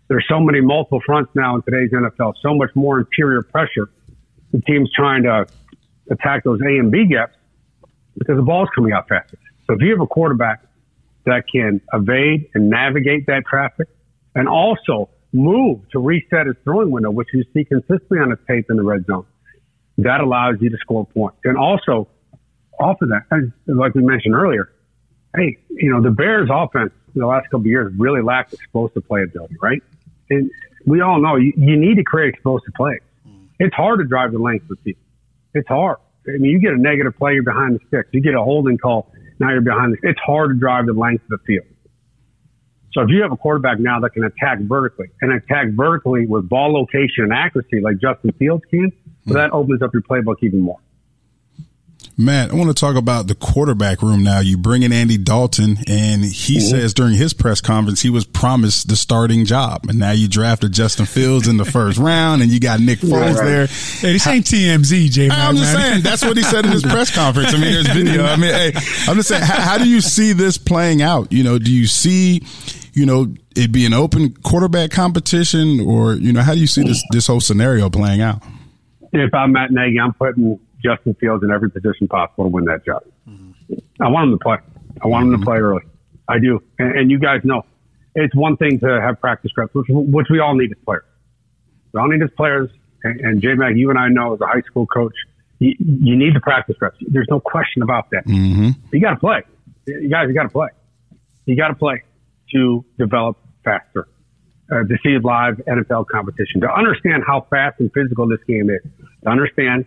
there's 0.09 0.25
so 0.29 0.41
many 0.41 0.61
multiple 0.61 1.01
fronts 1.05 1.31
now 1.35 1.57
in 1.57 1.63
today's 1.63 1.91
NFL, 1.91 2.35
so 2.43 2.55
much 2.55 2.71
more 2.75 3.01
interior 3.01 3.43
pressure 3.43 3.91
the 4.55 4.61
team's 4.61 4.89
trying 4.93 5.25
to 5.25 5.47
attack 6.11 6.45
those 6.45 6.61
A 6.61 6.79
and 6.79 6.93
B 6.93 7.07
gaps 7.07 7.37
because 8.17 8.37
the 8.37 8.43
ball's 8.43 8.69
coming 8.73 8.93
out 8.93 9.09
faster. 9.09 9.37
So 9.67 9.75
if 9.75 9.81
you 9.81 9.91
have 9.91 10.01
a 10.01 10.07
quarterback 10.07 10.65
that 11.25 11.43
can 11.53 11.81
evade 11.93 12.49
and 12.55 12.71
navigate 12.71 13.27
that 13.27 13.45
traffic 13.47 13.89
and 14.37 14.49
also 14.49 15.11
move 15.33 15.81
to 15.91 15.99
reset 15.99 16.47
his 16.47 16.55
throwing 16.63 16.93
window, 16.93 17.11
which 17.11 17.29
you 17.35 17.45
see 17.53 17.65
consistently 17.65 18.21
on 18.21 18.31
his 18.31 18.39
tape 18.47 18.71
in 18.71 18.77
the 18.77 18.85
red 18.85 19.05
zone, 19.07 19.27
that 19.99 20.21
allows 20.21 20.55
you 20.61 20.71
to 20.71 20.77
score 20.79 21.05
points. 21.05 21.39
And 21.43 21.59
also, 21.59 22.07
off 22.79 23.03
of 23.03 23.09
that, 23.09 23.53
like 23.67 23.95
we 23.95 24.03
mentioned 24.03 24.37
earlier, 24.37 24.71
hey, 25.37 25.59
you 25.71 25.91
know, 25.91 26.01
the 26.01 26.11
Bears 26.11 26.49
offense 26.53 26.93
in 27.13 27.21
the 27.21 27.27
last 27.27 27.47
couple 27.47 27.61
of 27.61 27.67
years 27.67 27.93
really 27.99 28.23
lacked 28.23 28.53
explosive 28.53 29.05
play 29.09 29.25
ability, 29.25 29.57
right? 29.61 29.83
And 30.31 30.49
we 30.87 31.01
all 31.01 31.21
know 31.21 31.35
you, 31.35 31.53
you 31.57 31.77
need 31.77 31.97
to 31.97 32.05
create 32.05 32.35
explosive 32.35 32.73
plays. 32.75 33.01
It's 33.59 33.75
hard 33.75 34.01
to 34.01 34.05
drive 34.05 34.33
the 34.33 34.39
length 34.39 34.65
of 34.71 34.77
the 34.77 34.93
field. 34.93 35.03
It's 35.55 35.69
hard. 35.69 35.99
I 36.27 36.39
mean, 36.39 36.51
you 36.51 36.61
get 36.61 36.73
a 36.73 36.79
negative 36.79 37.17
play, 37.17 37.35
you're 37.35 37.43
behind 37.43 37.75
the 37.75 37.81
sticks. 37.89 38.09
You 38.13 38.21
get 38.21 38.35
a 38.35 38.43
holding 38.43 38.79
call, 38.79 39.13
now 39.39 39.51
you're 39.51 39.61
behind 39.61 39.93
the 39.93 40.09
It's 40.09 40.21
hard 40.21 40.51
to 40.51 40.55
drive 40.55 40.87
the 40.87 40.93
length 40.93 41.25
of 41.25 41.39
the 41.39 41.45
field. 41.47 41.67
So 42.93 43.03
if 43.03 43.09
you 43.11 43.23
have 43.23 43.33
a 43.33 43.37
quarterback 43.37 43.81
now 43.81 43.99
that 44.01 44.11
can 44.11 44.25
attack 44.25 44.59
vertically 44.61 45.09
and 45.21 45.33
attack 45.33 45.69
vertically 45.71 46.27
with 46.27 46.49
ball 46.49 46.73
location 46.73 47.25
and 47.25 47.33
accuracy 47.33 47.81
like 47.81 47.99
Justin 47.99 48.33
Fields 48.39 48.63
can, 48.71 48.93
that 49.27 49.51
opens 49.53 49.83
up 49.83 49.93
your 49.93 50.03
playbook 50.03 50.37
even 50.43 50.61
more. 50.61 50.79
Matt, 52.17 52.53
I 52.53 52.55
want 52.55 52.69
to 52.69 52.81
talk 52.81 52.95
about 52.95 53.27
the 53.27 53.35
quarterback 53.35 54.01
room 54.01 54.23
now. 54.23 54.39
You 54.39 54.57
bring 54.57 54.85
in 54.85 54.93
Andy 54.93 55.19
Dalton, 55.19 55.79
and 55.89 56.25
he 56.25 56.59
mm-hmm. 56.59 56.69
says 56.69 56.95
during 56.95 57.15
his 57.15 57.35
press 57.35 57.61
conference 57.61 58.03
he 58.03 58.11
was 58.11 58.25
promised 58.25 58.89
the 58.89 58.95
starting 58.95 59.45
job, 59.45 59.87
and 59.89 59.99
now 59.99 60.13
you 60.13 60.29
drafted 60.29 60.73
Justin 60.73 61.07
Fields 61.07 61.49
in 61.49 61.57
the 61.57 61.65
first 61.65 61.99
round, 61.99 62.41
and 62.41 62.53
you 62.53 62.61
got 62.61 62.79
Nick 62.79 63.01
Foles 63.01 63.11
yeah, 63.11 63.27
right. 63.27 63.45
there. 63.45 63.67
Hey, 63.67 64.13
this 64.13 64.27
ain't 64.29 64.47
TMZ, 64.47 65.11
Jay. 65.11 65.29
I'm 65.29 65.57
just 65.57 65.73
saying 65.73 66.03
that's 66.03 66.25
what 66.25 66.37
he 66.37 66.45
said 66.45 66.65
in 66.65 66.71
his 66.71 66.83
press 66.83 67.15
conference. 67.15 67.53
I 67.53 67.59
mean, 67.59 67.73
there's 67.73 67.89
video. 67.89 68.25
I 68.25 68.37
mean, 68.37 68.53
hey, 68.53 68.73
I'm 69.09 69.17
just 69.17 69.29
saying, 69.29 69.43
how, 69.43 69.61
how 69.61 69.79
do 69.79 69.89
you 69.89 70.01
see 70.01 70.33
this 70.33 70.57
playing 70.57 71.03
out? 71.03 71.33
You 71.33 71.43
know, 71.43 71.59
do 71.59 71.73
you 71.73 71.89
see, 71.89 72.43
you 72.93 73.07
know, 73.07 73.35
it 73.57 73.73
be 73.73 73.87
an 73.87 73.93
open 73.93 74.35
quarterback 74.35 74.93
competition, 74.93 75.81
or 75.81 76.15
you 76.15 76.33
know, 76.33 76.43
how 76.43 76.55
do 76.55 76.61
you 76.61 76.69
see 76.69 76.85
this 76.85 77.03
this 77.11 77.27
whole 77.27 77.41
scenario 77.41 77.91
playing 77.91 78.21
out? 78.21 78.41
if 79.21 79.33
I'm 79.33 79.53
Matt 79.53 79.71
Nagy, 79.71 79.99
I'm 80.01 80.13
putting 80.13 80.59
Justin 80.85 81.15
Fields 81.15 81.43
in 81.43 81.51
every 81.51 81.71
position 81.71 82.09
possible 82.09 82.45
to 82.45 82.51
win 82.51 82.65
that 82.67 82.85
job. 82.85 83.03
Mm-hmm. 83.29 83.75
I 84.01 84.09
want 84.09 84.31
him 84.31 84.39
to 84.39 84.43
play. 84.43 84.57
I 85.03 85.07
want 85.09 85.25
mm-hmm. 85.25 85.35
him 85.35 85.41
to 85.41 85.45
play 85.45 85.59
early. 85.59 85.83
I 86.29 86.39
do. 86.39 86.63
And, 86.79 86.99
and, 86.99 87.11
you 87.11 87.19
guys 87.19 87.41
know 87.45 87.63
it's 88.15 88.35
one 88.35 88.57
thing 88.57 88.79
to 88.81 89.01
have 89.01 89.21
practice 89.21 89.53
reps, 89.57 89.75
which, 89.75 89.87
which 89.89 90.27
we 90.31 90.41
all 90.41 90.55
need 90.55 90.71
as 90.71 90.79
players. 90.85 91.05
We 91.93 92.01
all 92.01 92.09
need 92.09 92.23
as 92.23 92.31
players. 92.37 92.71
And, 93.03 93.21
and 93.21 93.43
J 93.43 93.55
Mac, 93.55 93.77
you 93.77 93.91
and 93.91 93.99
I 93.99 94.09
know 94.09 94.35
as 94.35 94.41
a 94.41 94.47
high 94.47 94.63
school 94.63 94.87
coach, 94.87 95.15
you, 95.59 95.75
you 95.79 96.17
need 96.17 96.35
the 96.35 96.41
practice 96.41 96.77
reps. 96.81 96.97
There's 97.01 97.29
no 97.31 97.41
question 97.41 97.83
about 97.83 98.11
that. 98.11 98.27
Mm-hmm. 98.27 98.71
You 98.93 99.01
got 99.01 99.11
to 99.11 99.17
play. 99.17 99.43
You 99.87 100.09
guys, 100.09 100.29
you 100.29 100.35
got 100.35 100.45
to 100.45 100.49
play. 100.49 100.69
You 101.47 101.57
got 101.57 101.69
to 101.69 101.75
play 101.75 102.03
to 102.53 102.85
develop 102.99 103.39
faster, 103.65 104.09
uh, 104.73 104.85
to 104.85 104.97
see 105.03 105.19
live 105.23 105.61
NFL 105.69 106.07
competition, 106.09 106.61
to 106.63 106.73
understand 106.73 107.23
how 107.27 107.47
fast 107.51 107.81
and 107.81 107.93
physical 107.93 108.27
this 108.27 108.41
game 108.47 108.71
is, 108.71 108.81
to 109.25 109.31
understand 109.31 109.85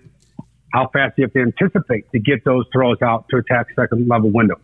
how 0.74 0.90
fast 0.94 1.18
you 1.18 1.24
have 1.24 1.34
to 1.34 1.40
anticipate 1.42 2.12
to 2.12 2.20
get 2.20 2.44
those 2.46 2.66
throws 2.74 3.02
out 3.02 3.26
to 3.30 3.38
attack 3.38 3.68
second 3.76 4.08
level 4.08 4.32
windows. 4.32 4.62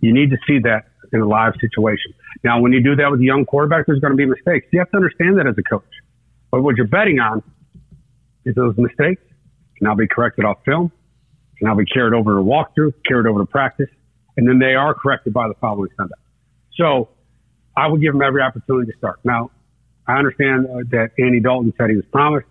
You 0.00 0.12
need 0.12 0.30
to 0.30 0.36
see 0.46 0.58
that 0.60 0.86
in 1.12 1.20
a 1.20 1.26
live 1.26 1.54
situation. 1.60 2.14
Now, 2.44 2.60
when 2.60 2.72
you 2.72 2.82
do 2.82 2.96
that 2.96 3.10
with 3.10 3.20
a 3.20 3.24
young 3.24 3.44
quarterback, 3.44 3.86
there's 3.86 4.00
going 4.00 4.12
to 4.12 4.16
be 4.16 4.26
mistakes. 4.26 4.66
You 4.72 4.78
have 4.80 4.90
to 4.90 4.96
understand 4.96 5.38
that 5.38 5.46
as 5.46 5.54
a 5.58 5.62
coach. 5.62 5.84
But 6.50 6.62
what 6.62 6.76
you're 6.76 6.86
betting 6.86 7.18
on 7.18 7.42
is 8.44 8.54
those 8.54 8.76
mistakes 8.76 9.22
can 9.76 9.88
now 9.88 9.94
be 9.94 10.06
corrected 10.06 10.44
off 10.44 10.58
film, 10.64 10.92
can 11.58 11.68
now 11.68 11.74
be 11.74 11.84
carried 11.84 12.14
over 12.14 12.34
to 12.34 12.40
walkthrough, 12.40 12.94
carried 13.06 13.26
over 13.26 13.40
to 13.40 13.46
practice, 13.46 13.88
and 14.36 14.48
then 14.48 14.58
they 14.58 14.74
are 14.74 14.94
corrected 14.94 15.32
by 15.32 15.48
the 15.48 15.54
following 15.54 15.90
Sunday. 15.96 16.14
So 16.74 17.08
I 17.76 17.88
would 17.88 18.00
give 18.00 18.14
him 18.14 18.22
every 18.22 18.42
opportunity 18.42 18.92
to 18.92 18.98
start. 18.98 19.20
Now, 19.24 19.50
I 20.06 20.18
understand 20.18 20.66
uh, 20.66 20.84
that 20.90 21.10
Andy 21.18 21.40
Dalton 21.40 21.72
said 21.76 21.90
he 21.90 21.96
was 21.96 22.04
promised. 22.12 22.46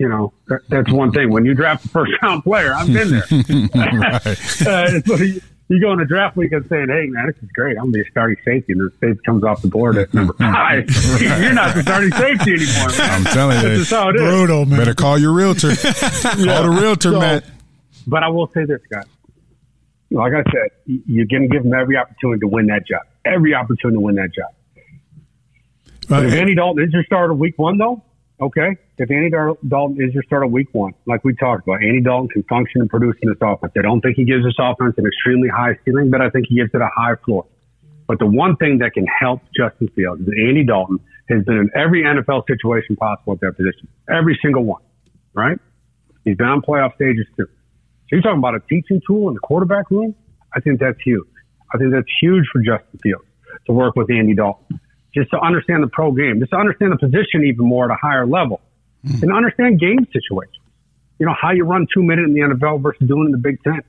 You 0.00 0.08
know, 0.08 0.32
that, 0.48 0.60
that's 0.70 0.90
one 0.90 1.12
thing. 1.12 1.30
When 1.30 1.44
you 1.44 1.52
draft 1.52 1.84
a 1.84 1.88
first 1.90 2.12
round 2.22 2.42
player, 2.42 2.72
I've 2.72 2.86
been 2.86 3.10
there. 3.10 3.22
uh, 4.66 5.00
so 5.04 5.16
you, 5.16 5.42
you, 5.68 5.78
go 5.78 5.92
in 5.92 6.00
a 6.00 6.06
draft 6.06 6.38
week 6.38 6.52
and 6.52 6.66
saying, 6.70 6.86
"Hey, 6.88 7.04
man, 7.08 7.26
this 7.26 7.36
is 7.42 7.50
great. 7.52 7.76
I'm 7.76 7.84
gonna 7.84 7.92
be 7.92 8.00
a 8.00 8.10
starting 8.10 8.38
safety," 8.42 8.72
and 8.72 8.80
the 8.80 8.90
safety 8.98 9.20
comes 9.26 9.44
off 9.44 9.60
the 9.60 9.68
board 9.68 9.98
at 9.98 10.14
number 10.14 10.32
five. 10.38 10.88
You're 11.20 11.52
not 11.52 11.74
the 11.74 11.82
starting 11.82 12.12
safety 12.12 12.54
anymore. 12.54 12.88
Man. 12.96 13.10
I'm 13.10 13.24
telling 13.24 13.60
you, 13.60 13.76
that's 13.76 13.90
how 13.90 14.08
it 14.08 14.16
is. 14.16 14.22
Brutal, 14.22 14.64
man. 14.64 14.78
Better 14.78 14.94
call 14.94 15.18
your 15.18 15.34
realtor. 15.34 15.68
yeah. 15.68 15.92
Call 15.92 16.62
the 16.62 16.78
realtor, 16.80 17.10
so, 17.12 17.20
man. 17.20 17.42
But 18.06 18.22
I 18.22 18.30
will 18.30 18.50
say 18.54 18.64
this, 18.64 18.80
guys. 18.90 19.04
Like 20.10 20.32
I 20.32 20.42
said, 20.50 20.70
you're 20.86 21.26
going 21.26 21.42
to 21.42 21.48
give 21.48 21.62
them 21.62 21.74
every 21.74 21.98
opportunity 21.98 22.40
to 22.40 22.48
win 22.48 22.68
that 22.68 22.86
job. 22.86 23.02
Every 23.26 23.54
opportunity 23.54 23.96
to 23.96 24.00
win 24.00 24.14
that 24.14 24.32
job. 24.34 24.50
But 26.08 26.24
if 26.24 26.32
Andy 26.32 26.54
Dalton 26.54 26.84
is 26.84 26.92
your 26.92 27.04
starter 27.04 27.34
week 27.34 27.58
one, 27.58 27.76
though, 27.76 28.02
okay. 28.40 28.78
If 29.00 29.10
Andy 29.10 29.30
Dalton 29.30 29.96
is 29.98 30.12
your 30.12 30.22
starter 30.24 30.46
week 30.46 30.68
one, 30.72 30.92
like 31.06 31.24
we 31.24 31.34
talked 31.34 31.66
about, 31.66 31.82
Andy 31.82 32.02
Dalton 32.02 32.28
can 32.28 32.42
function 32.42 32.82
and 32.82 32.90
produce 32.90 33.16
in 33.22 33.30
this 33.30 33.38
offense. 33.40 33.72
I 33.78 33.80
don't 33.80 34.02
think 34.02 34.16
he 34.16 34.24
gives 34.24 34.44
this 34.44 34.56
offense 34.58 34.92
an 34.98 35.06
extremely 35.06 35.48
high 35.48 35.78
ceiling, 35.86 36.10
but 36.10 36.20
I 36.20 36.28
think 36.28 36.48
he 36.50 36.56
gives 36.56 36.68
it 36.74 36.82
a 36.82 36.90
high 36.94 37.14
floor. 37.24 37.46
But 38.06 38.18
the 38.18 38.26
one 38.26 38.56
thing 38.56 38.76
that 38.80 38.92
can 38.92 39.06
help 39.06 39.40
Justin 39.56 39.88
Fields 39.96 40.20
is 40.20 40.28
Andy 40.36 40.64
Dalton 40.64 40.98
has 41.30 41.42
been 41.44 41.56
in 41.56 41.70
every 41.74 42.02
NFL 42.02 42.46
situation 42.46 42.94
possible 42.96 43.32
at 43.32 43.40
that 43.40 43.56
position. 43.56 43.88
Every 44.06 44.38
single 44.42 44.64
one, 44.64 44.82
right? 45.32 45.58
He's 46.26 46.36
been 46.36 46.48
on 46.48 46.60
playoff 46.60 46.94
stages 46.96 47.26
too. 47.38 47.46
So 47.46 48.08
you're 48.12 48.20
talking 48.20 48.40
about 48.40 48.54
a 48.54 48.60
teaching 48.68 49.00
tool 49.06 49.28
in 49.28 49.34
the 49.34 49.40
quarterback 49.40 49.90
room? 49.90 50.14
I 50.54 50.60
think 50.60 50.78
that's 50.78 51.00
huge. 51.02 51.24
I 51.72 51.78
think 51.78 51.90
that's 51.92 52.12
huge 52.20 52.44
for 52.52 52.60
Justin 52.60 53.00
Fields 53.02 53.24
to 53.64 53.72
work 53.72 53.96
with 53.96 54.10
Andy 54.10 54.34
Dalton 54.34 54.78
just 55.14 55.30
to 55.30 55.40
understand 55.40 55.82
the 55.82 55.88
pro 55.88 56.12
game, 56.12 56.38
just 56.38 56.50
to 56.50 56.58
understand 56.58 56.92
the 56.92 56.98
position 56.98 57.44
even 57.46 57.64
more 57.64 57.90
at 57.90 57.96
a 57.96 57.98
higher 57.98 58.26
level, 58.26 58.60
mm. 59.06 59.22
and 59.22 59.32
understand 59.32 59.80
game 59.80 60.06
situations. 60.12 60.56
You 61.18 61.26
know, 61.26 61.34
how 61.38 61.52
you 61.52 61.64
run 61.64 61.86
two 61.92 62.02
minute 62.02 62.24
in 62.24 62.34
the 62.34 62.40
NFL 62.40 62.82
versus 62.82 63.06
doing 63.06 63.26
in 63.26 63.32
the 63.32 63.38
Big 63.38 63.62
Ten. 63.62 63.82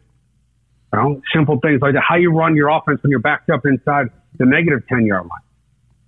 You 0.93 0.99
know, 0.99 1.21
simple 1.33 1.59
things 1.59 1.81
like 1.81 1.93
that. 1.93 2.03
How 2.07 2.17
you 2.17 2.31
run 2.31 2.55
your 2.55 2.69
offense 2.69 3.01
when 3.01 3.11
you're 3.11 3.19
backed 3.19 3.49
up 3.49 3.65
inside 3.65 4.07
the 4.37 4.45
negative 4.45 4.85
10 4.87 5.05
yard 5.05 5.23
line. 5.23 5.41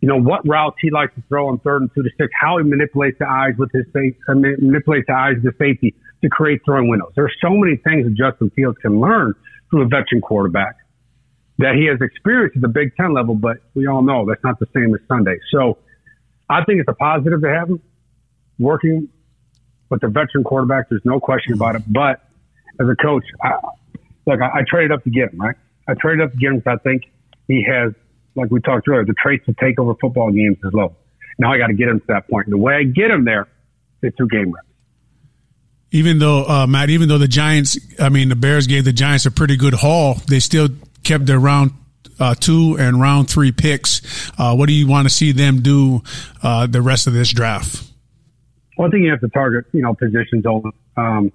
You 0.01 0.09
know, 0.09 0.19
what 0.19 0.45
routes 0.45 0.75
he 0.81 0.91
likes 0.91 1.15
to 1.15 1.23
throw 1.29 1.47
on 1.47 1.59
third 1.59 1.81
and 1.83 1.91
two 1.95 2.03
to 2.03 2.09
six, 2.17 2.29
how 2.37 2.57
he 2.57 2.65
manipulates 2.65 3.17
the 3.19 3.29
eyes 3.29 3.53
with 3.57 3.71
his 3.71 3.85
face, 3.93 4.15
uh, 4.27 4.35
manipulates 4.35 5.07
the 5.07 5.13
eyes 5.13 5.37
of 5.37 5.43
the 5.43 5.53
safety 5.57 5.95
to 6.21 6.29
create 6.29 6.59
throwing 6.65 6.89
windows. 6.89 7.13
There 7.15 7.23
are 7.23 7.31
so 7.41 7.51
many 7.51 7.77
things 7.77 8.03
that 8.05 8.13
Justin 8.13 8.49
Fields 8.49 8.77
can 8.79 8.99
learn 8.99 9.33
from 9.71 9.79
a 9.79 9.85
veteran 9.85 10.19
quarterback 10.19 10.75
that 11.59 11.75
he 11.75 11.85
has 11.85 12.01
experienced 12.01 12.57
at 12.57 12.61
the 12.61 12.67
Big 12.67 12.95
Ten 12.97 13.13
level, 13.13 13.35
but 13.35 13.57
we 13.75 13.87
all 13.87 14.01
know 14.01 14.25
that's 14.27 14.43
not 14.43 14.59
the 14.59 14.67
same 14.73 14.93
as 14.93 14.99
Sunday. 15.07 15.37
So 15.51 15.77
I 16.49 16.65
think 16.65 16.81
it's 16.81 16.89
a 16.89 16.95
positive 16.95 17.41
to 17.41 17.49
have 17.49 17.69
him 17.69 17.81
working 18.59 19.09
with 19.89 20.01
the 20.01 20.07
veteran 20.07 20.43
quarterback. 20.43 20.89
There's 20.89 21.05
no 21.05 21.19
question 21.19 21.53
about 21.53 21.75
it. 21.75 21.83
But 21.87 22.21
as 22.79 22.87
a 22.87 22.95
coach, 22.95 23.25
I, 23.41 23.53
look, 24.25 24.41
I, 24.41 24.59
I 24.59 24.61
traded 24.67 24.91
up 24.91 25.03
to 25.03 25.09
get 25.09 25.33
him, 25.33 25.39
right? 25.39 25.55
I 25.87 25.93
traded 25.93 26.25
up 26.25 26.31
to 26.31 26.37
get 26.37 26.51
him 26.51 26.57
because 26.59 26.79
I 26.79 26.83
think 26.83 27.03
he 27.47 27.65
has, 27.67 27.93
like 28.35 28.49
we 28.51 28.61
talked 28.61 28.87
earlier, 28.87 29.05
the 29.05 29.13
traits 29.13 29.45
to 29.45 29.53
take 29.53 29.79
over 29.79 29.93
football 29.99 30.31
games 30.31 30.57
as 30.65 30.73
low. 30.73 30.95
Now 31.37 31.51
I 31.51 31.57
got 31.57 31.67
to 31.67 31.73
get 31.73 31.87
him 31.87 31.99
to 31.99 32.05
that 32.09 32.29
point. 32.29 32.49
The 32.49 32.57
way 32.57 32.75
I 32.75 32.83
get 32.83 33.11
him 33.11 33.25
there 33.25 33.47
is 34.01 34.13
through 34.17 34.27
game 34.29 34.51
reps 34.51 34.67
even 35.93 36.17
though 36.17 36.43
uh, 36.43 36.67
Matt, 36.67 36.89
even 36.89 37.07
though 37.07 37.19
the 37.19 37.27
Giants, 37.27 37.77
I 37.99 38.09
mean, 38.09 38.27
the 38.27 38.35
Bears 38.35 38.67
gave 38.67 38.83
the 38.83 38.91
Giants 38.91 39.27
a 39.27 39.31
pretty 39.31 39.55
good 39.55 39.75
haul, 39.75 40.15
they 40.27 40.39
still 40.39 40.69
kept 41.03 41.27
their 41.27 41.39
round 41.39 41.71
uh, 42.19 42.35
two 42.35 42.75
and 42.79 42.99
round 42.99 43.29
three 43.29 43.51
picks. 43.51 44.31
Uh, 44.37 44.55
what 44.55 44.67
do 44.67 44.73
you 44.73 44.87
want 44.87 45.07
to 45.07 45.13
see 45.13 45.31
them 45.31 45.61
do 45.61 46.01
uh, 46.41 46.65
the 46.65 46.81
rest 46.81 47.05
of 47.05 47.13
this 47.13 47.31
draft? 47.31 47.83
Well, 48.77 48.87
I 48.87 48.91
think 48.91 49.03
you 49.03 49.11
have 49.11 49.21
to 49.21 49.29
target, 49.29 49.65
you 49.71 49.81
know, 49.81 49.93
positions 49.93 50.45
only. 50.45 50.71
Um, 50.97 51.31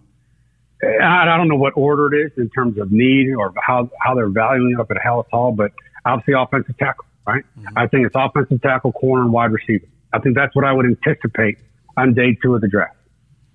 I, 0.83 1.22
I, 1.22 1.37
don't 1.37 1.48
know 1.48 1.57
what 1.57 1.74
order 1.77 2.14
it 2.14 2.27
is 2.27 2.33
in 2.37 2.51
terms 2.51 2.79
of 2.79 2.92
need 2.92 3.35
or 3.35 3.53
how, 3.61 3.90
how 4.01 4.14
they're 4.14 4.29
valuing 4.29 4.72
it 4.72 4.81
up 4.81 4.90
at 4.90 4.96
Halas 4.96 5.27
Hall, 5.31 5.53
but 5.53 5.72
obviously 6.05 6.35
offensive 6.35 6.77
tackle, 6.79 7.05
right? 7.27 7.44
Mm-hmm. 7.59 7.79
I 7.79 7.87
think 7.88 8.07
it's 8.07 8.14
offensive 8.16 8.62
tackle, 8.62 8.92
corner, 8.92 9.24
and 9.24 9.33
wide 9.33 9.51
receiver. 9.53 9.87
I 10.12 10.20
think 10.20 10.37
that's 10.37 10.55
what 10.55 10.64
I 10.64 10.72
would 10.72 10.87
anticipate 10.87 11.59
on 11.96 12.14
day 12.14 12.37
two 12.42 12.55
of 12.55 12.61
the 12.61 12.68
draft. 12.68 12.96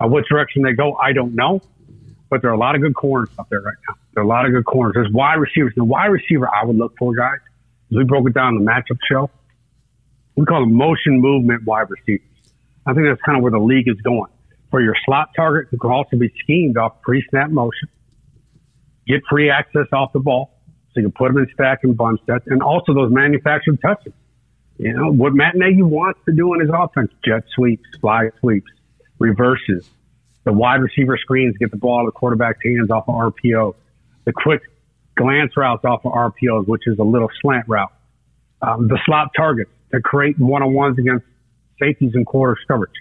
Uh, 0.01 0.07
what 0.07 0.25
direction 0.27 0.63
they 0.63 0.73
go, 0.73 0.95
I 0.95 1.13
don't 1.13 1.35
know 1.35 1.61
but 2.33 2.41
there 2.41 2.49
are 2.49 2.55
a 2.55 2.57
lot 2.57 2.73
of 2.73 2.81
good 2.81 2.95
corners 2.95 3.29
up 3.37 3.47
there 3.51 3.61
right 3.61 3.77
now. 3.87 3.93
There 4.15 4.23
are 4.23 4.25
a 4.25 4.27
lot 4.27 4.47
of 4.47 4.53
good 4.53 4.65
corners. 4.65 4.95
There's 4.95 5.13
wide 5.13 5.35
receivers. 5.35 5.71
The 5.75 5.83
wide 5.83 6.07
receiver 6.07 6.49
I 6.49 6.65
would 6.65 6.75
look 6.75 6.95
for, 6.97 7.13
guys, 7.13 7.37
we 7.91 8.03
broke 8.05 8.27
it 8.27 8.33
down 8.33 8.55
in 8.55 8.65
the 8.65 8.71
matchup 8.71 8.97
show. 9.07 9.29
We 10.35 10.43
call 10.45 10.61
them 10.61 10.73
motion 10.73 11.21
movement 11.21 11.63
wide 11.63 11.91
receivers. 11.91 12.25
I 12.85 12.93
think 12.93 13.07
that's 13.07 13.21
kind 13.21 13.37
of 13.37 13.43
where 13.43 13.51
the 13.51 13.59
league 13.59 13.87
is 13.87 13.99
going. 14.01 14.31
For 14.71 14.81
your 14.81 14.95
slot 15.05 15.29
target, 15.35 15.67
who 15.71 15.77
can 15.77 15.91
also 15.91 16.17
be 16.17 16.33
schemed 16.41 16.77
off 16.77 17.01
pre-snap 17.01 17.51
motion, 17.51 17.89
get 19.07 19.21
free 19.29 19.49
access 19.49 19.87
off 19.93 20.13
the 20.13 20.19
ball, 20.19 20.59
so 20.93 20.99
you 20.99 21.03
can 21.03 21.11
put 21.11 21.33
them 21.33 21.43
in 21.43 21.47
stack 21.53 21.79
and 21.83 21.95
bunch 21.95 22.21
sets, 22.25 22.45
and 22.47 22.63
also 22.63 22.93
those 22.93 23.11
manufactured 23.11 23.79
touches. 23.81 24.13
You 24.77 24.93
know 24.93 25.11
what 25.11 25.33
Matt 25.33 25.55
Nagy 25.55 25.83
wants 25.83 26.19
to 26.25 26.33
do 26.33 26.53
in 26.55 26.61
his 26.61 26.69
offense: 26.73 27.11
jet 27.23 27.43
sweeps, 27.53 27.83
fly 28.01 28.31
sweeps, 28.39 28.71
reverses, 29.19 29.87
the 30.43 30.51
wide 30.51 30.81
receiver 30.81 31.17
screens 31.17 31.55
get 31.57 31.71
the 31.71 31.77
ball 31.77 31.99
out 31.99 32.01
of 32.01 32.05
the 32.07 32.11
quarterback's 32.11 32.59
hands 32.63 32.91
off 32.91 33.07
of 33.07 33.15
RPO. 33.15 33.75
The 34.25 34.33
quick 34.33 34.61
glance 35.15 35.55
routes 35.55 35.85
off 35.85 36.05
of 36.05 36.11
RPOs, 36.11 36.67
which 36.67 36.83
is 36.85 36.99
a 36.99 37.03
little 37.03 37.29
slant 37.41 37.67
route. 37.67 37.93
Um, 38.61 38.87
the 38.87 38.99
slot 39.05 39.31
targets 39.35 39.71
to 39.91 40.01
create 40.01 40.39
one-on-ones 40.39 40.97
against 40.97 41.25
safeties 41.83 42.11
and 42.13 42.25
quarter 42.25 42.57
coverage. 42.67 42.91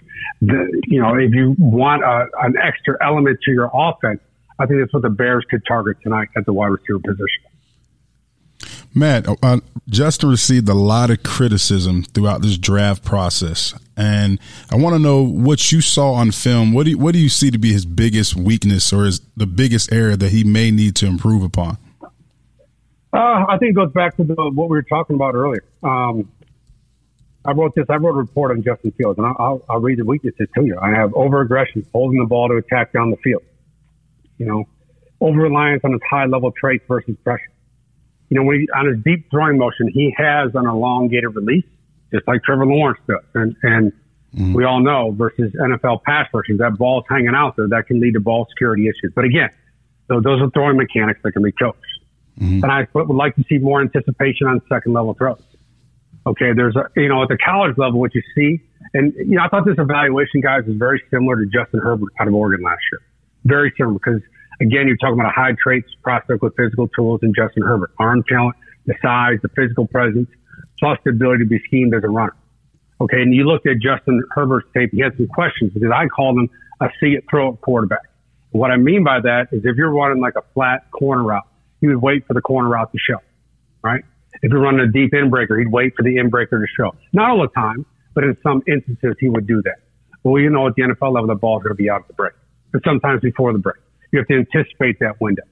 The, 0.41 0.81
you 0.87 1.01
know, 1.01 1.15
if 1.15 1.33
you 1.33 1.55
want 1.57 2.03
a, 2.03 2.27
an 2.41 2.55
extra 2.61 2.97
element 3.01 3.39
to 3.45 3.51
your 3.51 3.69
offense, 3.73 4.21
I 4.59 4.65
think 4.65 4.79
that's 4.81 4.93
what 4.93 5.03
the 5.03 5.09
Bears 5.09 5.45
could 5.49 5.65
target 5.65 5.97
tonight 6.03 6.29
at 6.35 6.45
the 6.45 6.53
wide 6.53 6.67
receiver 6.67 6.99
position. 6.99 7.43
Matt, 8.95 9.25
uh, 9.41 9.59
Justin 9.89 10.29
received 10.29 10.69
a 10.69 10.73
lot 10.73 11.09
of 11.09 11.23
criticism 11.23 12.03
throughout 12.03 12.41
this 12.43 12.57
draft 12.57 13.03
process, 13.03 13.73
and 13.97 14.39
I 14.69 14.75
want 14.75 14.95
to 14.95 14.99
know 14.99 15.23
what 15.25 15.71
you 15.71 15.81
saw 15.81 16.13
on 16.13 16.31
film. 16.31 16.73
What 16.73 16.83
do 16.85 16.91
you, 16.91 16.97
what 16.97 17.13
do 17.13 17.19
you 17.19 17.29
see 17.29 17.49
to 17.49 17.57
be 17.57 17.73
his 17.73 17.85
biggest 17.85 18.35
weakness, 18.35 18.93
or 18.93 19.05
is 19.05 19.21
the 19.35 19.47
biggest 19.47 19.91
area 19.91 20.15
that 20.15 20.29
he 20.29 20.43
may 20.43 20.69
need 20.69 20.95
to 20.97 21.07
improve 21.07 21.43
upon? 21.43 21.77
Uh, 23.11 23.45
I 23.47 23.57
think 23.59 23.71
it 23.71 23.75
goes 23.75 23.91
back 23.91 24.15
to 24.17 24.23
the, 24.23 24.33
what 24.35 24.69
we 24.69 24.77
were 24.77 24.83
talking 24.83 25.15
about 25.15 25.33
earlier. 25.33 25.63
Um, 25.81 26.31
I 27.45 27.51
wrote 27.51 27.75
this. 27.75 27.85
I 27.89 27.95
wrote 27.95 28.15
a 28.15 28.19
report 28.19 28.51
on 28.51 28.63
Justin 28.63 28.91
Fields, 28.91 29.17
and 29.17 29.27
I'll, 29.27 29.63
I'll 29.69 29.81
read 29.81 29.99
the 29.99 30.05
weaknesses 30.05 30.47
to 30.55 30.65
you. 30.65 30.77
I 30.81 30.91
have 30.91 31.11
overaggression, 31.11 31.85
holding 31.91 32.19
the 32.19 32.25
ball 32.25 32.47
to 32.49 32.55
attack 32.55 32.93
down 32.93 33.11
the 33.11 33.17
field. 33.17 33.43
You 34.37 34.45
know, 34.45 34.63
over 35.19 35.41
reliance 35.41 35.81
on 35.83 35.91
his 35.91 36.01
high 36.09 36.25
level 36.25 36.51
traits 36.51 36.83
versus 36.87 37.15
pressure 37.23 37.53
you 38.33 38.39
know, 38.39 38.45
when 38.45 38.61
he, 38.61 38.69
on 38.75 38.87
his 38.87 38.97
deep 39.03 39.29
throwing 39.29 39.59
motion, 39.59 39.87
he 39.93 40.11
has 40.17 40.49
an 40.55 40.65
elongated 40.65 41.35
release, 41.35 41.65
just 42.11 42.27
like 42.27 42.41
Trevor 42.43 42.65
Lawrence 42.65 42.99
does. 43.07 43.23
And, 43.35 43.55
and 43.61 43.91
mm-hmm. 44.33 44.53
we 44.53 44.63
all 44.63 44.79
know 44.79 45.11
versus 45.11 45.53
NFL 45.53 46.01
pass 46.01 46.27
rushing, 46.33 46.57
that 46.57 46.75
ball's 46.79 47.05
hanging 47.07 47.35
out 47.35 47.55
there. 47.57 47.67
That 47.67 47.85
can 47.85 47.99
lead 47.99 48.15
to 48.15 48.19
ball 48.19 48.47
security 48.49 48.87
issues. 48.87 49.13
But 49.13 49.25
again, 49.25 49.51
so 50.07 50.19
those 50.19 50.41
are 50.41 50.49
throwing 50.49 50.77
mechanics 50.77 51.19
that 51.23 51.33
can 51.33 51.43
be 51.43 51.51
coached. 51.51 51.77
Mm-hmm. 52.39 52.63
And 52.63 52.71
I 52.71 52.87
would 52.95 53.15
like 53.15 53.35
to 53.35 53.43
see 53.47 53.59
more 53.59 53.81
anticipation 53.81 54.47
on 54.47 54.61
second 54.67 54.93
level 54.93 55.13
throws. 55.13 55.39
Okay. 56.25 56.53
There's 56.55 56.75
a, 56.75 56.89
you 56.95 57.09
know, 57.09 57.21
at 57.23 57.29
the 57.29 57.37
college 57.37 57.77
level, 57.77 57.99
what 57.99 58.15
you 58.15 58.21
see 58.35 58.61
And, 58.93 59.13
you 59.15 59.37
know, 59.37 59.43
I 59.43 59.47
thought 59.49 59.65
this 59.65 59.77
evaluation, 59.77 60.41
guys, 60.41 60.63
was 60.67 60.75
very 60.77 61.01
similar 61.09 61.37
to 61.37 61.45
Justin 61.45 61.79
Herbert 61.79 62.09
out 62.19 62.27
of 62.27 62.33
Oregon 62.33 62.63
last 62.63 62.81
year. 62.91 63.01
Very 63.45 63.73
similar 63.77 63.93
because, 63.93 64.21
again, 64.61 64.87
you're 64.87 64.97
talking 64.97 65.19
about 65.19 65.29
a 65.29 65.35
high 65.35 65.55
traits 65.61 65.87
prospect 66.03 66.41
with 66.41 66.55
physical 66.55 66.87
tools 66.89 67.21
in 67.23 67.33
Justin 67.35 67.63
Herbert. 67.63 67.91
Arm 67.99 68.23
talent, 68.29 68.55
the 68.85 68.93
size, 69.01 69.39
the 69.41 69.49
physical 69.49 69.87
presence, 69.87 70.29
plus 70.79 70.97
the 71.03 71.11
ability 71.11 71.43
to 71.43 71.49
be 71.49 71.59
schemed 71.65 71.93
as 71.95 72.03
a 72.03 72.09
runner. 72.09 72.35
Okay. 73.01 73.21
And 73.21 73.33
you 73.33 73.45
looked 73.45 73.67
at 73.67 73.77
Justin 73.81 74.21
Herbert's 74.31 74.67
tape. 74.75 74.91
He 74.91 75.01
had 75.01 75.15
some 75.17 75.27
questions 75.27 75.71
because 75.73 75.91
I 75.93 76.07
called 76.07 76.37
him 76.37 76.49
a 76.81 76.87
see 76.99 77.13
it 77.13 77.23
throw 77.29 77.53
it 77.53 77.61
quarterback. 77.61 78.03
What 78.51 78.69
I 78.69 78.77
mean 78.77 79.03
by 79.03 79.19
that 79.21 79.47
is 79.51 79.61
if 79.65 79.75
you're 79.77 79.91
running 79.91 80.21
like 80.21 80.35
a 80.37 80.43
flat 80.53 80.89
corner 80.91 81.23
route, 81.23 81.47
he 81.81 81.87
would 81.87 82.01
wait 82.01 82.27
for 82.27 82.33
the 82.33 82.41
corner 82.41 82.69
route 82.69 82.91
to 82.91 82.99
show, 82.99 83.17
right? 83.81 84.03
If 84.43 84.51
you're 84.51 84.61
running 84.61 84.81
a 84.81 84.91
deep 84.91 85.13
in 85.13 85.29
breaker, 85.29 85.57
he'd 85.57 85.71
wait 85.71 85.93
for 85.95 86.03
the 86.03 86.17
in 86.17 86.29
breaker 86.29 86.59
to 86.59 86.67
show. 86.77 86.93
Not 87.13 87.29
all 87.31 87.41
the 87.41 87.47
time, 87.55 87.85
but 88.13 88.25
in 88.25 88.37
some 88.43 88.61
instances, 88.67 89.15
he 89.19 89.29
would 89.29 89.47
do 89.47 89.61
that. 89.63 89.77
Well, 90.23 90.41
you 90.41 90.49
know, 90.49 90.67
at 90.67 90.75
the 90.75 90.83
NFL 90.83 91.13
level, 91.13 91.27
the 91.27 91.35
ball's 91.35 91.63
going 91.63 91.75
to 91.75 91.81
be 91.81 91.89
out 91.89 92.01
of 92.01 92.07
the 92.07 92.13
break, 92.13 92.33
but 92.73 92.81
sometimes 92.85 93.21
before 93.21 93.53
the 93.53 93.59
break. 93.59 93.77
You 94.11 94.19
have 94.19 94.27
to 94.27 94.35
anticipate 94.35 94.99
that 94.99 95.19
window. 95.19 95.43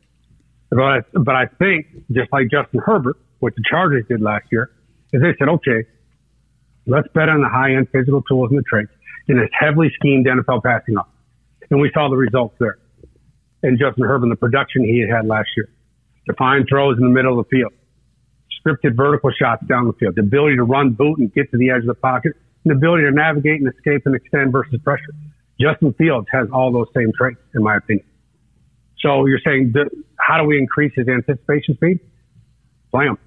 But 0.69 0.79
I, 0.79 0.99
but 1.13 1.35
I 1.35 1.45
think, 1.57 1.87
just 2.11 2.31
like 2.31 2.51
Justin 2.51 2.81
Herbert, 2.85 3.17
what 3.39 3.55
the 3.55 3.63
Chargers 3.67 4.05
did 4.07 4.21
last 4.21 4.45
year, 4.51 4.71
is 5.13 5.21
they 5.21 5.33
said, 5.39 5.49
okay, 5.49 5.85
let's 6.85 7.07
bet 7.13 7.29
on 7.29 7.41
the 7.41 7.49
high 7.49 7.73
end 7.73 7.87
physical 7.91 8.21
tools 8.21 8.49
and 8.51 8.59
the 8.59 8.63
traits 8.63 8.91
in 9.27 9.37
this 9.37 9.49
heavily 9.57 9.89
schemed 9.95 10.27
NFL 10.27 10.63
passing 10.63 10.97
off. 10.97 11.07
And 11.69 11.79
we 11.79 11.89
saw 11.93 12.09
the 12.09 12.17
results 12.17 12.55
there. 12.59 12.77
And 13.63 13.79
Justin 13.79 14.03
Herbert, 14.03 14.29
the 14.29 14.35
production 14.35 14.83
he 14.83 15.05
had 15.09 15.25
last 15.25 15.49
year. 15.55 15.69
Defined 16.27 16.67
throws 16.69 16.97
in 16.97 17.03
the 17.03 17.09
middle 17.09 17.39
of 17.39 17.47
the 17.49 17.57
field 17.57 17.73
scripted 18.65 18.95
vertical 18.95 19.31
shots 19.31 19.65
down 19.67 19.87
the 19.87 19.93
field, 19.93 20.15
the 20.15 20.21
ability 20.21 20.55
to 20.55 20.63
run 20.63 20.91
boot 20.91 21.17
and 21.19 21.33
get 21.33 21.49
to 21.51 21.57
the 21.57 21.69
edge 21.69 21.81
of 21.81 21.87
the 21.87 21.93
pocket, 21.93 22.33
and 22.63 22.71
the 22.71 22.75
ability 22.75 23.03
to 23.03 23.11
navigate 23.11 23.61
and 23.61 23.73
escape 23.73 24.03
and 24.05 24.15
extend 24.15 24.51
versus 24.51 24.79
pressure. 24.83 25.13
Justin 25.59 25.93
Fields 25.93 26.27
has 26.31 26.47
all 26.53 26.71
those 26.71 26.87
same 26.95 27.11
traits, 27.17 27.39
in 27.53 27.63
my 27.63 27.77
opinion. 27.77 28.05
So 28.99 29.25
you're 29.25 29.41
saying, 29.45 29.73
how 30.17 30.37
do 30.37 30.43
we 30.45 30.57
increase 30.57 30.93
his 30.95 31.07
anticipation 31.07 31.75
speed? 31.75 31.99
Play 32.91 33.05
him. 33.05 33.17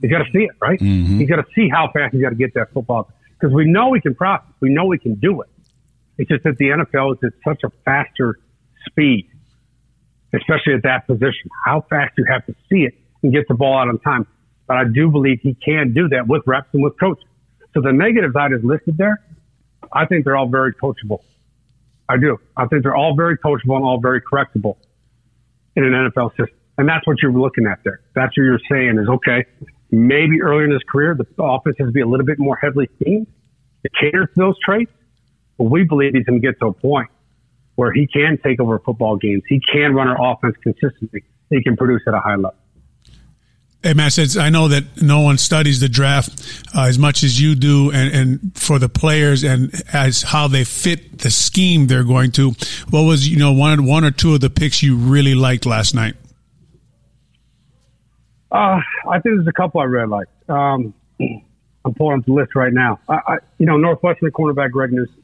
He's 0.00 0.10
got 0.10 0.18
to 0.18 0.30
see 0.30 0.44
it, 0.44 0.50
right? 0.60 0.78
Mm-hmm. 0.78 1.18
He's 1.18 1.28
got 1.28 1.36
to 1.36 1.46
see 1.54 1.68
how 1.70 1.90
fast 1.92 2.12
he's 2.12 2.22
got 2.22 2.30
to 2.30 2.34
get 2.34 2.54
that 2.54 2.72
football. 2.72 3.10
Because 3.38 3.54
we 3.54 3.64
know 3.70 3.92
he 3.92 4.00
can 4.00 4.14
process. 4.14 4.48
We 4.60 4.70
know 4.70 4.90
he 4.90 4.98
can 4.98 5.14
do 5.14 5.40
it. 5.42 5.48
It's 6.18 6.28
just 6.28 6.44
that 6.44 6.58
the 6.58 6.66
NFL 6.66 7.16
is 7.16 7.18
at 7.24 7.32
such 7.46 7.62
a 7.64 7.70
faster 7.84 8.38
speed, 8.86 9.28
especially 10.34 10.74
at 10.74 10.82
that 10.82 11.06
position. 11.06 11.50
How 11.64 11.84
fast 11.88 12.14
you 12.16 12.24
have 12.28 12.44
to 12.46 12.54
see 12.70 12.84
it 12.84 12.94
and 13.22 13.32
get 13.32 13.48
the 13.48 13.54
ball 13.54 13.78
out 13.78 13.88
on 13.88 13.98
time. 13.98 14.26
But 14.66 14.78
I 14.78 14.84
do 14.84 15.10
believe 15.10 15.40
he 15.42 15.54
can 15.54 15.92
do 15.92 16.08
that 16.08 16.26
with 16.26 16.42
reps 16.46 16.68
and 16.72 16.82
with 16.82 16.98
coaching. 16.98 17.28
So 17.74 17.80
the 17.82 17.92
negative 17.92 18.32
side 18.34 18.52
is 18.52 18.64
listed 18.64 18.96
there, 18.96 19.22
I 19.92 20.06
think 20.06 20.24
they're 20.24 20.36
all 20.36 20.48
very 20.48 20.74
coachable. 20.74 21.20
I 22.08 22.16
do. 22.16 22.38
I 22.56 22.66
think 22.66 22.82
they're 22.82 22.96
all 22.96 23.14
very 23.16 23.36
coachable 23.38 23.76
and 23.76 23.84
all 23.84 24.00
very 24.00 24.20
correctable 24.20 24.76
in 25.74 25.84
an 25.84 25.92
NFL 25.92 26.30
system. 26.30 26.56
And 26.78 26.88
that's 26.88 27.06
what 27.06 27.16
you're 27.22 27.32
looking 27.32 27.66
at 27.66 27.80
there. 27.84 28.00
That's 28.14 28.36
what 28.36 28.44
you're 28.44 28.60
saying 28.70 28.98
is, 28.98 29.08
okay, 29.08 29.44
maybe 29.90 30.42
earlier 30.42 30.64
in 30.64 30.70
his 30.70 30.82
career, 30.90 31.14
the 31.14 31.26
offense 31.42 31.76
has 31.78 31.88
to 31.88 31.92
be 31.92 32.00
a 32.00 32.06
little 32.06 32.26
bit 32.26 32.38
more 32.38 32.56
heavily 32.56 32.88
schemed 33.00 33.26
to 33.82 33.90
cater 34.00 34.26
to 34.26 34.32
those 34.36 34.56
traits. 34.64 34.92
But 35.58 35.64
we 35.64 35.84
believe 35.84 36.12
he's 36.14 36.24
going 36.24 36.40
to 36.40 36.46
get 36.46 36.58
to 36.60 36.66
a 36.66 36.72
point 36.72 37.08
where 37.76 37.92
he 37.92 38.06
can 38.06 38.38
take 38.44 38.60
over 38.60 38.78
football 38.78 39.16
games. 39.16 39.42
He 39.48 39.60
can 39.72 39.94
run 39.94 40.08
our 40.08 40.32
offense 40.32 40.56
consistently. 40.62 41.24
He 41.50 41.62
can 41.62 41.76
produce 41.76 42.02
at 42.06 42.14
a 42.14 42.20
high 42.20 42.36
level. 42.36 42.54
Hey, 43.86 43.94
Matt, 43.94 44.14
since 44.14 44.36
I 44.36 44.50
know 44.50 44.66
that 44.66 45.00
no 45.00 45.20
one 45.20 45.38
studies 45.38 45.78
the 45.78 45.88
draft 45.88 46.42
uh, 46.74 46.86
as 46.86 46.98
much 46.98 47.22
as 47.22 47.40
you 47.40 47.54
do, 47.54 47.92
and, 47.92 48.12
and 48.12 48.58
for 48.58 48.80
the 48.80 48.88
players 48.88 49.44
and 49.44 49.72
as 49.92 50.22
how 50.22 50.48
they 50.48 50.64
fit 50.64 51.20
the 51.20 51.30
scheme 51.30 51.86
they're 51.86 52.02
going 52.02 52.32
to, 52.32 52.50
what 52.90 53.02
was 53.02 53.28
you 53.28 53.36
know 53.36 53.52
one 53.52 53.84
one 53.84 54.04
or 54.04 54.10
two 54.10 54.34
of 54.34 54.40
the 54.40 54.50
picks 54.50 54.82
you 54.82 54.96
really 54.96 55.36
liked 55.36 55.66
last 55.66 55.94
night? 55.94 56.16
Uh, 58.50 58.80
I 59.08 59.20
think 59.20 59.36
there's 59.36 59.46
a 59.46 59.52
couple 59.52 59.80
I 59.80 59.84
really 59.84 60.08
liked. 60.08 60.50
Um, 60.50 60.92
I'm 61.20 61.94
pulling 61.94 62.18
up 62.18 62.26
the 62.26 62.32
list 62.32 62.56
right 62.56 62.72
now. 62.72 62.98
I, 63.08 63.14
I, 63.14 63.36
you 63.58 63.66
know, 63.66 63.76
Northwestern 63.76 64.32
cornerback 64.32 64.72
Greg 64.72 64.90
Newsome. 64.92 65.22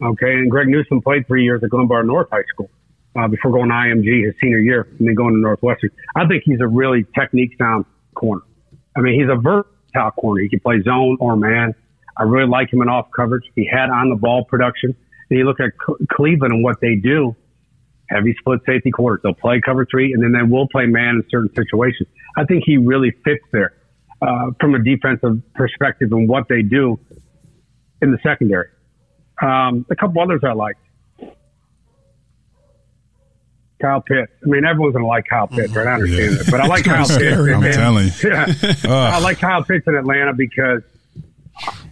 Okay, 0.00 0.34
and 0.34 0.48
Greg 0.48 0.68
Newsome 0.68 1.02
played 1.02 1.26
three 1.26 1.42
years 1.42 1.64
at 1.64 1.70
Glenbard 1.70 2.06
North 2.06 2.28
High 2.30 2.44
School 2.48 2.70
uh, 3.18 3.28
before 3.28 3.52
going 3.52 3.68
to 3.68 3.74
IMG 3.74 4.24
his 4.24 4.34
senior 4.40 4.58
year 4.58 4.88
and 4.98 5.08
then 5.08 5.14
going 5.14 5.34
to 5.34 5.40
Northwestern. 5.40 5.90
I 6.14 6.26
think 6.26 6.42
he's 6.44 6.60
a 6.60 6.66
really 6.66 7.04
technique 7.18 7.52
sound 7.58 7.84
corner. 8.14 8.42
I 8.96 9.00
mean, 9.00 9.20
he's 9.20 9.30
a 9.30 9.40
versatile 9.40 10.10
corner. 10.12 10.42
He 10.42 10.48
can 10.48 10.60
play 10.60 10.82
zone 10.82 11.16
or 11.20 11.36
man. 11.36 11.74
I 12.16 12.22
really 12.22 12.48
like 12.48 12.72
him 12.72 12.82
in 12.82 12.88
off 12.88 13.08
coverage. 13.14 13.44
He 13.54 13.68
had 13.70 13.90
on 13.90 14.08
the 14.08 14.16
ball 14.16 14.44
production. 14.44 14.94
And 15.30 15.38
you 15.38 15.44
look 15.44 15.60
at 15.60 15.72
Cleveland 16.12 16.54
and 16.54 16.64
what 16.64 16.80
they 16.80 16.94
do, 16.94 17.36
heavy 18.08 18.34
split 18.38 18.60
safety 18.66 18.90
quarters. 18.90 19.20
They'll 19.22 19.34
play 19.34 19.60
cover 19.64 19.86
three 19.90 20.12
and 20.12 20.22
then 20.22 20.32
they 20.32 20.48
will 20.48 20.68
play 20.68 20.86
man 20.86 21.16
in 21.16 21.24
certain 21.30 21.54
situations. 21.54 22.08
I 22.36 22.44
think 22.44 22.64
he 22.64 22.76
really 22.76 23.10
fits 23.24 23.44
there 23.52 23.74
uh, 24.22 24.50
from 24.60 24.74
a 24.74 24.82
defensive 24.82 25.42
perspective 25.54 26.12
and 26.12 26.28
what 26.28 26.48
they 26.48 26.62
do 26.62 26.98
in 28.00 28.12
the 28.12 28.18
secondary. 28.22 28.68
Um, 29.42 29.84
a 29.90 29.96
couple 29.96 30.22
others 30.22 30.40
I 30.44 30.52
liked. 30.52 30.80
Kyle 33.80 34.00
Pitts. 34.00 34.32
I 34.42 34.46
mean, 34.46 34.64
everyone's 34.64 34.94
going 34.94 35.04
to 35.04 35.08
like 35.08 35.26
Kyle 35.28 35.46
Pitts, 35.46 35.74
right? 35.74 35.86
I 35.86 35.90
mm-hmm. 35.90 36.02
understand 36.02 36.32
yeah. 36.32 36.42
that, 36.42 36.50
but 36.50 36.60
I 36.60 36.66
like 36.66 36.84
Kyle 36.84 37.06
Pitts. 37.06 37.38
I'm 37.38 37.72
telling 37.72 38.06
you. 38.06 38.12
Yeah. 38.24 39.10
I 39.14 39.18
like 39.20 39.38
Kyle 39.38 39.62
Pitts 39.62 39.86
in 39.86 39.94
Atlanta 39.94 40.32
because 40.32 40.82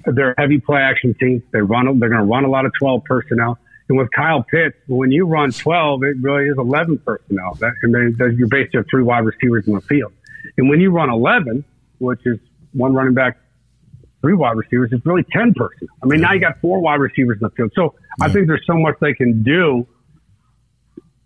they're 0.07 0.32
a 0.32 0.41
heavy 0.41 0.61
play 0.61 0.80
action 0.80 1.14
team. 1.14 1.43
They 1.53 1.61
run. 1.61 1.87
They're 1.99 2.09
going 2.09 2.20
to 2.20 2.26
run 2.26 2.45
a 2.45 2.51
lot 2.51 2.64
of 2.64 2.72
twelve 2.78 3.05
personnel. 3.05 3.59
And 3.89 3.99
with 3.99 4.11
Kyle 4.12 4.43
Pitts, 4.43 4.76
when 4.89 5.11
you 5.11 5.26
run 5.26 5.53
twelve, 5.53 6.03
it 6.05 6.16
really 6.20 6.45
is 6.45 6.57
eleven 6.57 6.99
personnel. 6.99 7.55
That, 7.61 7.72
and 7.82 7.95
then 7.95 8.16
you're 8.37 8.49
basically 8.49 8.78
have 8.78 8.87
three 8.89 9.03
wide 9.03 9.24
receivers 9.24 9.66
in 9.66 9.74
the 9.74 9.80
field. 9.82 10.12
And 10.57 10.68
when 10.70 10.80
you 10.80 10.91
run 10.91 11.11
eleven, 11.11 11.64
which 11.99 12.20
is 12.24 12.39
one 12.72 12.95
running 12.95 13.14
back, 13.14 13.39
three 14.22 14.35
wide 14.35 14.57
receivers, 14.57 14.91
it's 14.93 15.05
really 15.05 15.24
ten 15.24 15.53
personnel. 15.53 15.95
I 16.03 16.07
mean, 16.07 16.22
now 16.22 16.32
you 16.32 16.41
got 16.41 16.61
four 16.62 16.80
wide 16.80 17.01
receivers 17.01 17.39
in 17.41 17.45
the 17.45 17.51
field. 17.51 17.72
So 17.74 17.95
yeah. 18.18 18.26
I 18.26 18.32
think 18.32 18.47
there's 18.47 18.64
so 18.66 18.74
much 18.74 18.95
they 19.01 19.12
can 19.12 19.43
do 19.43 19.87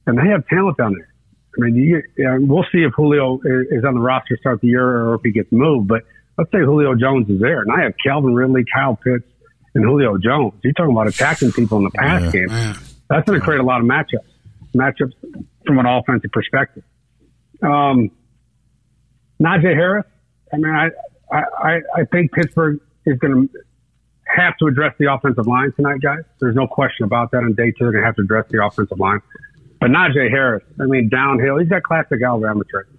and 0.09 0.19
they 0.19 0.29
have 0.31 0.47
talent 0.49 0.77
down 0.79 0.95
there. 0.95 1.09
I 1.57 1.61
mean, 1.61 1.75
you, 1.77 2.03
we'll 2.47 2.65
see 2.73 2.79
if 2.79 2.93
Julio 2.95 3.41
is 3.45 3.85
on 3.85 3.95
the 3.95 4.01
roster 4.01 4.37
to 4.37 4.41
start 4.41 4.61
the 4.61 4.69
year 4.69 4.85
or 4.85 5.15
if 5.15 5.23
he 5.23 5.33
gets 5.33 5.51
moved. 5.51 5.89
But 5.89 6.05
let's 6.37 6.51
say 6.51 6.59
Julio 6.59 6.95
Jones 6.95 7.29
is 7.29 7.41
there, 7.41 7.63
and 7.63 7.73
I 7.73 7.83
have 7.83 7.95
Calvin 8.03 8.35
Ridley, 8.35 8.65
Kyle 8.73 8.97
Pitts, 8.97 9.25
and 9.75 9.85
Julio 9.85 10.17
Jones. 10.19 10.55
You're 10.63 10.73
talking 10.73 10.93
about 10.93 11.09
attacking 11.09 11.53
people 11.53 11.79
in 11.79 11.85
the 11.85 11.91
pass 11.91 12.23
yeah, 12.23 12.31
game. 12.31 12.47
Man. 12.49 12.77
That's 13.11 13.29
going 13.29 13.39
to 13.39 13.45
create 13.45 13.61
a 13.61 13.65
lot 13.65 13.81
of 13.81 13.87
matchups, 13.87 14.27
matchups 14.75 15.15
from 15.67 15.79
an 15.79 15.87
offensive 15.87 16.31
perspective. 16.33 16.85
Um, 17.63 18.11
Najee 19.43 19.75
Harris. 19.75 20.07
I 20.53 20.57
mean, 20.57 20.75
I, 20.75 20.89
I, 21.31 21.81
I 21.97 22.05
think 22.11 22.33
Pittsburgh 22.33 22.81
is 23.05 23.19
going 23.19 23.49
to 23.49 23.59
have 24.27 24.57
to 24.59 24.67
address 24.67 24.95
the 24.99 25.13
offensive 25.13 25.47
line 25.47 25.73
tonight, 25.73 26.01
guys. 26.01 26.23
There's 26.41 26.55
no 26.55 26.67
question 26.67 27.05
about 27.05 27.31
that. 27.33 27.39
On 27.39 27.55
day 27.55 27.71
two, 27.71 27.77
they're 27.81 27.93
going 27.93 28.03
to 28.03 28.07
have 28.07 28.17
to 28.17 28.23
address 28.23 28.47
the 28.51 28.65
offensive 28.65 28.99
line. 28.99 29.21
But 29.81 29.91
Najee 29.91 30.31
Harris, 30.31 30.65
I 30.81 30.87
mean, 30.87 31.09
downhill, 31.09 31.59
he's 31.59 31.69
got 31.69 31.83
classic 31.83 32.21
Alabama 32.23 32.65
traits. 32.65 32.91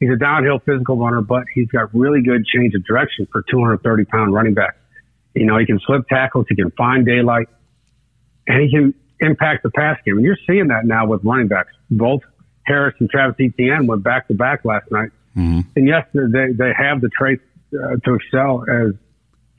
He's 0.00 0.10
a 0.10 0.16
downhill 0.16 0.58
physical 0.58 0.96
runner, 0.96 1.20
but 1.22 1.44
he's 1.54 1.68
got 1.68 1.94
really 1.94 2.22
good 2.22 2.44
change 2.46 2.74
of 2.74 2.84
direction 2.84 3.26
for 3.32 3.42
230 3.50 4.04
pound 4.04 4.34
running 4.34 4.54
back. 4.54 4.76
You 5.34 5.46
know, 5.46 5.58
he 5.58 5.66
can 5.66 5.80
slip 5.86 6.06
tackles, 6.08 6.46
he 6.48 6.56
can 6.56 6.70
find 6.72 7.04
daylight, 7.04 7.48
and 8.46 8.62
he 8.62 8.70
can 8.70 8.94
impact 9.20 9.62
the 9.62 9.70
pass 9.70 9.98
game. 10.04 10.16
And 10.16 10.24
you're 10.24 10.38
seeing 10.46 10.68
that 10.68 10.84
now 10.84 11.06
with 11.06 11.24
running 11.24 11.48
backs. 11.48 11.72
Both 11.90 12.22
Harris 12.64 12.94
and 13.00 13.08
Travis 13.08 13.36
Etienne 13.38 13.86
went 13.86 14.02
back 14.02 14.28
to 14.28 14.34
back 14.34 14.64
last 14.64 14.90
night. 14.90 15.10
Mm-hmm. 15.36 15.60
And 15.76 15.88
yes, 15.88 16.06
they, 16.12 16.52
they 16.52 16.72
have 16.76 17.00
the 17.00 17.08
traits 17.08 17.42
uh, 17.74 17.96
to 18.04 18.14
excel 18.14 18.64
as 18.68 18.94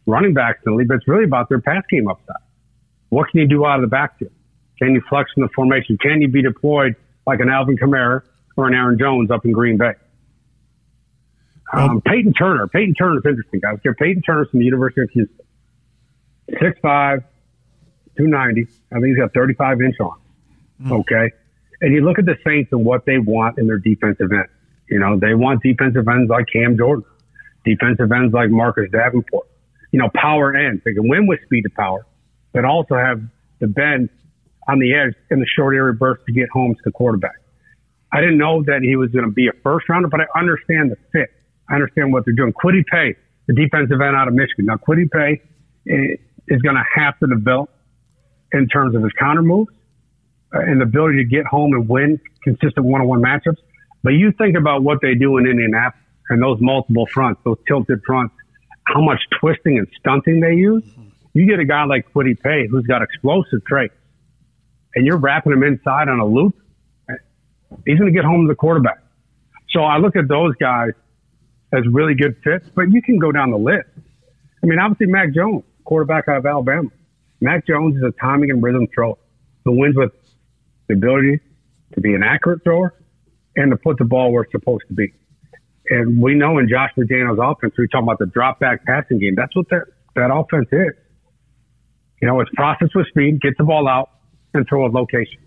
running 0.05 0.33
backs 0.33 0.59
in 0.65 0.71
the 0.71 0.77
league, 0.77 0.87
but 0.87 0.95
it's 0.95 1.07
really 1.07 1.25
about 1.25 1.49
their 1.49 1.61
pass 1.61 1.83
game 1.89 2.07
upside. 2.07 2.35
What 3.09 3.29
can 3.29 3.41
you 3.41 3.47
do 3.47 3.65
out 3.65 3.75
of 3.75 3.81
the 3.81 3.87
backfield? 3.87 4.31
Can 4.79 4.93
you 4.93 5.01
flex 5.09 5.31
in 5.35 5.43
the 5.43 5.49
formation? 5.55 5.97
Can 5.97 6.21
you 6.21 6.27
be 6.27 6.41
deployed 6.41 6.95
like 7.25 7.39
an 7.39 7.49
Alvin 7.49 7.77
Kamara 7.77 8.21
or 8.55 8.67
an 8.67 8.73
Aaron 8.73 8.97
Jones 8.99 9.31
up 9.31 9.45
in 9.45 9.51
Green 9.51 9.77
Bay? 9.77 9.93
Um, 11.73 12.01
Payton 12.01 12.33
Turner. 12.33 12.67
Payton 12.67 12.93
Turner 12.93 13.17
is 13.17 13.25
interesting, 13.25 13.59
guys. 13.59 13.77
Get 13.83 13.97
Payton 13.97 14.21
Turner 14.21 14.45
from 14.45 14.59
the 14.59 14.65
University 14.65 15.01
of 15.01 15.09
Houston. 15.11 15.45
6'5", 16.51 17.23
290. 18.17 18.67
I 18.91 18.95
think 18.95 19.05
he's 19.07 19.17
got 19.17 19.33
35 19.33 19.81
inch 19.81 19.95
on. 19.99 20.17
Mm. 20.81 20.99
Okay. 21.01 21.33
And 21.81 21.93
you 21.93 22.01
look 22.01 22.19
at 22.19 22.25
the 22.25 22.37
Saints 22.45 22.71
and 22.71 22.85
what 22.85 23.05
they 23.05 23.17
want 23.17 23.57
in 23.57 23.67
their 23.67 23.77
defensive 23.77 24.31
end. 24.31 24.47
You 24.89 24.99
know, 24.99 25.19
they 25.19 25.33
want 25.33 25.61
defensive 25.61 26.07
ends 26.07 26.29
like 26.29 26.45
Cam 26.51 26.77
Jordan, 26.77 27.03
defensive 27.65 28.11
ends 28.11 28.33
like 28.33 28.49
Marcus 28.49 28.89
Davenport. 28.91 29.47
You 29.91 29.99
know, 29.99 30.09
power 30.15 30.55
ends. 30.55 30.81
They 30.85 30.93
can 30.93 31.07
win 31.07 31.27
with 31.27 31.41
speed 31.43 31.63
to 31.63 31.69
power, 31.69 32.05
but 32.53 32.63
also 32.63 32.95
have 32.95 33.21
the 33.59 33.67
bend 33.67 34.09
on 34.67 34.79
the 34.79 34.93
edge 34.93 35.13
in 35.31 35.39
the 35.39 35.45
short 35.45 35.75
area 35.75 35.93
burst 35.93 36.25
to 36.25 36.33
get 36.33 36.49
home 36.49 36.73
to 36.75 36.81
the 36.83 36.91
quarterback. 36.91 37.35
I 38.11 38.21
didn't 38.21 38.37
know 38.37 38.63
that 38.63 38.81
he 38.81 38.95
was 38.95 39.09
going 39.11 39.25
to 39.25 39.31
be 39.31 39.47
a 39.47 39.53
first 39.63 39.89
rounder, 39.89 40.07
but 40.07 40.21
I 40.21 40.39
understand 40.39 40.91
the 40.91 40.97
fit. 41.11 41.29
I 41.69 41.75
understand 41.75 42.13
what 42.13 42.25
they're 42.25 42.33
doing. 42.33 42.53
Kwity 42.53 42.85
Paye, 42.85 43.15
the 43.47 43.53
defensive 43.53 43.99
end 43.99 44.15
out 44.15 44.27
of 44.27 44.33
Michigan. 44.33 44.65
Now, 44.65 44.77
Kwity 44.77 45.09
Paye, 45.11 45.41
eh, 45.89 46.15
is 46.47 46.61
going 46.61 46.75
to 46.75 46.83
have 46.95 47.19
to 47.19 47.27
develop 47.27 47.69
in 48.53 48.67
terms 48.67 48.95
of 48.95 49.03
his 49.03 49.11
counter 49.19 49.41
moves 49.41 49.71
uh, 50.55 50.59
and 50.59 50.79
the 50.79 50.85
ability 50.85 51.17
to 51.17 51.25
get 51.25 51.45
home 51.45 51.73
and 51.73 51.89
win 51.89 52.19
consistent 52.43 52.85
one-on-one 52.85 53.21
matchups. 53.21 53.57
But 54.03 54.11
you 54.11 54.31
think 54.31 54.55
about 54.55 54.83
what 54.83 54.99
they 55.01 55.15
do 55.15 55.37
in 55.37 55.45
Indianapolis 55.45 56.05
and 56.29 56.41
those 56.41 56.57
multiple 56.61 57.07
fronts, 57.07 57.41
those 57.43 57.57
tilted 57.67 58.01
fronts, 58.05 58.33
how 58.85 59.01
much 59.01 59.19
twisting 59.39 59.77
and 59.77 59.87
stunting 59.99 60.39
they 60.39 60.53
use. 60.53 60.83
You 61.33 61.45
get 61.45 61.59
a 61.59 61.65
guy 61.65 61.83
like 61.83 62.11
Kwity 62.13 62.39
Paye 62.39 62.67
who's 62.69 62.85
got 62.85 63.01
explosive 63.01 63.63
traits, 63.65 63.93
and 64.97 65.05
you're 65.05 65.17
wrapping 65.17 65.53
him 65.53 65.61
inside 65.61 66.09
on 66.09 66.19
a 66.19 66.25
loop. 66.25 66.57
He's 67.85 67.99
going 67.99 68.11
to 68.11 68.15
get 68.17 68.25
home 68.25 68.47
to 68.47 68.51
the 68.51 68.55
quarterback. 68.55 68.97
So 69.69 69.81
I 69.81 69.97
look 69.97 70.15
at 70.15 70.27
those 70.27 70.55
guys 70.55 70.89
as 71.71 71.83
really 71.91 72.15
good 72.15 72.35
fits, 72.43 72.65
but 72.73 72.91
you 72.91 73.03
can 73.03 73.19
go 73.19 73.31
down 73.31 73.51
the 73.51 73.59
list. 73.59 73.89
I 74.63 74.65
mean, 74.65 74.79
obviously 74.79 75.05
Mac 75.05 75.35
Jones, 75.35 75.63
quarterback 75.83 76.27
out 76.27 76.37
of 76.37 76.45
Alabama. 76.47 76.89
Mac 77.41 77.67
Jones 77.67 77.95
is 77.95 78.01
a 78.01 78.11
timing 78.19 78.49
and 78.49 78.63
rhythm 78.63 78.87
thrower 78.91 79.17
who 79.65 79.77
wins 79.77 79.95
with 79.95 80.13
the 80.87 80.95
ability 80.95 81.41
to 81.93 82.01
be 82.01 82.15
an 82.15 82.23
accurate 82.23 82.63
thrower 82.63 82.95
and 83.55 83.69
to 83.69 83.77
put 83.77 83.99
the 83.99 84.05
ball 84.05 84.31
where 84.31 84.43
it's 84.43 84.51
supposed 84.51 84.85
to 84.87 84.95
be. 84.95 85.13
And 85.91 86.19
we 86.19 86.33
know 86.33 86.57
in 86.57 86.67
Josh 86.67 86.89
McDaniels' 86.97 87.37
offense, 87.39 87.75
we 87.77 87.87
talk 87.87 88.01
about 88.01 88.17
the 88.17 88.25
drop 88.25 88.59
back 88.59 88.83
passing 88.83 89.19
game. 89.19 89.35
That's 89.35 89.55
what 89.55 89.69
that, 89.69 89.85
that 90.15 90.33
offense 90.33 90.69
is. 90.71 90.95
You 92.19 92.27
know, 92.27 92.39
it's 92.39 92.49
process 92.55 92.89
with 92.95 93.05
speed, 93.09 93.41
get 93.41 93.53
the 93.59 93.63
ball 93.63 93.87
out, 93.87 94.09
throw 94.67 94.85
a 94.85 94.89
location. 94.89 95.39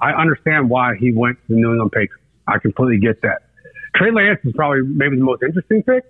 I 0.00 0.12
understand 0.12 0.70
why 0.70 0.94
he 0.96 1.12
went 1.12 1.38
to 1.46 1.54
the 1.54 1.60
New 1.60 1.72
England 1.72 1.92
Patriots. 1.92 2.22
I 2.46 2.58
completely 2.58 2.98
get 2.98 3.20
that. 3.22 3.42
Trey 3.96 4.10
Lance 4.10 4.40
is 4.44 4.52
probably 4.54 4.82
maybe 4.82 5.16
the 5.16 5.24
most 5.24 5.42
interesting 5.42 5.82
pick. 5.82 6.04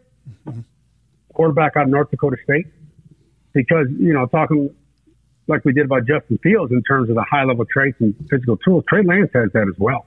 Quarterback 1.32 1.76
out 1.76 1.84
of 1.84 1.88
North 1.90 2.10
Dakota 2.10 2.36
State. 2.44 2.66
Because, 3.54 3.86
you 3.98 4.12
know, 4.12 4.26
talking 4.26 4.74
like 5.46 5.64
we 5.64 5.72
did 5.72 5.86
about 5.86 6.06
Justin 6.06 6.38
Fields 6.42 6.70
in 6.70 6.82
terms 6.82 7.08
of 7.08 7.16
the 7.16 7.24
high 7.28 7.44
level 7.44 7.64
traits 7.64 7.96
and 8.00 8.14
physical 8.30 8.56
tools, 8.58 8.84
Trey 8.88 9.02
Lance 9.02 9.30
has 9.34 9.50
that 9.54 9.66
as 9.68 9.78
well. 9.78 10.06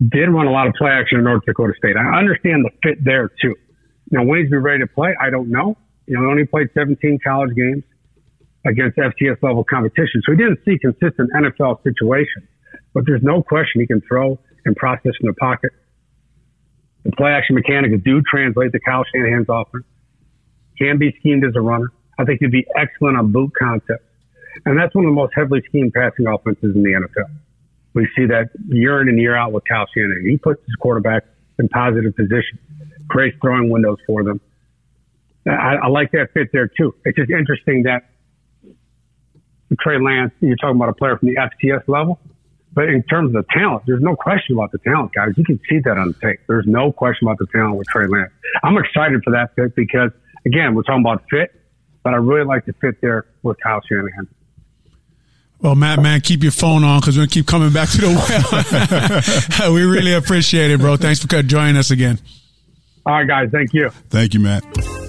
Did 0.00 0.28
run 0.28 0.46
a 0.46 0.50
lot 0.52 0.66
of 0.66 0.74
play 0.74 0.90
action 0.90 1.18
in 1.18 1.24
North 1.24 1.44
Dakota 1.46 1.72
State. 1.78 1.96
I 1.96 2.18
understand 2.18 2.64
the 2.64 2.70
fit 2.82 3.02
there 3.02 3.30
too. 3.40 3.54
Now, 4.10 4.24
when 4.24 4.40
he's 4.40 4.50
be 4.50 4.56
ready 4.58 4.80
to 4.80 4.86
play, 4.86 5.14
I 5.20 5.30
don't 5.30 5.48
know. 5.48 5.78
You 6.06 6.16
know, 6.16 6.24
he 6.24 6.26
only 6.26 6.44
played 6.44 6.68
17 6.74 7.20
college 7.24 7.54
games 7.54 7.84
against 8.64 8.96
FCS 8.96 9.42
level 9.42 9.64
competition. 9.64 10.22
So 10.24 10.32
he 10.32 10.38
didn't 10.38 10.60
see 10.64 10.78
consistent 10.78 11.30
NFL 11.34 11.82
situations, 11.82 12.46
but 12.94 13.04
there's 13.06 13.22
no 13.22 13.42
question 13.42 13.80
he 13.80 13.86
can 13.86 14.00
throw 14.02 14.38
and 14.64 14.76
process 14.76 15.12
in 15.20 15.26
the 15.26 15.34
pocket. 15.34 15.72
The 17.04 17.12
play 17.12 17.30
action 17.30 17.56
mechanics 17.56 17.94
do 18.04 18.22
translate 18.22 18.72
to 18.72 18.80
Kyle 18.80 19.04
Shanahan's 19.12 19.46
offense. 19.48 19.84
Can 20.78 20.98
be 20.98 21.14
schemed 21.18 21.44
as 21.44 21.52
a 21.56 21.60
runner. 21.60 21.92
I 22.18 22.24
think 22.24 22.40
he'd 22.40 22.52
be 22.52 22.66
excellent 22.76 23.16
on 23.16 23.32
boot 23.32 23.52
concepts. 23.58 24.04
And 24.64 24.78
that's 24.78 24.94
one 24.94 25.04
of 25.04 25.10
the 25.10 25.14
most 25.14 25.32
heavily 25.34 25.62
schemed 25.68 25.92
passing 25.92 26.26
offenses 26.26 26.74
in 26.74 26.82
the 26.82 26.90
NFL. 26.90 27.30
We 27.94 28.08
see 28.16 28.26
that 28.26 28.50
year 28.68 29.00
in 29.00 29.08
and 29.08 29.18
year 29.18 29.34
out 29.36 29.52
with 29.52 29.64
Kyle 29.68 29.86
Shanahan. 29.94 30.24
He 30.28 30.36
puts 30.36 30.62
his 30.64 30.74
quarterback 30.76 31.24
in 31.58 31.68
positive 31.68 32.14
position, 32.14 32.58
creates 33.08 33.36
throwing 33.40 33.70
windows 33.70 33.98
for 34.06 34.22
them. 34.24 34.40
I, 35.46 35.76
I 35.82 35.88
like 35.88 36.12
that 36.12 36.28
fit 36.32 36.48
there 36.52 36.68
too. 36.68 36.94
It's 37.04 37.16
just 37.16 37.30
interesting 37.30 37.82
that 37.84 38.04
Trey 39.80 40.00
Lance, 40.00 40.32
you're 40.40 40.56
talking 40.56 40.76
about 40.76 40.88
a 40.88 40.94
player 40.94 41.16
from 41.16 41.28
the 41.28 41.36
FCS 41.36 41.88
level. 41.88 42.18
But 42.74 42.88
in 42.88 43.02
terms 43.02 43.34
of 43.34 43.44
the 43.44 43.52
talent, 43.52 43.82
there's 43.86 44.00
no 44.02 44.16
question 44.16 44.56
about 44.56 44.72
the 44.72 44.78
talent, 44.78 45.12
guys. 45.14 45.32
You 45.36 45.44
can 45.44 45.60
see 45.68 45.80
that 45.80 45.98
on 45.98 46.08
the 46.08 46.26
tape. 46.26 46.40
There's 46.46 46.66
no 46.66 46.90
question 46.90 47.28
about 47.28 47.38
the 47.38 47.46
talent 47.46 47.76
with 47.76 47.86
Trey 47.88 48.06
Lance. 48.06 48.32
I'm 48.62 48.78
excited 48.78 49.22
for 49.22 49.30
that 49.32 49.54
fit 49.54 49.76
because, 49.76 50.10
again, 50.46 50.74
we're 50.74 50.82
talking 50.82 51.02
about 51.02 51.24
fit, 51.28 51.54
but 52.02 52.14
I 52.14 52.16
really 52.16 52.46
like 52.46 52.64
the 52.64 52.72
fit 52.74 53.00
there 53.02 53.26
with 53.42 53.58
Kyle 53.62 53.82
Shanahan. 53.86 54.26
Well, 55.60 55.76
Matt, 55.76 56.02
man, 56.02 56.20
keep 56.22 56.42
your 56.42 56.50
phone 56.50 56.82
on 56.82 57.00
because 57.00 57.16
we're 57.16 57.20
going 57.20 57.28
to 57.28 57.34
keep 57.34 57.46
coming 57.46 57.72
back 57.72 57.90
to 57.90 57.98
the 57.98 59.58
well. 59.60 59.72
we 59.74 59.82
really 59.82 60.14
appreciate 60.14 60.70
it, 60.70 60.80
bro. 60.80 60.96
Thanks 60.96 61.20
for 61.24 61.42
joining 61.42 61.76
us 61.76 61.90
again. 61.90 62.18
All 63.04 63.14
right, 63.14 63.26
guys. 63.26 63.50
Thank 63.50 63.74
you. 63.74 63.90
Thank 64.10 64.32
you, 64.34 64.40
Matt. 64.40 64.62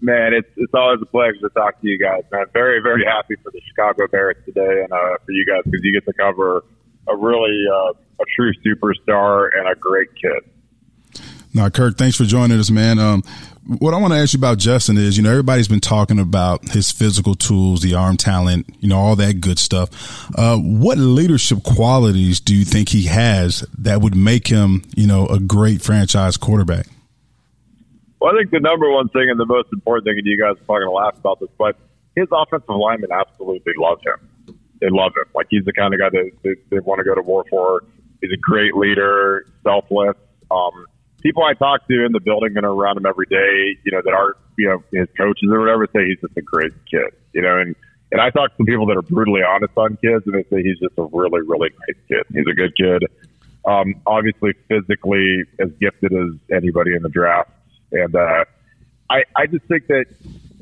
Man, 0.00 0.32
it's 0.32 0.48
it's 0.56 0.72
always 0.74 1.00
a 1.02 1.06
pleasure 1.06 1.40
to 1.42 1.48
talk 1.50 1.80
to 1.80 1.88
you 1.88 1.98
guys, 1.98 2.22
man. 2.30 2.46
Very 2.52 2.80
very 2.80 3.04
happy 3.04 3.34
for 3.42 3.50
the 3.50 3.60
Chicago 3.68 4.06
Bears 4.06 4.36
today, 4.44 4.82
and 4.82 4.92
uh, 4.92 5.16
for 5.24 5.32
you 5.32 5.44
guys 5.44 5.62
because 5.64 5.80
you 5.82 5.92
get 5.92 6.04
to 6.06 6.12
cover 6.12 6.64
a 7.08 7.16
really 7.16 7.64
uh, 7.72 7.92
a 8.20 8.24
true 8.36 8.52
superstar 8.64 9.48
and 9.56 9.68
a 9.68 9.74
great 9.74 10.08
kid. 10.14 10.50
Now, 11.54 11.68
Kirk, 11.70 11.96
thanks 11.96 12.16
for 12.16 12.24
joining 12.24 12.58
us, 12.58 12.70
man. 12.70 12.98
Um, 12.98 13.22
what 13.78 13.92
I 13.92 13.98
want 13.98 14.12
to 14.12 14.18
ask 14.18 14.32
you 14.32 14.38
about 14.38 14.58
Justin 14.58 14.96
is, 14.96 15.16
you 15.16 15.22
know, 15.22 15.30
everybody's 15.30 15.68
been 15.68 15.80
talking 15.80 16.18
about 16.18 16.68
his 16.68 16.90
physical 16.90 17.34
tools, 17.34 17.82
the 17.82 17.94
arm 17.94 18.16
talent, 18.16 18.66
you 18.80 18.88
know, 18.88 18.96
all 18.96 19.16
that 19.16 19.40
good 19.40 19.58
stuff. 19.58 20.30
Uh, 20.36 20.56
what 20.56 20.98
leadership 20.98 21.62
qualities 21.64 22.40
do 22.40 22.54
you 22.54 22.64
think 22.64 22.90
he 22.90 23.04
has 23.04 23.66
that 23.76 24.00
would 24.00 24.14
make 24.14 24.46
him, 24.46 24.84
you 24.94 25.06
know, 25.06 25.26
a 25.26 25.40
great 25.40 25.82
franchise 25.82 26.36
quarterback? 26.36 26.86
Well, 28.20 28.34
I 28.34 28.38
think 28.38 28.50
the 28.50 28.60
number 28.60 28.90
one 28.90 29.08
thing 29.08 29.30
and 29.30 29.38
the 29.38 29.46
most 29.46 29.68
important 29.72 30.06
thing, 30.06 30.18
and 30.18 30.26
you 30.26 30.38
guys 30.38 30.60
are 30.60 30.64
probably 30.64 30.86
going 30.86 30.90
to 30.90 31.06
laugh 31.06 31.16
about 31.18 31.40
this, 31.40 31.50
but 31.56 31.76
his 32.16 32.26
offensive 32.32 32.68
linemen 32.68 33.10
absolutely 33.12 33.72
love 33.78 33.98
him. 34.04 34.56
They 34.80 34.88
love 34.90 35.12
him. 35.16 35.30
Like 35.34 35.46
he's 35.50 35.64
the 35.64 35.72
kind 35.72 35.94
of 35.94 36.00
guy 36.00 36.10
that 36.10 36.30
they, 36.42 36.54
they 36.70 36.80
want 36.80 36.98
to 36.98 37.04
go 37.04 37.14
to 37.14 37.22
war 37.22 37.44
for. 37.48 37.82
He's 38.20 38.32
a 38.32 38.40
great 38.40 38.74
leader, 38.74 39.46
selfless. 39.62 40.16
Um, 40.50 40.86
people 41.22 41.44
I 41.44 41.54
talk 41.54 41.86
to 41.86 42.04
in 42.04 42.12
the 42.12 42.20
building 42.20 42.56
and 42.56 42.66
around 42.66 42.96
him 42.96 43.06
every 43.06 43.26
day, 43.26 43.78
you 43.84 43.92
know, 43.92 44.02
that 44.04 44.12
aren't, 44.12 44.36
you 44.56 44.68
know, 44.68 44.82
his 44.92 45.08
coaches 45.16 45.48
or 45.50 45.60
whatever, 45.60 45.86
say 45.94 46.06
he's 46.06 46.20
just 46.20 46.36
a 46.36 46.42
great 46.42 46.72
kid, 46.90 47.14
you 47.32 47.42
know, 47.42 47.58
and, 47.58 47.76
and 48.10 48.20
I 48.20 48.30
talk 48.30 48.56
to 48.56 48.64
people 48.64 48.86
that 48.86 48.96
are 48.96 49.02
brutally 49.02 49.42
honest 49.42 49.72
on 49.76 49.96
kids 49.96 50.24
and 50.26 50.34
they 50.34 50.42
say 50.50 50.62
he's 50.62 50.78
just 50.78 50.98
a 50.98 51.04
really, 51.12 51.42
really 51.46 51.70
nice 51.70 52.02
kid. 52.08 52.24
He's 52.32 52.46
a 52.50 52.54
good 52.54 52.74
kid. 52.76 53.04
Um, 53.64 54.00
obviously 54.06 54.54
physically 54.66 55.44
as 55.60 55.68
gifted 55.80 56.12
as 56.12 56.34
anybody 56.50 56.94
in 56.94 57.02
the 57.02 57.10
draft. 57.10 57.50
And 57.92 58.14
uh, 58.14 58.44
I, 59.10 59.24
I 59.36 59.46
just 59.46 59.64
think 59.66 59.86
that 59.88 60.06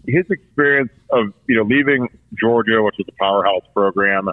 his 0.07 0.25
experience 0.31 0.93
of 1.11 1.33
you 1.47 1.57
know 1.57 1.63
leaving 1.63 2.09
Georgia, 2.39 2.83
which 2.83 2.95
was 2.99 3.07
a 3.09 3.23
powerhouse 3.23 3.65
program, 3.75 4.29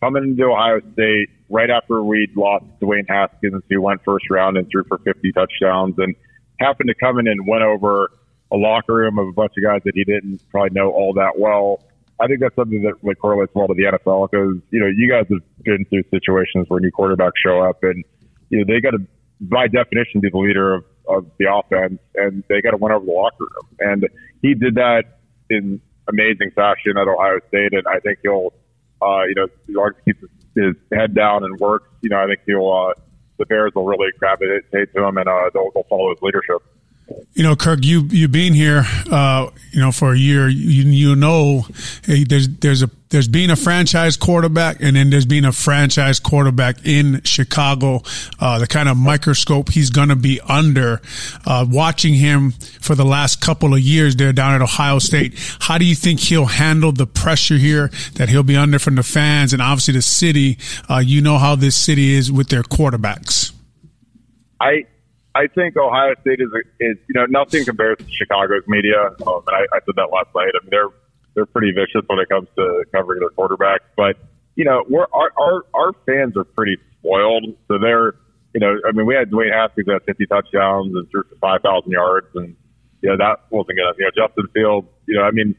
coming 0.00 0.24
into 0.24 0.44
Ohio 0.44 0.80
State 0.92 1.30
right 1.48 1.70
after 1.70 2.02
we'd 2.02 2.36
lost 2.36 2.64
Dwayne 2.80 3.08
Haskins, 3.08 3.62
who 3.68 3.80
went 3.80 4.04
first 4.04 4.30
round 4.30 4.56
and 4.56 4.68
threw 4.70 4.84
for 4.84 4.98
50 4.98 5.32
touchdowns, 5.32 5.94
and 5.98 6.14
happened 6.60 6.88
to 6.88 6.94
come 6.94 7.18
in 7.18 7.28
and 7.28 7.46
win 7.46 7.62
over 7.62 8.10
a 8.50 8.56
locker 8.56 8.94
room 8.94 9.18
of 9.18 9.28
a 9.28 9.32
bunch 9.32 9.52
of 9.56 9.62
guys 9.62 9.80
that 9.84 9.92
he 9.94 10.04
didn't 10.04 10.40
probably 10.50 10.70
know 10.70 10.90
all 10.90 11.12
that 11.14 11.38
well. 11.38 11.82
I 12.20 12.26
think 12.26 12.40
that's 12.40 12.56
something 12.56 12.82
that 12.82 12.94
like 13.02 13.18
correlates 13.18 13.54
well 13.54 13.68
to 13.68 13.74
the 13.74 13.84
NFL 13.84 14.30
because 14.30 14.56
you 14.70 14.80
know 14.80 14.86
you 14.86 15.10
guys 15.10 15.26
have 15.30 15.42
been 15.64 15.84
through 15.84 16.04
situations 16.10 16.66
where 16.68 16.80
new 16.80 16.90
quarterbacks 16.90 17.38
show 17.44 17.62
up 17.62 17.82
and 17.82 18.04
you 18.50 18.58
know 18.58 18.64
they 18.66 18.80
got 18.80 18.90
to 18.90 19.06
by 19.40 19.68
definition 19.68 20.20
be 20.20 20.30
the 20.30 20.38
leader 20.38 20.74
of 20.74 20.84
of 21.08 21.26
the 21.38 21.46
offense, 21.52 22.00
and 22.14 22.44
they 22.48 22.60
got 22.60 22.70
to 22.72 22.76
win 22.76 22.92
over 22.92 23.04
the 23.04 23.12
locker 23.12 23.36
room. 23.40 23.76
And 23.80 24.08
he 24.42 24.54
did 24.54 24.74
that 24.76 25.04
in 25.50 25.80
amazing 26.08 26.50
fashion 26.54 26.96
at 26.96 27.08
Ohio 27.08 27.38
State, 27.48 27.72
and 27.72 27.86
I 27.86 28.00
think 28.00 28.18
he'll, 28.22 28.52
uh, 29.02 29.24
you 29.24 29.34
know, 29.36 29.44
as 29.44 29.50
long 29.68 29.90
as 29.90 30.02
he 30.04 30.12
keeps 30.12 30.32
his 30.54 30.74
head 30.92 31.14
down 31.14 31.44
and 31.44 31.58
works, 31.58 31.88
you 32.02 32.10
know, 32.10 32.18
I 32.18 32.26
think 32.26 32.40
he'll, 32.46 32.70
uh, 32.70 32.94
the 33.38 33.46
Bears 33.46 33.72
will 33.74 33.86
really 33.86 34.08
gravitate 34.18 34.92
to 34.94 35.04
him 35.04 35.16
and 35.16 35.28
uh, 35.28 35.50
they'll, 35.54 35.70
they'll 35.72 35.84
follow 35.84 36.10
his 36.10 36.20
leadership. 36.22 36.62
You 37.34 37.42
know, 37.42 37.56
Kirk, 37.56 37.84
you 37.84 38.02
you 38.10 38.28
being 38.28 38.52
here, 38.52 38.84
uh, 39.10 39.48
you 39.70 39.80
know, 39.80 39.92
for 39.92 40.12
a 40.12 40.18
year, 40.18 40.48
you 40.48 40.82
you 40.84 41.16
know, 41.16 41.64
hey, 42.04 42.24
there's 42.24 42.48
there's 42.48 42.82
a 42.82 42.90
there's 43.10 43.28
being 43.28 43.50
a 43.50 43.56
franchise 43.56 44.16
quarterback, 44.16 44.78
and 44.80 44.96
then 44.96 45.08
there's 45.08 45.24
being 45.24 45.44
a 45.44 45.52
franchise 45.52 46.20
quarterback 46.20 46.84
in 46.84 47.22
Chicago. 47.24 48.02
Uh, 48.38 48.58
the 48.58 48.66
kind 48.66 48.88
of 48.88 48.96
microscope 48.96 49.70
he's 49.70 49.90
going 49.90 50.10
to 50.10 50.16
be 50.16 50.40
under. 50.42 51.00
Uh, 51.46 51.64
watching 51.68 52.14
him 52.14 52.50
for 52.80 52.94
the 52.94 53.04
last 53.04 53.40
couple 53.40 53.72
of 53.72 53.80
years 53.80 54.16
there 54.16 54.32
down 54.32 54.54
at 54.54 54.60
Ohio 54.60 54.98
State, 54.98 55.34
how 55.60 55.78
do 55.78 55.86
you 55.86 55.94
think 55.94 56.20
he'll 56.20 56.46
handle 56.46 56.92
the 56.92 57.06
pressure 57.06 57.56
here 57.56 57.90
that 58.14 58.28
he'll 58.28 58.42
be 58.42 58.56
under 58.56 58.78
from 58.78 58.96
the 58.96 59.02
fans 59.02 59.52
and 59.52 59.62
obviously 59.62 59.94
the 59.94 60.02
city? 60.02 60.58
Uh, 60.90 60.98
you 60.98 61.22
know 61.22 61.38
how 61.38 61.54
this 61.54 61.76
city 61.76 62.12
is 62.12 62.30
with 62.30 62.48
their 62.48 62.62
quarterbacks. 62.62 63.52
I 64.60 64.84
I 65.38 65.46
think 65.46 65.76
Ohio 65.76 66.14
State 66.22 66.40
is, 66.40 66.50
is 66.80 66.96
you 67.08 67.14
know 67.14 67.26
nothing 67.26 67.64
compares 67.64 67.98
to 67.98 68.06
Chicago's 68.10 68.66
media. 68.66 69.14
Um, 69.24 69.42
and 69.46 69.54
I, 69.54 69.76
I 69.76 69.78
said 69.86 69.94
that 69.94 70.10
last 70.10 70.34
night. 70.34 70.50
I 70.50 70.64
mean 70.64 70.70
they're 70.70 70.90
they're 71.34 71.46
pretty 71.46 71.70
vicious 71.70 72.02
when 72.08 72.18
it 72.18 72.28
comes 72.28 72.48
to 72.56 72.84
covering 72.92 73.20
their 73.20 73.30
quarterbacks. 73.30 73.86
But 73.96 74.16
you 74.56 74.64
know 74.64 74.82
we're 74.88 75.06
our 75.12 75.30
our, 75.38 75.62
our 75.74 75.92
fans 76.06 76.36
are 76.36 76.42
pretty 76.42 76.76
spoiled, 76.98 77.54
so 77.68 77.78
they're 77.78 78.14
you 78.52 78.58
know 78.58 78.74
I 78.88 78.90
mean 78.90 79.06
we 79.06 79.14
had 79.14 79.30
Dwayne 79.30 79.54
Haskins 79.54 79.86
at 79.88 80.04
50 80.06 80.26
touchdowns 80.26 80.92
and 80.96 81.08
threw 81.08 81.22
for 81.22 81.36
5,000 81.36 81.88
yards, 81.88 82.26
and 82.34 82.56
you 83.00 83.10
know 83.10 83.16
that 83.16 83.46
wasn't 83.50 83.78
good. 83.78 83.94
You 83.98 84.10
know 84.10 84.26
Justin 84.26 84.46
Fields. 84.52 84.88
You 85.06 85.18
know 85.18 85.22
I 85.22 85.30
mean 85.30 85.54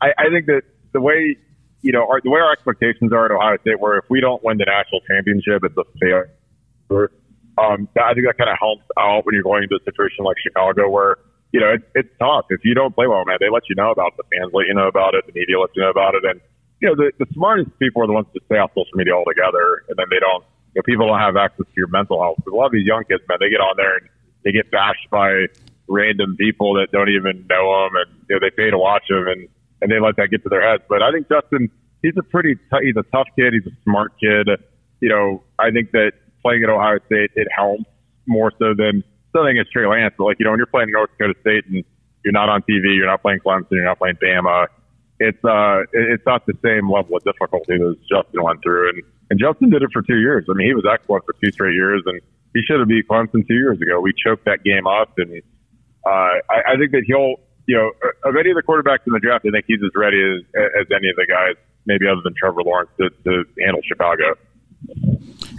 I, 0.00 0.14
I 0.16 0.30
think 0.30 0.46
that 0.46 0.62
the 0.92 1.00
way 1.00 1.36
you 1.82 1.90
know 1.90 2.06
our, 2.06 2.20
the 2.22 2.30
way 2.30 2.38
our 2.38 2.52
expectations 2.52 3.12
are 3.12 3.24
at 3.24 3.32
Ohio 3.32 3.58
State, 3.62 3.80
where 3.80 3.98
if 3.98 4.04
we 4.08 4.20
don't 4.20 4.44
win 4.44 4.58
the 4.58 4.66
national 4.66 5.00
championship, 5.10 5.64
it's 5.64 5.76
a 5.76 5.82
failure 5.98 6.30
um, 7.58 7.88
I 7.94 8.14
think 8.14 8.26
that 8.26 8.38
kind 8.38 8.50
of 8.50 8.58
helps 8.58 8.84
out 8.98 9.24
when 9.24 9.34
you're 9.34 9.46
going 9.46 9.62
into 9.62 9.76
a 9.76 9.84
situation 9.84 10.24
like 10.24 10.36
Chicago 10.42 10.90
where, 10.90 11.16
you 11.52 11.60
know, 11.60 11.70
it's, 11.70 11.86
it's 11.94 12.10
tough. 12.18 12.46
If 12.50 12.64
you 12.64 12.74
don't 12.74 12.94
play 12.94 13.06
well, 13.06 13.24
man, 13.24 13.38
they 13.38 13.48
let 13.48 13.62
you 13.70 13.76
know 13.78 13.90
about 13.94 14.18
it. 14.18 14.26
The 14.26 14.26
fans 14.34 14.50
let 14.52 14.66
you 14.66 14.74
know 14.74 14.88
about 14.88 15.14
it. 15.14 15.22
The 15.26 15.32
media 15.32 15.60
lets 15.60 15.72
you 15.76 15.82
know 15.82 15.90
about 15.90 16.14
it. 16.18 16.24
And, 16.26 16.40
you 16.82 16.88
know, 16.90 16.96
the, 16.98 17.12
the 17.22 17.30
smartest 17.32 17.70
people 17.78 18.02
are 18.02 18.10
the 18.10 18.12
ones 18.12 18.26
that 18.34 18.42
stay 18.46 18.58
off 18.58 18.74
social 18.74 18.98
media 18.98 19.14
altogether. 19.14 19.86
And 19.86 19.94
then 19.94 20.10
they 20.10 20.18
don't, 20.18 20.42
you 20.74 20.82
know, 20.82 20.86
people 20.86 21.06
don't 21.06 21.22
have 21.22 21.38
access 21.38 21.66
to 21.66 21.76
your 21.78 21.86
mental 21.86 22.18
health. 22.18 22.42
But 22.42 22.52
a 22.52 22.56
lot 22.56 22.66
of 22.66 22.74
these 22.74 22.86
young 22.86 23.04
kids, 23.06 23.22
man, 23.30 23.38
they 23.38 23.50
get 23.50 23.62
on 23.62 23.78
there 23.78 24.02
and 24.02 24.10
they 24.42 24.50
get 24.50 24.70
bashed 24.74 25.06
by 25.14 25.46
random 25.86 26.34
people 26.34 26.74
that 26.74 26.90
don't 26.90 27.08
even 27.08 27.46
know 27.46 27.86
them. 27.86 28.02
And, 28.02 28.10
you 28.28 28.34
know, 28.34 28.40
they 28.42 28.50
pay 28.50 28.74
to 28.74 28.78
watch 28.78 29.06
them 29.06 29.30
and, 29.30 29.46
and 29.78 29.86
they 29.94 30.02
let 30.02 30.18
that 30.18 30.34
get 30.34 30.42
to 30.42 30.50
their 30.50 30.66
heads. 30.66 30.82
But 30.90 31.06
I 31.06 31.14
think 31.14 31.30
Justin, 31.30 31.70
he's 32.02 32.18
a 32.18 32.26
pretty, 32.26 32.58
t- 32.58 32.82
he's 32.82 32.98
a 32.98 33.06
tough 33.14 33.30
kid. 33.38 33.54
He's 33.54 33.70
a 33.70 33.76
smart 33.86 34.18
kid. 34.18 34.50
You 34.98 35.08
know, 35.08 35.44
I 35.58 35.70
think 35.70 35.92
that 35.92 36.18
playing 36.44 36.62
at 36.62 36.70
Ohio 36.70 36.98
State, 37.06 37.30
it 37.34 37.48
helps 37.54 37.84
more 38.26 38.52
so 38.58 38.74
than 38.76 39.02
something 39.34 39.58
as 39.58 39.66
Trey 39.72 39.86
Lance. 39.86 40.14
But 40.16 40.24
like, 40.24 40.36
you 40.38 40.44
know, 40.44 40.52
when 40.52 40.58
you're 40.58 40.66
playing 40.66 40.90
North 40.92 41.10
Dakota 41.18 41.34
State 41.40 41.64
and 41.66 41.84
you're 42.24 42.32
not 42.32 42.48
on 42.48 42.62
TV, 42.62 42.94
you're 42.94 43.06
not 43.06 43.22
playing 43.22 43.40
Clemson, 43.40 43.72
you're 43.72 43.84
not 43.84 43.98
playing 43.98 44.16
Bama, 44.22 44.66
it's, 45.18 45.42
uh, 45.44 45.82
it's 45.92 46.24
not 46.26 46.46
the 46.46 46.54
same 46.62 46.90
level 46.90 47.16
of 47.16 47.24
difficulty 47.24 47.78
that 47.78 47.96
Justin 48.08 48.42
went 48.42 48.60
through. 48.62 48.90
And, 48.90 49.02
and 49.30 49.40
Justin 49.40 49.70
did 49.70 49.82
it 49.82 49.90
for 49.92 50.02
two 50.02 50.18
years. 50.18 50.44
I 50.50 50.54
mean, 50.54 50.66
he 50.66 50.74
was 50.74 50.84
excellent 50.90 51.24
for 51.24 51.34
two 51.42 51.50
straight 51.52 51.74
years 51.74 52.02
and 52.06 52.20
he 52.52 52.62
should 52.62 52.78
have 52.78 52.88
beat 52.88 53.08
Clemson 53.08 53.46
two 53.46 53.54
years 53.54 53.80
ago. 53.80 54.00
We 54.00 54.12
choked 54.12 54.44
that 54.44 54.62
game 54.62 54.86
up 54.86 55.18
and, 55.18 55.42
uh, 56.06 56.44
I, 56.50 56.74
I 56.74 56.76
think 56.76 56.92
that 56.92 57.04
he'll, 57.06 57.36
you 57.66 57.76
know, 57.76 57.90
of 58.28 58.36
any 58.36 58.50
of 58.50 58.56
the 58.56 58.62
quarterbacks 58.62 59.06
in 59.06 59.12
the 59.12 59.20
draft, 59.20 59.46
I 59.48 59.50
think 59.50 59.64
he's 59.66 59.80
as 59.82 59.92
ready 59.96 60.20
as, 60.20 60.44
as 60.54 60.86
any 60.92 61.08
of 61.08 61.16
the 61.16 61.26
guys, 61.26 61.56
maybe 61.86 62.06
other 62.06 62.20
than 62.22 62.34
Trevor 62.36 62.62
Lawrence, 62.62 62.90
to, 63.00 63.08
to 63.24 63.44
handle 63.64 63.80
Chicago. 63.88 64.36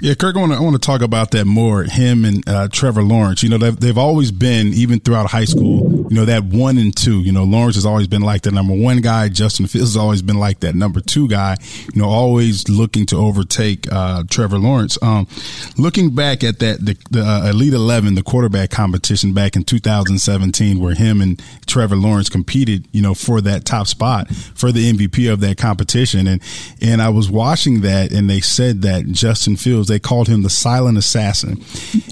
Yeah, 0.05 0.13
Kirk, 0.13 0.35
I 0.35 0.39
want 0.59 0.75
to 0.75 0.79
talk 0.79 1.01
about 1.01 1.31
that 1.31 1.45
more. 1.45 1.81
Him 1.81 2.25
and 2.25 2.47
uh, 2.47 2.67
Trevor 2.71 3.01
Lawrence. 3.01 3.41
You 3.41 3.49
know, 3.49 3.57
they've, 3.57 3.75
they've 3.75 3.97
always 3.97 4.31
been 4.31 4.67
even 4.67 4.99
throughout 4.99 5.31
high 5.31 5.45
school. 5.45 6.05
You 6.11 6.15
know, 6.17 6.25
that 6.25 6.43
one 6.43 6.77
and 6.77 6.95
two. 6.95 7.21
You 7.21 7.31
know, 7.31 7.43
Lawrence 7.43 7.73
has 7.73 7.87
always 7.87 8.05
been 8.07 8.21
like 8.21 8.43
the 8.43 8.51
number 8.51 8.75
one 8.75 9.01
guy. 9.01 9.29
Justin 9.29 9.65
Fields 9.65 9.95
has 9.95 9.97
always 9.97 10.21
been 10.21 10.37
like 10.37 10.59
that 10.59 10.75
number 10.75 10.99
two 11.01 11.27
guy. 11.27 11.57
You 11.91 12.03
know, 12.03 12.07
always 12.07 12.69
looking 12.69 13.07
to 13.07 13.15
overtake 13.15 13.91
uh, 13.91 14.25
Trevor 14.29 14.59
Lawrence. 14.59 15.01
Um, 15.01 15.27
looking 15.75 16.13
back 16.13 16.43
at 16.43 16.59
that 16.59 16.85
the, 16.85 16.95
the 17.09 17.23
uh, 17.23 17.49
Elite 17.49 17.73
Eleven, 17.73 18.13
the 18.13 18.21
quarterback 18.21 18.69
competition 18.69 19.33
back 19.33 19.55
in 19.55 19.63
2017, 19.63 20.79
where 20.79 20.93
him 20.93 21.19
and 21.19 21.41
Trevor 21.65 21.95
Lawrence 21.95 22.29
competed. 22.29 22.87
You 22.91 23.01
know, 23.01 23.15
for 23.15 23.41
that 23.41 23.65
top 23.65 23.87
spot 23.87 24.29
for 24.29 24.71
the 24.71 24.93
MVP 24.93 25.33
of 25.33 25.39
that 25.39 25.57
competition, 25.57 26.27
and 26.27 26.43
and 26.79 27.01
I 27.01 27.09
was 27.09 27.31
watching 27.31 27.81
that, 27.81 28.11
and 28.11 28.29
they 28.29 28.39
said 28.39 28.83
that 28.83 29.07
Justin 29.07 29.55
Fields 29.55 29.94
they 29.95 29.99
called 29.99 30.27
him 30.27 30.41
the 30.41 30.49
silent 30.49 30.97
assassin. 30.97 31.63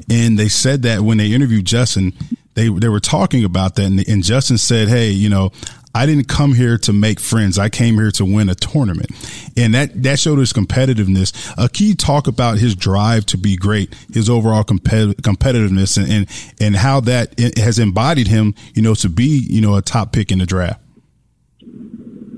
And 0.10 0.40
they 0.40 0.48
said 0.48 0.84
that 0.84 1.02
when 1.02 1.18
they 1.18 1.34
interviewed 1.34 1.66
Justin, 1.66 2.14
they, 2.54 2.70
they 2.70 2.88
were 2.88 3.02
talking 3.02 3.44
about 3.44 3.76
that. 3.76 3.84
And, 3.84 4.08
and 4.08 4.24
Justin 4.24 4.58
said, 4.58 4.88
Hey, 4.88 5.10
you 5.10 5.28
know, 5.28 5.52
I 5.94 6.06
didn't 6.06 6.30
come 6.30 6.54
here 6.54 6.78
to 6.78 6.94
make 6.94 7.20
friends. 7.20 7.60
I 7.60 7.68
came 7.68 7.96
here 7.96 8.10
to 8.12 8.24
win 8.24 8.48
a 8.48 8.56
tournament. 8.56 9.12
And 9.58 9.74
that, 9.74 10.02
that 10.02 10.18
showed 10.18 10.40
his 10.40 10.54
competitiveness. 10.54 11.54
A 11.58 11.68
key 11.68 11.94
talk 11.94 12.28
about 12.28 12.58
his 12.58 12.74
drive 12.74 13.26
to 13.28 13.38
be 13.38 13.58
great, 13.58 13.94
his 14.14 14.30
overall 14.30 14.64
compet- 14.64 15.16
competitiveness 15.16 15.98
and, 15.98 16.10
and, 16.10 16.56
and 16.62 16.76
how 16.78 17.02
that 17.02 17.38
has 17.58 17.80
embodied 17.80 18.30
him, 18.30 18.56
you 18.76 18.82
know, 18.82 18.96
to 18.96 19.10
be, 19.10 19.46
you 19.50 19.60
know, 19.60 19.76
a 19.76 19.82
top 19.82 20.14
pick 20.14 20.32
in 20.32 20.40
the 20.40 20.46
draft. 20.46 20.80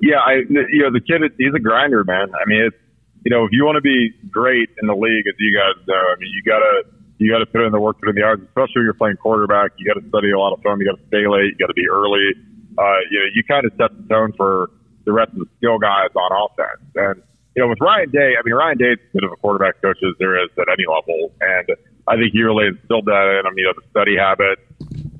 Yeah. 0.01 0.17
I, 0.25 0.37
you 0.49 0.81
know, 0.81 0.91
the 0.91 1.01
kid, 1.01 1.21
he's 1.37 1.53
a 1.53 1.59
grinder, 1.59 2.03
man. 2.03 2.33
I 2.33 2.49
mean, 2.49 2.63
it's, 2.63 2.77
you 3.25 3.33
know, 3.33 3.43
if 3.43 3.51
you 3.51 3.65
want 3.65 3.75
to 3.75 3.81
be 3.81 4.13
great 4.29 4.69
in 4.79 4.87
the 4.87 4.93
league, 4.93 5.25
as 5.25 5.33
you 5.41 5.51
guys 5.51 5.75
know, 5.89 5.97
I 5.97 6.15
mean, 6.21 6.29
you 6.29 6.45
gotta 6.45 6.85
you 7.17 7.31
got 7.31 7.39
to 7.39 7.45
put 7.45 7.65
in 7.65 7.71
the 7.71 7.79
work, 7.79 7.99
put 7.99 8.09
in 8.09 8.15
the 8.15 8.23
hours, 8.23 8.39
especially 8.43 8.83
when 8.83 8.91
you're 8.91 8.99
playing 8.99 9.17
quarterback. 9.17 9.71
You 9.77 9.87
got 9.87 9.99
to 9.99 10.07
study 10.09 10.31
a 10.31 10.39
lot 10.39 10.51
of 10.51 10.61
film. 10.61 10.81
You 10.81 10.91
got 10.91 10.99
to 10.99 11.07
stay 11.07 11.23
late. 11.27 11.55
You 11.55 11.59
got 11.63 11.71
to 11.71 11.77
be 11.77 11.87
early. 11.87 12.35
Uh, 12.77 12.99
you 13.09 13.19
know, 13.19 13.27
you 13.33 13.43
kind 13.47 13.63
of 13.63 13.71
set 13.79 13.95
the 13.95 14.03
tone 14.11 14.33
for 14.35 14.69
the 15.05 15.13
rest 15.13 15.31
of 15.31 15.39
the 15.39 15.49
skill 15.57 15.79
guys 15.79 16.11
on 16.11 16.29
offense. 16.35 16.83
And 16.95 17.23
you 17.55 17.63
know, 17.63 17.69
with 17.71 17.79
Ryan 17.79 18.11
Day, 18.11 18.35
I 18.35 18.43
mean, 18.43 18.53
Ryan 18.53 18.77
Day 18.77 18.91
is 18.93 18.99
as 18.99 19.11
good 19.15 19.23
of 19.23 19.31
a 19.31 19.39
quarterback 19.39 19.81
coach 19.81 19.97
as 20.03 20.11
there 20.19 20.35
is 20.43 20.51
at 20.59 20.67
any 20.67 20.83
level, 20.83 21.31
and 21.39 21.71
I 22.03 22.19
think 22.19 22.35
he 22.35 22.43
really 22.43 22.67
instilled 22.67 23.07
that 23.07 23.25
in 23.31 23.47
him. 23.47 23.55
You 23.55 23.71
know, 23.71 23.75
the 23.79 23.87
study 23.95 24.19
habit, 24.19 24.59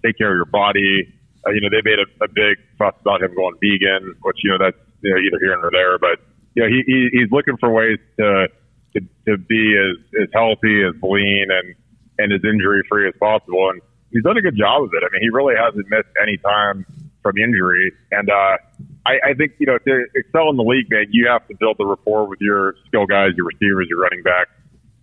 take 0.04 0.20
care 0.20 0.36
of 0.36 0.38
your 0.44 0.52
body. 0.52 1.08
Uh, 1.48 1.56
you 1.56 1.64
know, 1.64 1.72
they 1.72 1.80
made 1.80 2.04
a, 2.04 2.08
a 2.20 2.28
big 2.28 2.60
fuss 2.76 2.94
about 3.00 3.24
him 3.24 3.32
going 3.40 3.56
vegan, 3.64 4.20
which 4.28 4.44
you 4.44 4.52
know 4.52 4.60
that's 4.60 4.76
you 5.00 5.16
know 5.16 5.20
either 5.24 5.40
here 5.40 5.56
or 5.56 5.72
there, 5.72 5.96
but 5.96 6.20
you 6.56 6.64
know, 6.64 6.70
he, 6.70 6.84
he 6.86 7.10
he's 7.12 7.32
looking 7.32 7.58
for 7.58 7.70
ways 7.70 8.00
to 8.18 8.48
to, 8.94 9.00
to 9.28 9.38
be 9.38 9.76
as 9.76 10.24
as 10.24 10.30
healthy, 10.34 10.84
as 10.84 10.96
lean, 11.04 11.48
and 11.52 11.76
and 12.18 12.34
as 12.34 12.42
injury 12.44 12.82
free 12.90 13.08
as 13.08 13.14
possible. 13.20 13.70
And 13.70 13.82
he's 14.12 14.24
done 14.24 14.38
a 14.38 14.42
good 14.42 14.58
job 14.58 14.84
of 14.84 14.90
it. 14.94 15.04
I 15.04 15.12
mean, 15.12 15.22
he 15.22 15.30
really 15.30 15.56
hasn't 15.56 15.86
missed 15.90 16.16
any 16.22 16.38
time 16.38 16.86
from 17.22 17.38
injury. 17.38 17.92
And 18.12 18.30
uh, 18.30 18.58
I, 19.06 19.32
I 19.32 19.34
think 19.34 19.54
you 19.60 19.68
know 19.68 19.78
to 19.78 20.06
excel 20.16 20.50
in 20.50 20.58
the 20.58 20.64
league, 20.64 20.90
man, 20.90 21.08
you 21.12 21.28
have 21.28 21.48
to 21.48 21.56
build 21.60 21.76
the 21.78 21.86
rapport 21.86 22.28
with 22.28 22.40
your 22.40 22.76
skill 22.88 23.06
guys, 23.06 23.32
your 23.36 23.48
receivers, 23.48 23.88
your 23.90 24.00
running 24.00 24.24
backs, 24.24 24.52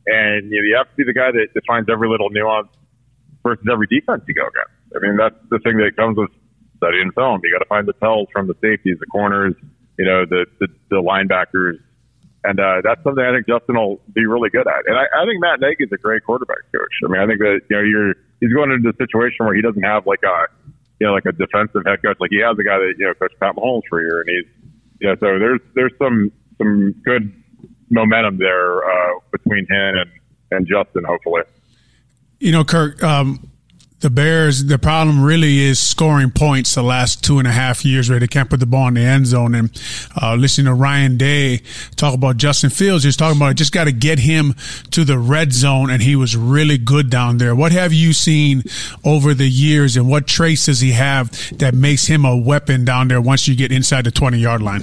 and 0.07 0.51
you 0.51 0.57
know 0.57 0.65
you 0.65 0.75
have 0.77 0.89
to 0.89 0.97
be 0.97 1.05
the 1.05 1.13
guy 1.13 1.31
that, 1.31 1.49
finds 1.67 1.89
every 1.91 2.09
little 2.09 2.31
nuance 2.31 2.69
versus 3.43 3.65
every 3.71 3.87
defense 3.87 4.23
you 4.27 4.35
go 4.35 4.47
against. 4.47 4.73
I 4.97 5.01
mean, 5.01 5.17
that's 5.17 5.37
the 5.51 5.59
thing 5.61 5.77
that 5.79 5.97
comes 5.97 6.17
with 6.17 6.31
studying 6.77 7.13
film. 7.13 7.41
You 7.45 7.53
got 7.53 7.63
to 7.63 7.69
find 7.69 7.87
the 7.87 7.95
tells 7.95 8.29
from 8.33 8.47
the 8.47 8.55
safeties, 8.61 8.99
the 8.99 9.07
corners, 9.07 9.55
you 9.99 10.05
know, 10.05 10.25
the, 10.25 10.47
the, 10.61 10.69
the 10.91 10.97
linebackers. 10.97 11.79
And 12.45 12.59
uh, 12.59 12.83
that's 12.83 13.03
something 13.05 13.23
I 13.23 13.33
think 13.33 13.47
Justin 13.47 13.77
will 13.77 14.01
be 14.13 14.27
really 14.27 14.51
good 14.51 14.67
at. 14.67 14.83
And 14.87 14.99
I, 14.99 15.05
I 15.15 15.25
think 15.27 15.41
Matt 15.41 15.61
Nagy 15.61 15.85
is 15.85 15.93
a 15.93 15.97
great 15.97 16.25
quarterback 16.25 16.59
coach. 16.75 16.91
I 17.05 17.09
mean, 17.09 17.21
I 17.21 17.27
think 17.27 17.39
that 17.39 17.61
you 17.71 17.77
know 17.77 17.83
you're 17.83 18.15
he's 18.41 18.53
going 18.53 18.73
into 18.73 18.91
a 18.91 18.97
situation 18.97 19.47
where 19.47 19.55
he 19.55 19.63
doesn't 19.63 19.83
have 19.83 20.09
like 20.09 20.25
a 20.25 20.51
you 20.99 21.07
know 21.07 21.15
like 21.15 21.25
a 21.27 21.31
defensive 21.31 21.83
head 21.87 22.03
coach. 22.03 22.17
Like 22.19 22.31
he 22.31 22.41
has 22.43 22.59
a 22.59 22.65
guy 22.65 22.79
that 22.79 22.95
you 22.99 23.07
know 23.07 23.15
coached 23.15 23.39
Pat 23.39 23.55
Mahomes 23.55 23.83
for 23.89 24.01
a 24.01 24.03
year, 24.03 24.21
and 24.23 24.29
he's 24.29 24.47
you 24.99 25.09
know 25.09 25.15
so 25.21 25.39
there's 25.39 25.61
there's 25.75 25.93
some 25.99 26.33
some 26.59 26.93
good 27.05 27.33
momentum 27.91 28.39
there 28.39 28.83
uh, 28.83 29.21
between 29.31 29.67
him 29.71 29.95
and 30.03 30.11
and 30.51 30.67
Justin. 30.67 31.05
Hopefully, 31.05 31.43
you 32.41 32.51
know, 32.51 32.65
Kirk. 32.65 33.05
Um, 33.05 33.52
the 34.03 34.11
Bears, 34.11 34.65
the 34.65 34.79
problem 34.81 35.23
really 35.23 35.61
is 35.61 35.79
scoring 35.79 36.33
points 36.33 36.75
the 36.75 36.83
last 36.83 37.23
two 37.23 37.39
and 37.39 37.47
a 37.47 37.53
half 37.53 37.85
years 37.85 38.11
where 38.11 38.19
they 38.19 38.27
can't 38.27 38.51
put 38.51 38.59
the 38.59 38.67
ball 38.67 38.89
in 38.89 38.95
the 38.95 39.01
end 39.01 39.29
zone. 39.29 39.55
And 39.55 39.83
uh, 40.21 40.35
listening 40.35 40.67
to 40.67 40.75
Ryan 40.75 41.17
Day 41.17 41.63
talk 41.95 42.13
about 42.13 42.37
Justin 42.37 42.71
Fields, 42.71 43.05
he's 43.05 43.17
talking 43.17 43.39
about 43.39 43.55
just 43.55 43.71
got 43.71 43.85
to 43.85 43.93
get 43.93 44.19
him 44.19 44.55
to 44.91 45.05
the 45.05 45.19
red 45.19 45.53
zone, 45.53 45.89
and 45.89 46.03
he 46.03 46.17
was 46.17 46.37
really 46.37 46.79
good 46.79 47.11
down 47.11 47.39
there. 47.39 47.55
What 47.55 47.71
have 47.71 47.93
you 47.93 48.13
seen 48.13 48.65
over 49.05 49.35
the 49.35 49.49
years, 49.49 49.97
and 49.97 50.09
what 50.09 50.27
traits 50.27 50.67
does 50.67 50.81
he 50.81 50.91
have 50.93 51.31
that 51.59 51.73
makes 51.73 52.09
him 52.09 52.25
a 52.25 52.37
weapon 52.37 52.85
down 52.85 53.07
there 53.07 53.21
once 53.21 53.47
you 53.47 53.55
get 53.55 53.71
inside 53.71 54.05
the 54.05 54.11
20 54.11 54.37
yard 54.37 54.63
line? 54.63 54.83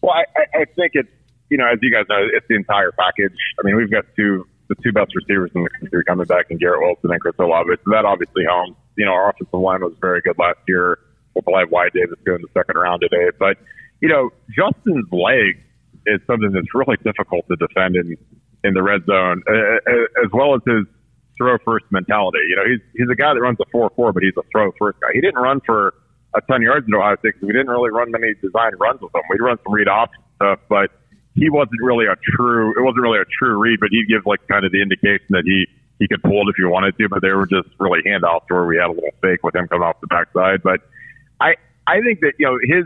Well, 0.00 0.14
I, 0.14 0.60
I 0.60 0.64
think 0.64 0.92
it's, 0.94 1.10
you 1.50 1.58
know, 1.58 1.66
as 1.70 1.78
you 1.82 1.92
guys 1.92 2.06
know, 2.08 2.26
it's 2.32 2.46
the 2.48 2.56
entire 2.56 2.90
package. 2.92 3.36
I 3.60 3.66
mean, 3.66 3.76
we've 3.76 3.90
got 3.90 4.06
two 4.16 4.46
the 4.68 4.76
two 4.82 4.92
best 4.92 5.14
receivers 5.14 5.50
in 5.54 5.64
the 5.64 5.70
country 5.70 6.04
coming 6.04 6.26
back 6.26 6.46
in 6.50 6.58
Garrett 6.58 6.80
Wilson 6.80 7.10
and 7.10 7.20
Chris 7.20 7.34
Olave. 7.38 7.70
So 7.84 7.90
that 7.92 8.04
obviously 8.04 8.44
helps. 8.44 8.78
You 8.96 9.06
know, 9.06 9.12
our 9.12 9.30
offensive 9.30 9.54
line 9.54 9.80
was 9.80 9.94
very 10.00 10.20
good 10.20 10.38
last 10.38 10.58
year. 10.68 10.98
We'll 11.34 11.42
probably 11.42 11.60
have 11.60 11.70
Wyatt 11.70 11.92
Davis 11.94 12.18
go 12.24 12.34
in 12.34 12.42
the 12.42 12.52
second 12.52 12.76
round 12.76 13.00
today. 13.00 13.30
But, 13.38 13.56
you 14.00 14.08
know, 14.08 14.30
Justin's 14.50 15.08
leg 15.10 15.64
is 16.06 16.20
something 16.26 16.52
that's 16.52 16.74
really 16.74 16.96
difficult 17.04 17.46
to 17.48 17.56
defend 17.56 17.96
in, 17.96 18.16
in 18.64 18.74
the 18.74 18.82
red 18.82 19.04
zone, 19.06 19.42
as 20.22 20.30
well 20.32 20.54
as 20.54 20.60
his 20.66 20.84
throw 21.38 21.56
first 21.64 21.86
mentality. 21.90 22.38
You 22.48 22.56
know, 22.56 22.64
he's 22.68 22.80
he's 22.94 23.08
a 23.10 23.16
guy 23.16 23.32
that 23.32 23.40
runs 23.40 23.58
a 23.60 23.64
four 23.72 23.90
four, 23.96 24.12
but 24.12 24.22
he's 24.22 24.36
a 24.36 24.44
throw 24.52 24.72
first 24.78 25.00
guy. 25.00 25.08
He 25.14 25.20
didn't 25.20 25.40
run 25.40 25.60
for 25.64 25.94
a 26.34 26.40
ton 26.42 26.56
of 26.56 26.62
yards 26.62 26.86
at 26.86 26.94
Ohio 26.94 27.16
State 27.16 27.34
because 27.34 27.46
we 27.46 27.52
didn't 27.52 27.68
really 27.68 27.90
run 27.90 28.10
many 28.10 28.34
design 28.42 28.72
runs 28.78 29.00
with 29.00 29.14
him. 29.14 29.22
We'd 29.30 29.40
run 29.40 29.58
some 29.64 29.72
read 29.72 29.88
option 29.88 30.22
stuff, 30.36 30.60
but 30.68 30.90
he 31.34 31.48
wasn't 31.48 31.80
really 31.82 32.06
a 32.06 32.16
true. 32.36 32.70
It 32.76 32.82
wasn't 32.82 33.02
really 33.02 33.20
a 33.20 33.24
true 33.38 33.58
read, 33.58 33.80
but 33.80 33.88
he'd 33.90 34.08
give 34.08 34.26
like 34.26 34.46
kind 34.48 34.64
of 34.64 34.72
the 34.72 34.82
indication 34.82 35.26
that 35.30 35.44
he 35.44 35.66
he 35.98 36.08
could 36.08 36.22
pull 36.22 36.42
it 36.42 36.50
if 36.50 36.56
he 36.56 36.64
wanted 36.64 36.96
to. 36.98 37.08
But 37.08 37.22
they 37.22 37.32
were 37.32 37.46
just 37.46 37.68
really 37.78 38.00
handoffs 38.02 38.44
where 38.48 38.64
we 38.64 38.76
had 38.76 38.86
a 38.86 38.92
little 38.92 39.16
fake 39.22 39.42
with 39.42 39.54
him 39.54 39.68
coming 39.68 39.86
off 39.86 40.00
the 40.00 40.08
backside. 40.08 40.62
But 40.62 40.80
I 41.40 41.56
I 41.86 42.00
think 42.00 42.20
that 42.20 42.34
you 42.38 42.46
know 42.46 42.58
his 42.60 42.84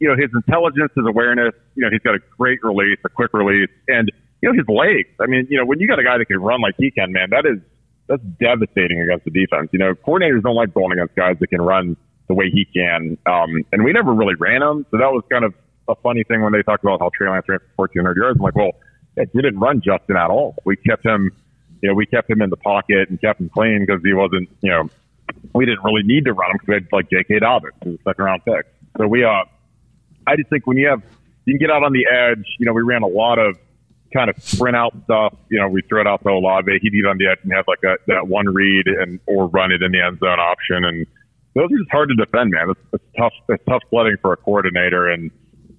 you 0.00 0.08
know 0.08 0.16
his 0.16 0.30
intelligence, 0.34 0.92
his 0.96 1.06
awareness. 1.06 1.54
You 1.74 1.84
know 1.84 1.90
he's 1.90 2.02
got 2.02 2.14
a 2.14 2.20
great 2.36 2.62
release, 2.62 2.98
a 3.04 3.08
quick 3.08 3.32
release, 3.34 3.70
and 3.88 4.10
you 4.40 4.50
know 4.50 4.56
his 4.56 4.68
legs. 4.68 5.10
I 5.20 5.26
mean, 5.26 5.46
you 5.50 5.58
know 5.58 5.66
when 5.66 5.78
you 5.80 5.86
got 5.86 5.98
a 5.98 6.04
guy 6.04 6.16
that 6.16 6.26
can 6.26 6.40
run 6.40 6.60
like 6.60 6.74
he 6.78 6.90
can, 6.90 7.12
man, 7.12 7.30
that 7.30 7.44
is 7.44 7.60
that's 8.08 8.22
devastating 8.40 9.00
against 9.02 9.24
the 9.24 9.30
defense. 9.30 9.68
You 9.72 9.78
know, 9.78 9.94
coordinators 9.94 10.42
don't 10.42 10.56
like 10.56 10.72
going 10.72 10.92
against 10.92 11.14
guys 11.14 11.36
that 11.40 11.48
can 11.48 11.60
run 11.60 11.96
the 12.28 12.34
way 12.34 12.50
he 12.50 12.64
can. 12.64 13.18
Um, 13.26 13.64
and 13.72 13.84
we 13.84 13.92
never 13.92 14.12
really 14.12 14.34
ran 14.38 14.62
him, 14.62 14.86
so 14.90 14.96
that 14.96 15.12
was 15.12 15.22
kind 15.30 15.44
of 15.44 15.54
a 15.88 15.94
funny 15.96 16.24
thing 16.24 16.42
when 16.42 16.52
they 16.52 16.62
talked 16.62 16.84
about 16.84 17.00
how 17.00 17.10
Trey 17.14 17.30
Lance 17.30 17.48
ran 17.48 17.58
for 17.76 17.82
1,400 17.82 18.16
yards. 18.16 18.38
I'm 18.38 18.42
like, 18.42 18.54
well, 18.54 18.72
it 19.16 19.32
didn't 19.34 19.58
run 19.58 19.80
Justin 19.80 20.16
at 20.16 20.30
all. 20.30 20.54
We 20.64 20.76
kept 20.76 21.04
him, 21.04 21.30
you 21.82 21.88
know, 21.88 21.94
we 21.94 22.06
kept 22.06 22.30
him 22.30 22.42
in 22.42 22.50
the 22.50 22.56
pocket 22.56 23.08
and 23.08 23.20
kept 23.20 23.40
him 23.40 23.48
clean 23.48 23.84
because 23.86 24.02
he 24.04 24.12
wasn't, 24.12 24.48
you 24.60 24.70
know, 24.70 24.90
we 25.54 25.66
didn't 25.66 25.84
really 25.84 26.02
need 26.02 26.24
to 26.24 26.32
run 26.32 26.50
him 26.50 26.56
because 26.58 26.68
we 26.68 26.74
had 26.74 26.86
like 26.92 27.10
J.K. 27.10 27.40
Dobbins, 27.40 27.74
who's 27.82 27.98
a 28.00 28.02
second 28.10 28.24
round 28.24 28.44
pick. 28.44 28.66
So 28.96 29.06
we, 29.06 29.24
uh, 29.24 29.44
I 30.26 30.36
just 30.36 30.50
think 30.50 30.66
when 30.66 30.76
you 30.76 30.88
have, 30.88 31.02
you 31.44 31.54
can 31.54 31.58
get 31.58 31.70
out 31.70 31.82
on 31.82 31.92
the 31.92 32.06
edge. 32.06 32.44
You 32.58 32.66
know, 32.66 32.72
we 32.72 32.82
ran 32.82 33.02
a 33.02 33.06
lot 33.08 33.38
of 33.38 33.58
kind 34.12 34.30
of 34.30 34.42
sprint 34.42 34.76
out 34.76 34.94
stuff. 35.04 35.34
You 35.50 35.58
know, 35.60 35.68
we 35.68 35.82
throw 35.82 36.00
it 36.00 36.06
out 36.06 36.22
to 36.22 36.28
Olave. 36.30 36.70
He'd 36.80 36.92
get 36.92 37.06
on 37.06 37.18
the 37.18 37.28
edge 37.28 37.38
and 37.42 37.52
have 37.52 37.66
like 37.66 37.82
a, 37.84 37.96
that 38.06 38.28
one 38.28 38.48
read 38.48 38.86
and 38.86 39.20
or 39.26 39.48
run 39.48 39.72
it 39.72 39.82
in 39.82 39.92
the 39.92 40.02
end 40.02 40.18
zone 40.18 40.38
option. 40.38 40.84
And 40.84 41.06
those 41.54 41.66
are 41.72 41.78
just 41.78 41.90
hard 41.90 42.08
to 42.10 42.14
defend, 42.14 42.50
man. 42.50 42.70
It's, 42.70 42.80
it's 42.92 43.04
tough. 43.16 43.32
It's 43.48 43.64
tough 43.64 43.82
sledding 43.90 44.16
for 44.20 44.32
a 44.32 44.36
coordinator, 44.36 45.08
and 45.08 45.30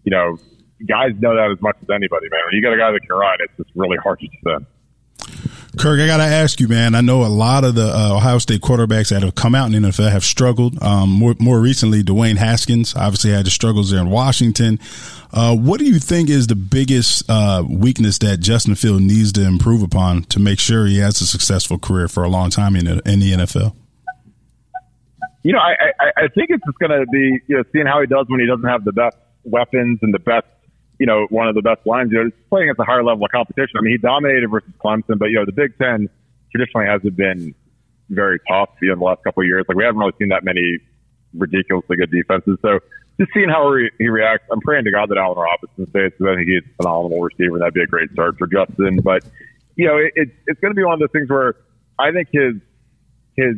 you 0.03 0.11
know, 0.11 0.37
guys 0.87 1.11
know 1.19 1.35
that 1.35 1.51
as 1.51 1.61
much 1.61 1.75
as 1.81 1.89
anybody, 1.89 2.27
man. 2.29 2.39
When 2.45 2.53
you 2.53 2.61
got 2.61 2.73
a 2.73 2.77
guy 2.77 2.91
that 2.91 3.01
can 3.01 3.15
run, 3.15 3.37
it's 3.39 3.53
just 3.57 3.69
really 3.75 3.97
hard 3.97 4.19
to 4.19 4.27
defend. 4.27 4.65
Kirk, 5.77 5.99
I 5.99 6.07
got 6.07 6.17
to 6.17 6.23
ask 6.23 6.59
you, 6.59 6.67
man. 6.67 6.95
I 6.95 7.01
know 7.01 7.23
a 7.23 7.29
lot 7.29 7.63
of 7.63 7.75
the 7.75 7.85
uh, 7.85 8.15
Ohio 8.15 8.39
State 8.39 8.61
quarterbacks 8.61 9.09
that 9.09 9.21
have 9.21 9.35
come 9.35 9.53
out 9.53 9.71
in 9.71 9.81
the 9.81 9.89
NFL 9.89 10.11
have 10.11 10.23
struggled. 10.23 10.81
Um, 10.81 11.09
more, 11.09 11.35
more 11.39 11.59
recently, 11.59 12.03
Dwayne 12.03 12.37
Haskins 12.37 12.95
obviously 12.95 13.31
had 13.31 13.45
the 13.45 13.51
struggles 13.51 13.91
there 13.91 13.99
in 13.99 14.09
Washington. 14.09 14.79
Uh, 15.31 15.55
what 15.55 15.79
do 15.79 15.85
you 15.85 15.99
think 15.99 16.29
is 16.29 16.47
the 16.47 16.55
biggest 16.55 17.23
uh, 17.29 17.63
weakness 17.69 18.17
that 18.17 18.39
Justin 18.39 18.73
Field 18.75 19.03
needs 19.03 19.31
to 19.33 19.45
improve 19.45 19.83
upon 19.83 20.23
to 20.23 20.39
make 20.39 20.59
sure 20.59 20.87
he 20.87 20.97
has 20.99 21.21
a 21.21 21.27
successful 21.27 21.77
career 21.77 22.07
for 22.07 22.23
a 22.23 22.29
long 22.29 22.49
time 22.49 22.75
in, 22.75 22.87
in 22.87 23.19
the 23.19 23.33
NFL? 23.33 23.75
You 25.43 25.53
know, 25.53 25.59
I, 25.59 25.75
I, 25.99 26.23
I 26.23 26.27
think 26.29 26.49
it's 26.49 26.63
just 26.65 26.79
going 26.79 26.99
to 26.99 27.05
be 27.11 27.39
you 27.47 27.57
know 27.57 27.63
seeing 27.71 27.85
how 27.85 28.01
he 28.01 28.07
does 28.07 28.25
when 28.27 28.39
he 28.39 28.47
doesn't 28.47 28.67
have 28.67 28.83
the 28.83 28.91
best 28.91 29.15
weapons 29.49 29.99
and 30.01 30.13
the 30.13 30.19
best 30.19 30.47
you 30.99 31.05
know, 31.05 31.25
one 31.29 31.47
of 31.47 31.55
the 31.55 31.61
best 31.61 31.79
lines. 31.85 32.11
You 32.11 32.25
know, 32.25 32.31
playing 32.49 32.69
at 32.69 32.77
the 32.77 32.83
higher 32.83 33.03
level 33.03 33.23
of 33.23 33.31
competition. 33.31 33.75
I 33.77 33.81
mean, 33.81 33.93
he 33.93 33.97
dominated 33.97 34.47
versus 34.49 34.73
Clemson, 34.83 35.17
but 35.17 35.29
you 35.29 35.35
know, 35.35 35.45
the 35.45 35.53
Big 35.53 35.77
Ten 35.77 36.09
traditionally 36.51 36.87
hasn't 36.87 37.15
been 37.15 37.55
very 38.09 38.39
tough 38.47 38.69
you 38.81 38.89
know, 38.89 38.95
the 38.95 39.03
last 39.03 39.23
couple 39.23 39.41
of 39.41 39.47
years. 39.47 39.65
Like 39.67 39.77
we 39.77 39.83
haven't 39.83 39.99
really 39.99 40.13
seen 40.19 40.29
that 40.29 40.43
many 40.43 40.79
ridiculously 41.33 41.95
good 41.95 42.11
defenses. 42.11 42.57
So 42.61 42.79
just 43.19 43.31
seeing 43.33 43.49
how 43.49 43.73
he, 43.75 43.89
he 43.97 44.09
reacts, 44.09 44.47
I'm 44.51 44.59
praying 44.61 44.85
to 44.85 44.91
God 44.91 45.09
that 45.09 45.17
Allen 45.17 45.37
Robinson 45.37 45.87
stays 45.89 46.11
because 46.11 46.33
I 46.33 46.35
think 46.35 46.49
he's 46.49 46.63
a 46.63 46.83
phenomenal 46.83 47.21
receiver. 47.21 47.59
That'd 47.59 47.73
be 47.73 47.81
a 47.81 47.87
great 47.87 48.11
start 48.11 48.37
for 48.37 48.47
Justin. 48.47 48.99
But 49.01 49.23
you 49.75 49.87
know, 49.87 49.97
it, 49.97 50.11
it, 50.15 50.29
it's 50.47 50.59
going 50.59 50.71
to 50.71 50.75
be 50.75 50.83
one 50.83 50.93
of 50.95 50.99
those 50.99 51.11
things 51.13 51.29
where 51.29 51.55
I 51.97 52.11
think 52.11 52.27
his 52.33 52.55
his 53.37 53.55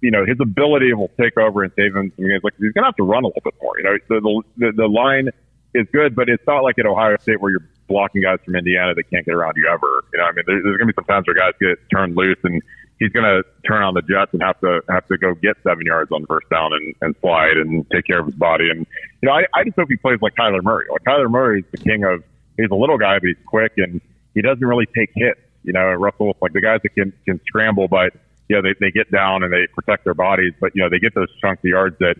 you 0.00 0.10
know 0.10 0.24
his 0.26 0.36
ability 0.40 0.92
will 0.94 1.10
take 1.20 1.36
over 1.36 1.62
and 1.62 1.72
save 1.76 1.94
him 1.94 2.12
some 2.16 2.26
games. 2.26 2.40
Like 2.42 2.54
he's 2.58 2.72
going 2.72 2.82
to 2.82 2.88
have 2.88 2.96
to 2.96 3.04
run 3.04 3.24
a 3.24 3.28
little 3.28 3.42
bit 3.44 3.54
more. 3.60 3.78
You 3.78 3.84
know, 3.84 3.96
the 4.08 4.42
the, 4.56 4.72
the 4.76 4.88
line 4.88 5.28
is 5.74 5.86
good, 5.92 6.14
but 6.14 6.28
it's 6.28 6.46
not 6.46 6.60
like 6.60 6.78
at 6.78 6.86
Ohio 6.86 7.16
State 7.20 7.40
where 7.40 7.50
you're 7.50 7.66
blocking 7.88 8.22
guys 8.22 8.38
from 8.44 8.54
Indiana 8.54 8.94
that 8.94 9.04
can't 9.10 9.24
get 9.24 9.34
around 9.34 9.54
you 9.56 9.68
ever. 9.72 10.04
You 10.12 10.18
know, 10.18 10.24
I 10.24 10.32
mean, 10.32 10.44
there's, 10.46 10.62
there's 10.62 10.76
going 10.76 10.88
to 10.88 10.92
be 10.92 10.96
some 10.96 11.04
times 11.04 11.26
where 11.26 11.36
guys 11.36 11.54
get 11.60 11.78
turned 11.90 12.16
loose 12.16 12.38
and 12.44 12.62
he's 12.98 13.10
going 13.12 13.24
to 13.24 13.42
turn 13.66 13.82
on 13.82 13.94
the 13.94 14.02
Jets 14.02 14.32
and 14.32 14.42
have 14.42 14.60
to 14.60 14.80
have 14.88 15.06
to 15.08 15.18
go 15.18 15.34
get 15.34 15.56
seven 15.62 15.86
yards 15.86 16.10
on 16.12 16.26
first 16.26 16.48
down 16.50 16.72
and, 16.72 16.94
and 17.00 17.14
slide 17.20 17.56
and 17.56 17.88
take 17.90 18.06
care 18.06 18.20
of 18.20 18.26
his 18.26 18.34
body. 18.34 18.70
And 18.70 18.86
you 19.22 19.28
know, 19.28 19.32
I, 19.32 19.44
I 19.54 19.64
just 19.64 19.76
hope 19.76 19.88
he 19.88 19.96
plays 19.96 20.18
like 20.20 20.34
Kyler 20.34 20.62
Murray. 20.62 20.86
Like 20.90 21.02
Kyler 21.04 21.30
Murray 21.30 21.60
is 21.60 21.66
the 21.70 21.78
king 21.78 22.04
of. 22.04 22.22
He's 22.56 22.70
a 22.72 22.74
little 22.74 22.98
guy, 22.98 23.20
but 23.20 23.28
he's 23.28 23.46
quick 23.46 23.74
and 23.76 24.00
he 24.34 24.42
doesn't 24.42 24.64
really 24.64 24.86
take 24.86 25.10
hits. 25.14 25.38
You 25.62 25.72
know, 25.72 25.92
Russell, 25.92 26.36
like 26.40 26.52
the 26.52 26.60
guys 26.60 26.80
that 26.82 26.88
can 26.94 27.12
can 27.24 27.40
scramble, 27.46 27.86
but 27.86 28.14
know, 28.56 28.62
they 28.62 28.74
they 28.80 28.90
get 28.90 29.10
down 29.10 29.42
and 29.42 29.52
they 29.52 29.66
protect 29.74 30.04
their 30.04 30.14
bodies, 30.14 30.54
but 30.60 30.72
you 30.74 30.82
know, 30.82 30.88
they 30.88 30.98
get 30.98 31.14
those 31.14 31.28
chunks 31.40 31.60
of 31.60 31.68
yards 31.68 31.96
that 32.00 32.16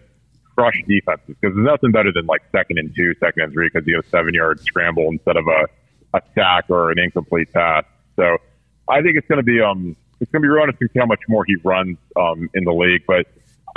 crush 0.55 0.74
defenses 0.87 1.37
because 1.41 1.55
there's 1.55 1.66
nothing 1.66 1.93
better 1.93 2.12
than 2.12 2.26
like 2.26 2.43
second 2.53 2.79
and 2.79 2.95
two, 2.95 3.14
second 3.20 3.45
and 3.45 3.53
three 3.53 3.70
because 3.72 3.87
you 3.87 3.97
have 3.97 4.07
seven 4.11 4.35
yard 4.35 4.61
scramble 4.61 5.09
instead 5.09 5.37
of 5.37 5.47
a, 5.47 6.18
a 6.18 6.22
sack 6.35 6.64
or 6.68 6.91
an 6.91 6.99
incomplete 6.99 7.53
pass. 7.53 7.85
So 8.16 8.39
I 8.89 9.03
think 9.03 9.16
it's 9.16 9.29
going 9.29 9.39
to 9.39 9.45
be 9.45 9.61
um 9.61 9.97
it's 10.20 10.31
going 10.33 10.43
to 10.43 10.47
be 10.47 10.51
real 10.51 10.64
interesting 10.64 10.89
to 10.89 10.93
see 10.95 11.01
how 11.01 11.07
much 11.07 11.20
more 11.29 11.45
he 11.45 11.57
runs 11.62 11.97
um 12.16 12.51
in 12.55 12.64
the 12.64 12.72
league. 12.72 13.05
But 13.07 13.26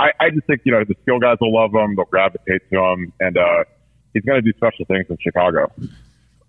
I, 0.00 0.12
I 0.20 0.30
just 0.30 0.46
think 0.46 0.62
you 0.64 0.72
know 0.72 0.84
the 0.84 0.96
skill 1.02 1.18
guys 1.18 1.38
will 1.40 1.54
love 1.54 1.72
him, 1.74 1.94
they'll 1.96 2.04
gravitate 2.06 2.68
to 2.70 2.78
him, 2.78 3.12
and 3.20 3.38
uh, 3.38 3.64
he's 4.12 4.24
going 4.24 4.42
to 4.42 4.52
do 4.52 4.56
special 4.56 4.84
things 4.86 5.06
in 5.08 5.16
Chicago. 5.20 5.70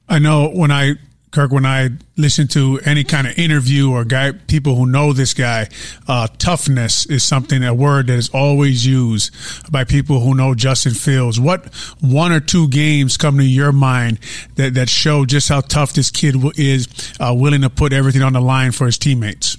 I 0.10 0.20
know 0.20 0.49
when 0.49 0.72
I 0.72 0.95
Kirk, 1.34 1.51
when 1.51 1.65
I 1.65 1.89
listen 2.15 2.47
to 2.49 2.79
any 2.86 3.03
kind 3.03 3.25
of 3.25 3.36
interview 3.39 3.91
or 3.91 4.05
guy, 4.05 4.34
people 4.34 4.75
who 4.75 4.86
know 4.86 5.13
this 5.13 5.34
guy, 5.34 5.67
uh, 6.07 6.27
toughness 6.38 7.07
is 7.07 7.23
something, 7.23 7.63
a 7.63 7.73
word 7.73 8.05
that 8.05 8.19
is 8.19 8.29
always 8.29 8.86
used 8.86 9.34
by 9.71 9.84
people 9.84 10.19
who 10.19 10.36
know 10.36 10.53
Justin 10.53 10.93
Fields. 10.93 11.39
What 11.39 11.73
one 12.01 12.31
or 12.31 12.39
two 12.39 12.67
games 12.67 13.17
come 13.17 13.38
to 13.38 13.43
your 13.43 13.71
mind 13.71 14.19
that, 14.57 14.75
that 14.75 14.89
show 14.89 15.25
just 15.25 15.49
how 15.49 15.61
tough 15.61 15.93
this 15.93 16.11
kid 16.11 16.36
is, 16.55 16.88
uh, 17.19 17.34
willing 17.36 17.61
to 17.61 17.69
put 17.71 17.93
everything 17.93 18.21
on 18.21 18.34
the 18.34 18.41
line 18.41 18.71
for 18.71 18.86
his 18.86 18.99
teammates? 18.99 19.57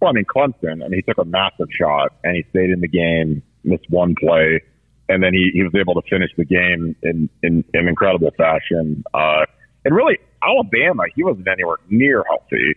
Well, 0.00 0.10
I 0.10 0.14
mean, 0.14 0.24
Clemson, 0.24 0.84
I 0.84 0.88
mean, 0.88 0.94
he 0.94 1.02
took 1.02 1.18
a 1.18 1.24
massive 1.24 1.68
shot 1.78 2.14
and 2.24 2.34
he 2.34 2.44
stayed 2.50 2.70
in 2.70 2.80
the 2.80 2.88
game, 2.88 3.44
missed 3.62 3.88
one 3.90 4.16
play, 4.18 4.60
and 5.08 5.22
then 5.22 5.34
he, 5.34 5.50
he 5.52 5.62
was 5.62 5.72
able 5.76 5.94
to 5.94 6.02
finish 6.10 6.30
the 6.36 6.44
game 6.44 6.96
in, 7.04 7.28
in, 7.44 7.62
in 7.74 7.86
incredible 7.86 8.32
fashion. 8.36 9.04
Uh, 9.14 9.46
and 9.84 9.94
really, 9.94 10.18
Alabama, 10.42 11.04
he 11.14 11.22
wasn't 11.24 11.48
anywhere 11.48 11.76
near 11.88 12.24
healthy. 12.28 12.74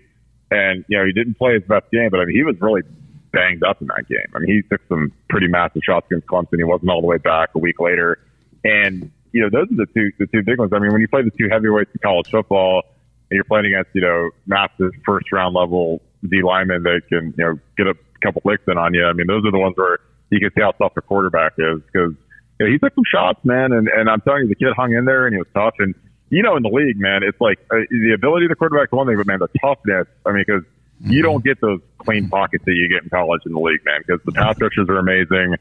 And, 0.51 0.85
you 0.87 0.97
know, 0.97 1.05
he 1.05 1.11
didn't 1.13 1.37
play 1.37 1.53
his 1.53 1.63
best 1.63 1.89
game, 1.91 2.09
but 2.11 2.19
I 2.19 2.25
mean, 2.25 2.35
he 2.35 2.43
was 2.43 2.55
really 2.61 2.83
banged 3.31 3.63
up 3.63 3.81
in 3.81 3.87
that 3.87 4.07
game. 4.07 4.27
I 4.35 4.39
mean, 4.39 4.53
he 4.53 4.61
took 4.69 4.81
some 4.87 5.11
pretty 5.29 5.47
massive 5.47 5.81
shots 5.83 6.05
against 6.11 6.27
Clemson. 6.27 6.57
He 6.57 6.63
wasn't 6.63 6.91
all 6.91 7.01
the 7.01 7.07
way 7.07 7.17
back 7.17 7.49
a 7.55 7.59
week 7.59 7.79
later. 7.79 8.19
And, 8.63 9.11
you 9.31 9.41
know, 9.41 9.49
those 9.49 9.71
are 9.71 9.75
the 9.75 9.87
two, 9.93 10.11
the 10.19 10.27
two 10.27 10.43
big 10.43 10.59
ones. 10.59 10.71
I 10.73 10.79
mean, 10.79 10.91
when 10.91 11.01
you 11.01 11.07
play 11.07 11.23
the 11.23 11.31
two 11.31 11.49
heavyweights 11.51 11.89
in 11.93 11.99
college 12.03 12.29
football 12.29 12.83
and 13.31 13.35
you're 13.35 13.43
playing 13.45 13.65
against, 13.65 13.89
you 13.93 14.01
know, 14.01 14.29
massive 14.45 14.91
first 15.05 15.31
round 15.31 15.55
level 15.55 16.01
D 16.27 16.43
linemen 16.43 16.83
that 16.83 17.01
can, 17.09 17.33
you 17.37 17.43
know, 17.43 17.59
get 17.75 17.87
a 17.87 17.95
couple 18.21 18.41
licks 18.45 18.63
in 18.67 18.77
on 18.77 18.93
you. 18.93 19.05
I 19.05 19.13
mean, 19.13 19.27
those 19.27 19.43
are 19.45 19.51
the 19.51 19.57
ones 19.57 19.75
where 19.75 19.97
you 20.29 20.39
can 20.39 20.51
see 20.55 20.61
how 20.61 20.71
tough 20.71 20.93
the 20.93 21.01
quarterback 21.01 21.53
is 21.57 21.81
because, 21.91 22.13
you 22.59 22.65
know, 22.65 22.71
he 22.71 22.77
took 22.77 22.93
some 22.93 23.03
shots, 23.11 23.43
man. 23.43 23.73
And, 23.73 23.87
and 23.87 24.09
I'm 24.09 24.21
telling 24.21 24.43
you, 24.43 24.49
the 24.49 24.55
kid 24.55 24.73
hung 24.75 24.93
in 24.93 25.05
there 25.05 25.25
and 25.25 25.33
he 25.33 25.39
was 25.39 25.47
tough. 25.53 25.73
And, 25.79 25.95
you 26.33 26.41
know, 26.41 26.57
in 26.57 26.63
the 26.63 26.69
league, 26.69 26.99
man, 26.99 27.21
it's 27.21 27.39
like 27.39 27.59
uh, 27.69 27.85
the 27.89 28.13
ability 28.15 28.45
of 28.45 28.49
the 28.49 28.55
quarterback 28.55 28.89
is 28.89 28.91
one 28.91 29.05
thing, 29.05 29.17
but 29.17 29.27
man, 29.27 29.39
the 29.39 29.49
toughness. 29.61 30.07
I 30.25 30.31
mean, 30.31 30.43
because 30.45 30.63
mm-hmm. 30.63 31.11
you 31.11 31.21
don't 31.21 31.43
get 31.43 31.61
those 31.61 31.79
clean 31.99 32.27
pockets 32.27 32.65
that 32.65 32.73
you 32.73 32.89
get 32.89 33.03
in 33.03 33.09
college 33.09 33.41
in 33.45 33.53
the 33.53 33.59
league, 33.59 33.85
man. 33.85 34.01
Because 34.05 34.19
the 34.25 34.31
pass 34.31 34.59
rushers 34.59 34.89
are 34.89 34.97
amazing. 34.97 35.55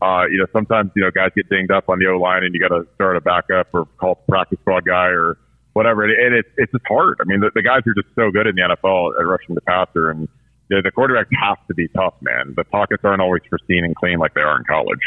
Uh, 0.00 0.24
you 0.30 0.38
know, 0.38 0.46
sometimes 0.52 0.90
you 0.96 1.02
know 1.02 1.10
guys 1.10 1.30
get 1.36 1.48
dinged 1.50 1.70
up 1.70 1.88
on 1.88 1.98
the 1.98 2.06
O 2.06 2.16
line, 2.16 2.42
and 2.42 2.54
you 2.54 2.60
got 2.60 2.74
to 2.74 2.86
start 2.94 3.16
a 3.16 3.20
backup 3.20 3.68
or 3.74 3.84
call 4.00 4.12
a 4.12 4.30
practice 4.30 4.58
squad 4.60 4.84
guy 4.84 5.12
or 5.12 5.36
whatever. 5.74 6.04
And, 6.04 6.12
and 6.12 6.34
it's 6.34 6.48
it's 6.56 6.72
just 6.72 6.86
hard. 6.88 7.18
I 7.20 7.24
mean, 7.24 7.40
the, 7.40 7.50
the 7.54 7.62
guys 7.62 7.82
are 7.86 7.94
just 7.94 8.08
so 8.16 8.30
good 8.30 8.46
in 8.46 8.56
the 8.56 8.62
NFL 8.62 9.20
at 9.20 9.26
rushing 9.26 9.54
the 9.54 9.60
passer, 9.60 10.08
and 10.08 10.28
you 10.70 10.76
know, 10.76 10.82
the 10.82 10.90
quarterback 10.90 11.28
has 11.36 11.58
to 11.68 11.74
be 11.74 11.88
tough, 11.88 12.14
man. 12.22 12.54
The 12.56 12.64
pockets 12.64 13.04
aren't 13.04 13.20
always 13.20 13.42
pristine 13.48 13.84
and 13.84 13.94
clean 13.94 14.18
like 14.18 14.32
they 14.32 14.40
are 14.40 14.56
in 14.56 14.64
college. 14.64 15.04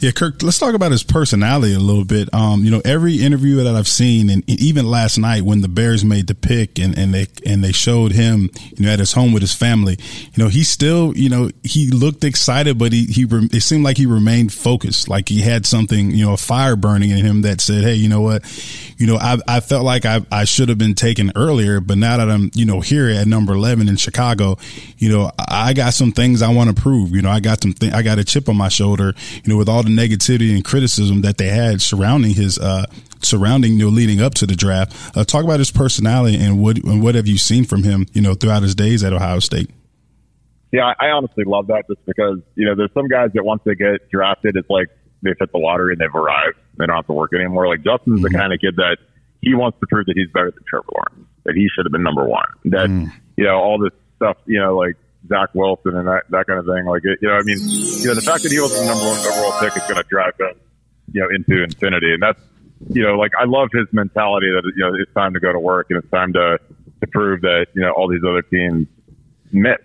Yeah, 0.00 0.10
Kirk, 0.10 0.42
let's 0.42 0.58
talk 0.58 0.74
about 0.74 0.92
his 0.92 1.02
personality 1.02 1.74
a 1.74 1.78
little 1.78 2.04
bit. 2.04 2.32
Um, 2.34 2.64
you 2.64 2.70
know, 2.70 2.82
every 2.84 3.16
interview 3.16 3.56
that 3.56 3.74
I've 3.74 3.88
seen 3.88 4.30
and 4.30 4.48
even 4.48 4.86
last 4.86 5.18
night 5.18 5.42
when 5.42 5.60
the 5.60 5.68
Bears 5.68 6.04
made 6.04 6.26
the 6.26 6.34
pick 6.34 6.78
and, 6.78 6.96
and 6.96 7.12
they 7.12 7.26
and 7.44 7.62
they 7.62 7.72
showed 7.72 8.12
him, 8.12 8.50
you 8.76 8.86
know, 8.86 8.92
at 8.92 8.98
his 8.98 9.12
home 9.12 9.32
with 9.32 9.42
his 9.42 9.54
family, 9.54 9.98
you 10.34 10.42
know, 10.42 10.48
he 10.48 10.62
still, 10.64 11.16
you 11.16 11.28
know, 11.28 11.50
he 11.62 11.90
looked 11.90 12.24
excited, 12.24 12.78
but 12.78 12.92
he 12.92 13.04
he 13.06 13.26
it 13.30 13.62
seemed 13.62 13.84
like 13.84 13.96
he 13.96 14.06
remained 14.06 14.52
focused, 14.52 15.08
like 15.08 15.28
he 15.28 15.40
had 15.40 15.66
something, 15.66 16.10
you 16.10 16.24
know, 16.24 16.34
a 16.34 16.38
fire 16.38 16.76
burning 16.76 17.10
in 17.10 17.24
him 17.24 17.42
that 17.42 17.60
said, 17.60 17.82
"Hey, 17.82 17.94
you 17.94 18.08
know 18.08 18.20
what? 18.20 18.44
You 18.98 19.06
know, 19.06 19.16
I 19.16 19.38
I 19.48 19.60
felt 19.60 19.84
like 19.84 20.04
I 20.04 20.20
I 20.30 20.44
should 20.44 20.68
have 20.68 20.78
been 20.78 20.94
taken 20.94 21.32
earlier, 21.34 21.80
but 21.80 21.98
now 21.98 22.16
that 22.18 22.30
I'm, 22.30 22.50
you 22.54 22.64
know, 22.64 22.80
here 22.80 23.08
at 23.08 23.26
number 23.26 23.54
11 23.54 23.88
in 23.88 23.96
Chicago, 23.96 24.58
you 24.98 25.10
know, 25.10 25.30
I 25.38 25.72
got 25.72 25.94
some 25.94 26.12
things 26.12 26.42
I 26.42 26.52
want 26.52 26.74
to 26.74 26.80
prove. 26.80 27.10
You 27.14 27.22
know, 27.22 27.30
I 27.30 27.40
got 27.40 27.62
some 27.62 27.72
th- 27.72 27.92
I 27.92 28.02
got 28.02 28.18
a 28.18 28.24
chip 28.24 28.48
on 28.48 28.56
my 28.56 28.68
shoulder, 28.68 29.14
you 29.46 29.52
know, 29.52 29.58
with 29.58 29.68
all 29.68 29.82
the 29.82 29.90
negativity 29.90 30.54
and 30.54 30.64
criticism 30.64 31.22
that 31.22 31.38
they 31.38 31.48
had 31.48 31.80
surrounding 31.80 32.34
his 32.34 32.58
uh, 32.58 32.86
surrounding, 33.22 33.74
you 33.74 33.86
know, 33.86 33.88
leading 33.88 34.20
up 34.20 34.34
to 34.34 34.46
the 34.46 34.56
draft. 34.56 35.16
Uh, 35.16 35.24
talk 35.24 35.44
about 35.44 35.58
his 35.58 35.70
personality 35.70 36.36
and 36.36 36.60
what 36.60 36.76
and 36.78 37.02
what 37.02 37.14
have 37.14 37.26
you 37.26 37.38
seen 37.38 37.64
from 37.64 37.82
him, 37.82 38.06
you 38.12 38.20
know, 38.20 38.34
throughout 38.34 38.62
his 38.62 38.74
days 38.74 39.04
at 39.04 39.12
Ohio 39.12 39.38
State. 39.38 39.70
Yeah, 40.72 40.92
I 40.98 41.08
honestly 41.08 41.44
love 41.44 41.68
that 41.68 41.84
just 41.88 42.04
because 42.06 42.38
you 42.56 42.66
know 42.66 42.74
there's 42.74 42.92
some 42.92 43.08
guys 43.08 43.30
that 43.34 43.44
once 43.44 43.62
they 43.64 43.74
get 43.74 44.10
drafted, 44.10 44.56
it's 44.56 44.68
like 44.68 44.88
they've 45.22 45.36
hit 45.38 45.52
the 45.52 45.58
lottery 45.58 45.92
and 45.92 46.00
they've 46.00 46.14
arrived. 46.14 46.58
They 46.76 46.86
don't 46.86 46.96
have 46.96 47.06
to 47.06 47.12
work 47.12 47.32
anymore. 47.34 47.68
Like 47.68 47.82
Justin's 47.84 48.20
mm-hmm. 48.20 48.32
the 48.32 48.38
kind 48.38 48.52
of 48.52 48.60
kid 48.60 48.76
that 48.76 48.98
he 49.42 49.54
wants 49.54 49.78
to 49.80 49.86
prove 49.86 50.06
that 50.06 50.16
he's 50.16 50.30
better 50.32 50.50
than 50.50 50.64
Trevor 50.68 50.86
Lawrence, 50.92 51.28
that 51.44 51.54
he 51.54 51.68
should 51.74 51.86
have 51.86 51.92
been 51.92 52.02
number 52.02 52.24
one. 52.24 52.48
That 52.66 52.88
mm. 52.88 53.12
you 53.36 53.44
know 53.44 53.56
all 53.56 53.78
this 53.78 53.92
stuff, 54.16 54.36
you 54.46 54.58
know, 54.58 54.76
like 54.76 54.96
Zach 55.28 55.54
Wilson 55.54 55.96
and 55.96 56.06
that 56.08 56.24
that 56.30 56.46
kind 56.46 56.58
of 56.58 56.66
thing. 56.66 56.84
Like 56.84 57.04
it, 57.04 57.18
you 57.20 57.28
know, 57.28 57.34
I 57.34 57.42
mean, 57.42 57.58
you 57.60 58.06
know, 58.08 58.14
the 58.14 58.22
fact 58.22 58.42
that 58.42 58.52
he 58.52 58.60
was 58.60 58.72
the 58.72 58.84
number 58.84 59.04
one 59.04 59.18
overall 59.18 59.58
pick 59.60 59.76
is 59.76 59.82
going 59.88 60.02
to 60.02 60.08
drive 60.08 60.34
him, 60.38 60.54
you 61.12 61.20
know, 61.22 61.28
into 61.34 61.62
infinity, 61.62 62.12
and 62.12 62.22
that's 62.22 62.40
you 62.90 63.02
know, 63.02 63.14
like 63.14 63.32
I 63.38 63.44
love 63.44 63.68
his 63.72 63.86
mentality 63.92 64.48
that 64.52 64.72
you 64.76 64.84
know 64.84 64.94
it's 64.94 65.12
time 65.14 65.34
to 65.34 65.40
go 65.40 65.52
to 65.52 65.58
work 65.58 65.86
and 65.90 65.98
it's 65.98 66.10
time 66.10 66.32
to 66.34 66.58
to 67.00 67.06
prove 67.08 67.40
that 67.42 67.66
you 67.74 67.82
know 67.82 67.92
all 67.92 68.08
these 68.08 68.24
other 68.26 68.42
teams 68.42 68.86
missed, 69.52 69.82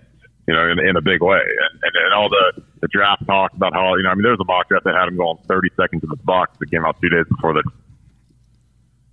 you 0.48 0.54
know, 0.54 0.70
in, 0.70 0.80
in 0.80 0.96
a 0.96 1.02
big 1.02 1.22
way, 1.22 1.39
and, 1.39 1.80
and, 1.84 1.94
and 1.96 2.14
all 2.14 2.30
the 2.30 2.62
the 2.82 2.88
draft 2.88 3.26
talk 3.26 3.54
about 3.54 3.74
how 3.74 3.96
you 3.96 4.04
know, 4.04 4.10
I 4.10 4.16
mean, 4.16 4.24
there 4.24 4.32
was 4.32 4.42
a 4.42 4.46
mock 4.46 4.68
draft 4.68 4.86
that 4.86 4.96
had 4.96 5.08
him 5.08 5.18
going 5.18 5.38
30 5.48 5.70
seconds 5.78 6.04
in 6.04 6.10
the 6.10 6.18
box 6.18 6.58
that 6.60 6.70
came 6.70 6.86
out 6.86 7.00
two 7.02 7.10
days 7.10 7.26
before 7.30 7.54
the 7.54 7.64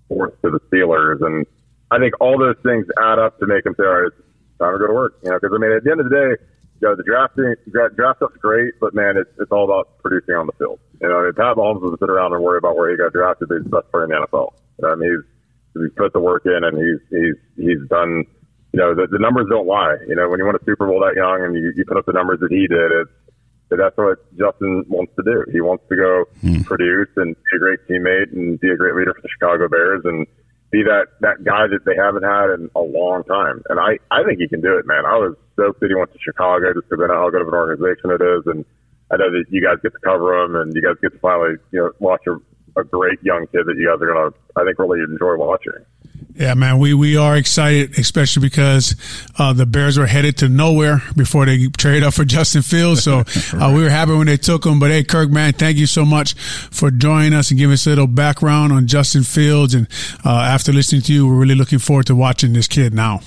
fourth 0.09 0.41
to 0.43 0.51
the 0.51 0.61
Steelers, 0.73 1.25
and 1.25 1.47
I 1.91 1.99
think 1.99 2.15
all 2.21 2.39
those 2.39 2.57
things 2.63 2.87
add 3.01 3.19
up 3.19 3.39
to 3.39 3.47
make 3.47 3.65
him 3.65 3.75
say, 3.77 3.85
all 3.85 4.03
right, 4.03 4.13
time 4.59 4.75
to 4.75 4.79
go 4.79 4.87
to 4.87 4.95
work, 4.95 5.19
you 5.23 5.31
know, 5.31 5.39
because 5.41 5.55
I 5.55 5.59
mean, 5.59 5.73
at 5.73 5.85
the 5.85 5.91
end 5.91 6.01
of 6.01 6.11
the 6.11 6.15
day 6.15 6.45
you 6.81 6.89
know, 6.89 6.95
the 6.95 7.03
drafting 7.03 7.55
draft 7.71 8.19
stuff's 8.19 8.37
great, 8.39 8.75
but 8.81 8.95
man, 8.95 9.17
it's 9.17 9.31
it's 9.39 9.51
all 9.51 9.65
about 9.65 9.99
producing 9.99 10.35
on 10.35 10.47
the 10.47 10.53
field. 10.53 10.79
You 11.03 11.09
know, 11.09 11.19
I 11.19 11.23
mean, 11.25 11.35
Pat 11.35 11.57
Mahomes 11.57 11.83
doesn't 11.83 11.99
sit 11.99 12.11
around 12.11 12.33
and 12.35 12.43
worry 12.43 12.59
about 12.59 12.77
where 12.77 12.91
he 12.91 12.97
got 12.97 13.13
drafted. 13.13 13.51
He's 13.51 13.65
the 13.65 13.75
best 13.83 13.91
player 13.91 14.05
in 14.05 14.11
the 14.11 14.27
NFL. 14.27 14.55
You 14.79 14.83
know, 14.87 14.93
I 14.93 14.95
mean, 14.95 15.11
he's 15.11 15.83
he's 15.83 15.95
put 15.97 16.13
the 16.13 16.21
work 16.21 16.47
in 16.47 16.63
and 16.63 16.79
he's 16.79 17.03
he's 17.11 17.39
he's 17.59 17.83
done. 17.89 18.25
You 18.73 18.79
know, 18.79 18.95
the, 18.95 19.09
the 19.11 19.19
numbers 19.19 19.47
don't 19.51 19.67
lie. 19.67 19.97
You 20.07 20.15
know, 20.15 20.29
when 20.29 20.39
you 20.39 20.47
win 20.47 20.55
a 20.55 20.65
Super 20.65 20.87
Bowl 20.87 21.01
that 21.01 21.17
young 21.17 21.43
and 21.43 21.55
you, 21.57 21.73
you 21.75 21.85
put 21.89 21.97
up 21.97 22.07
the 22.07 22.13
numbers 22.13 22.39
that 22.41 22.53
he 22.53 22.69
did, 22.69 22.93
it's 22.93 23.11
that's 23.71 23.97
what 23.97 24.23
Justin 24.39 24.85
wants 24.89 25.13
to 25.17 25.23
do. 25.25 25.45
He 25.51 25.61
wants 25.61 25.85
to 25.89 25.97
go 25.97 26.25
hmm. 26.41 26.63
produce 26.63 27.11
and 27.17 27.35
be 27.35 27.57
a 27.57 27.59
great 27.59 27.81
teammate 27.89 28.33
and 28.33 28.61
be 28.61 28.71
a 28.71 28.77
great 28.77 28.95
leader 28.95 29.15
for 29.15 29.21
the 29.21 29.29
Chicago 29.29 29.69
Bears 29.69 30.03
and 30.05 30.27
be 30.71 30.83
that 30.83 31.09
that 31.21 31.45
guy 31.45 31.67
that 31.67 31.85
they 31.85 31.97
haven't 31.97 32.25
had 32.25 32.51
in 32.53 32.71
a 32.77 32.81
long 32.81 33.25
time. 33.25 33.63
And 33.69 33.81
I 33.81 33.99
I 34.11 34.23
think 34.25 34.41
he 34.41 34.49
can 34.49 34.61
do 34.61 34.77
it, 34.77 34.87
man. 34.87 35.07
I 35.07 35.17
was 35.17 35.35
stoked 35.55 35.81
that 35.81 35.89
he 35.89 35.95
went 35.95 36.13
to 36.13 36.19
Chicago 36.19 36.73
just 36.75 36.89
because 36.89 37.03
I 37.03 37.09
know 37.09 37.25
how 37.25 37.31
good 37.31 37.43
of 37.43 37.49
an 37.49 37.55
organization 37.55 38.11
it 38.13 38.21
is, 38.21 38.43
and 38.47 38.65
I 39.11 39.17
know 39.17 39.31
that 39.33 39.45
you 39.49 39.65
guys 39.65 39.81
get 39.83 39.93
to 39.93 40.03
cover 40.05 40.37
him 40.37 40.57
and 40.57 40.75
you 40.75 40.83
guys 40.83 40.97
get 41.01 41.13
to 41.13 41.19
finally 41.19 41.57
you 41.73 41.81
know 41.81 41.93
watch 41.99 42.27
a, 42.29 42.37
a 42.79 42.85
great 42.85 43.19
young 43.23 43.47
kid 43.49 43.65
that 43.65 43.77
you 43.77 43.89
guys 43.89 44.03
are 44.03 44.13
gonna 44.13 44.35
I 44.57 44.65
think 44.65 44.79
really 44.79 45.01
enjoy 45.01 45.37
watching. 45.37 45.81
Yeah, 46.39 46.55
man, 46.55 46.79
we, 46.79 46.95
we 46.95 47.17
are 47.17 47.37
excited, 47.37 47.99
especially 47.99 48.43
because 48.43 48.95
uh, 49.41 49.53
the 49.53 49.67
Bears 49.67 49.99
were 49.99 50.07
headed 50.07 50.37
to 50.39 50.49
nowhere 50.49 51.03
before 51.17 51.45
they 51.45 51.67
traded 51.67 52.05
up 52.05 52.15
for 52.15 52.25
Justin 52.25 52.63
Fields. 52.63 53.03
So 53.03 53.25
uh, 53.55 53.73
we 53.75 53.83
were 53.83 53.91
happy 53.91 54.13
when 54.13 54.29
they 54.29 54.37
took 54.37 54.65
him. 54.65 54.79
But 54.79 54.93
hey, 54.93 55.03
Kirk, 55.03 55.31
man, 55.31 55.53
thank 55.53 55.79
you 55.79 55.87
so 55.87 56.05
much 56.05 56.35
for 56.35 56.93
joining 56.93 57.35
us 57.35 57.51
and 57.51 57.59
giving 57.59 57.75
us 57.75 57.87
a 57.87 57.91
little 57.91 58.07
background 58.07 58.73
on 58.73 58.87
Justin 58.87 59.25
Fields. 59.25 59.75
And 59.75 59.89
uh, 60.25 60.31
after 60.31 60.73
listening 60.73 61.03
to 61.03 61.13
you, 61.13 61.27
we're 61.27 61.41
really 61.41 61.57
looking 61.57 61.81
forward 61.81 62.07
to 62.07 62.15
watching 62.15 62.53
this 62.53 62.69
kid 62.69 62.95
now. 62.95 63.21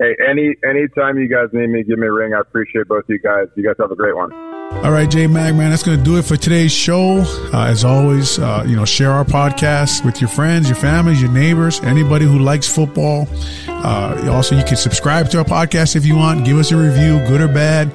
Hey, 0.00 0.16
any 0.28 0.56
anytime 0.68 1.16
you 1.16 1.28
guys 1.28 1.48
need 1.52 1.68
me, 1.68 1.84
give 1.84 1.98
me 1.98 2.08
a 2.08 2.12
ring. 2.12 2.34
I 2.34 2.40
appreciate 2.40 2.88
both 2.88 3.04
of 3.04 3.10
you 3.10 3.20
guys. 3.20 3.46
You 3.54 3.64
guys 3.64 3.76
have 3.78 3.92
a 3.92 3.96
great 3.96 4.16
one. 4.16 4.47
All 4.84 4.92
right, 4.92 5.10
J 5.10 5.26
Mac, 5.26 5.54
man, 5.54 5.70
that's 5.70 5.82
going 5.82 5.98
to 5.98 6.04
do 6.04 6.16
it 6.18 6.22
for 6.24 6.36
today's 6.36 6.72
show. 6.72 7.18
Uh, 7.52 7.66
as 7.66 7.84
always, 7.84 8.38
uh, 8.38 8.64
you 8.66 8.76
know, 8.76 8.84
share 8.84 9.10
our 9.10 9.24
podcast 9.24 10.04
with 10.04 10.20
your 10.20 10.30
friends, 10.30 10.68
your 10.68 10.76
families, 10.76 11.20
your 11.20 11.30
neighbors, 11.32 11.80
anybody 11.80 12.24
who 12.24 12.38
likes 12.38 12.66
football. 12.72 13.28
Uh, 13.66 14.30
also, 14.32 14.56
you 14.56 14.64
can 14.64 14.76
subscribe 14.76 15.28
to 15.30 15.38
our 15.38 15.44
podcast 15.44 15.96
if 15.96 16.06
you 16.06 16.16
want. 16.16 16.44
Give 16.46 16.58
us 16.58 16.70
a 16.70 16.76
review, 16.76 17.18
good 17.26 17.40
or 17.40 17.48
bad. 17.48 17.90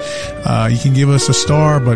Uh, 0.45 0.67
you 0.71 0.77
can 0.77 0.93
give 0.93 1.09
us 1.09 1.29
a 1.29 1.34
star, 1.34 1.79
but 1.79 1.95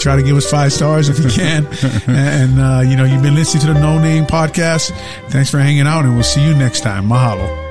try 0.00 0.16
to 0.16 0.22
give 0.22 0.36
us 0.36 0.50
five 0.50 0.72
stars 0.72 1.08
if 1.08 1.18
you 1.20 1.30
can. 1.42 1.66
and, 2.08 2.60
uh, 2.60 2.80
you 2.80 2.96
know, 2.96 3.04
you've 3.04 3.22
been 3.22 3.36
listening 3.36 3.62
to 3.66 3.72
the 3.72 3.80
No 3.80 3.98
Name 4.00 4.26
Podcast. 4.26 4.90
Thanks 5.30 5.48
for 5.50 5.58
hanging 5.58 5.86
out, 5.86 6.04
and 6.04 6.14
we'll 6.14 6.24
see 6.24 6.44
you 6.44 6.54
next 6.54 6.80
time. 6.80 7.06
Mahalo. 7.08 7.67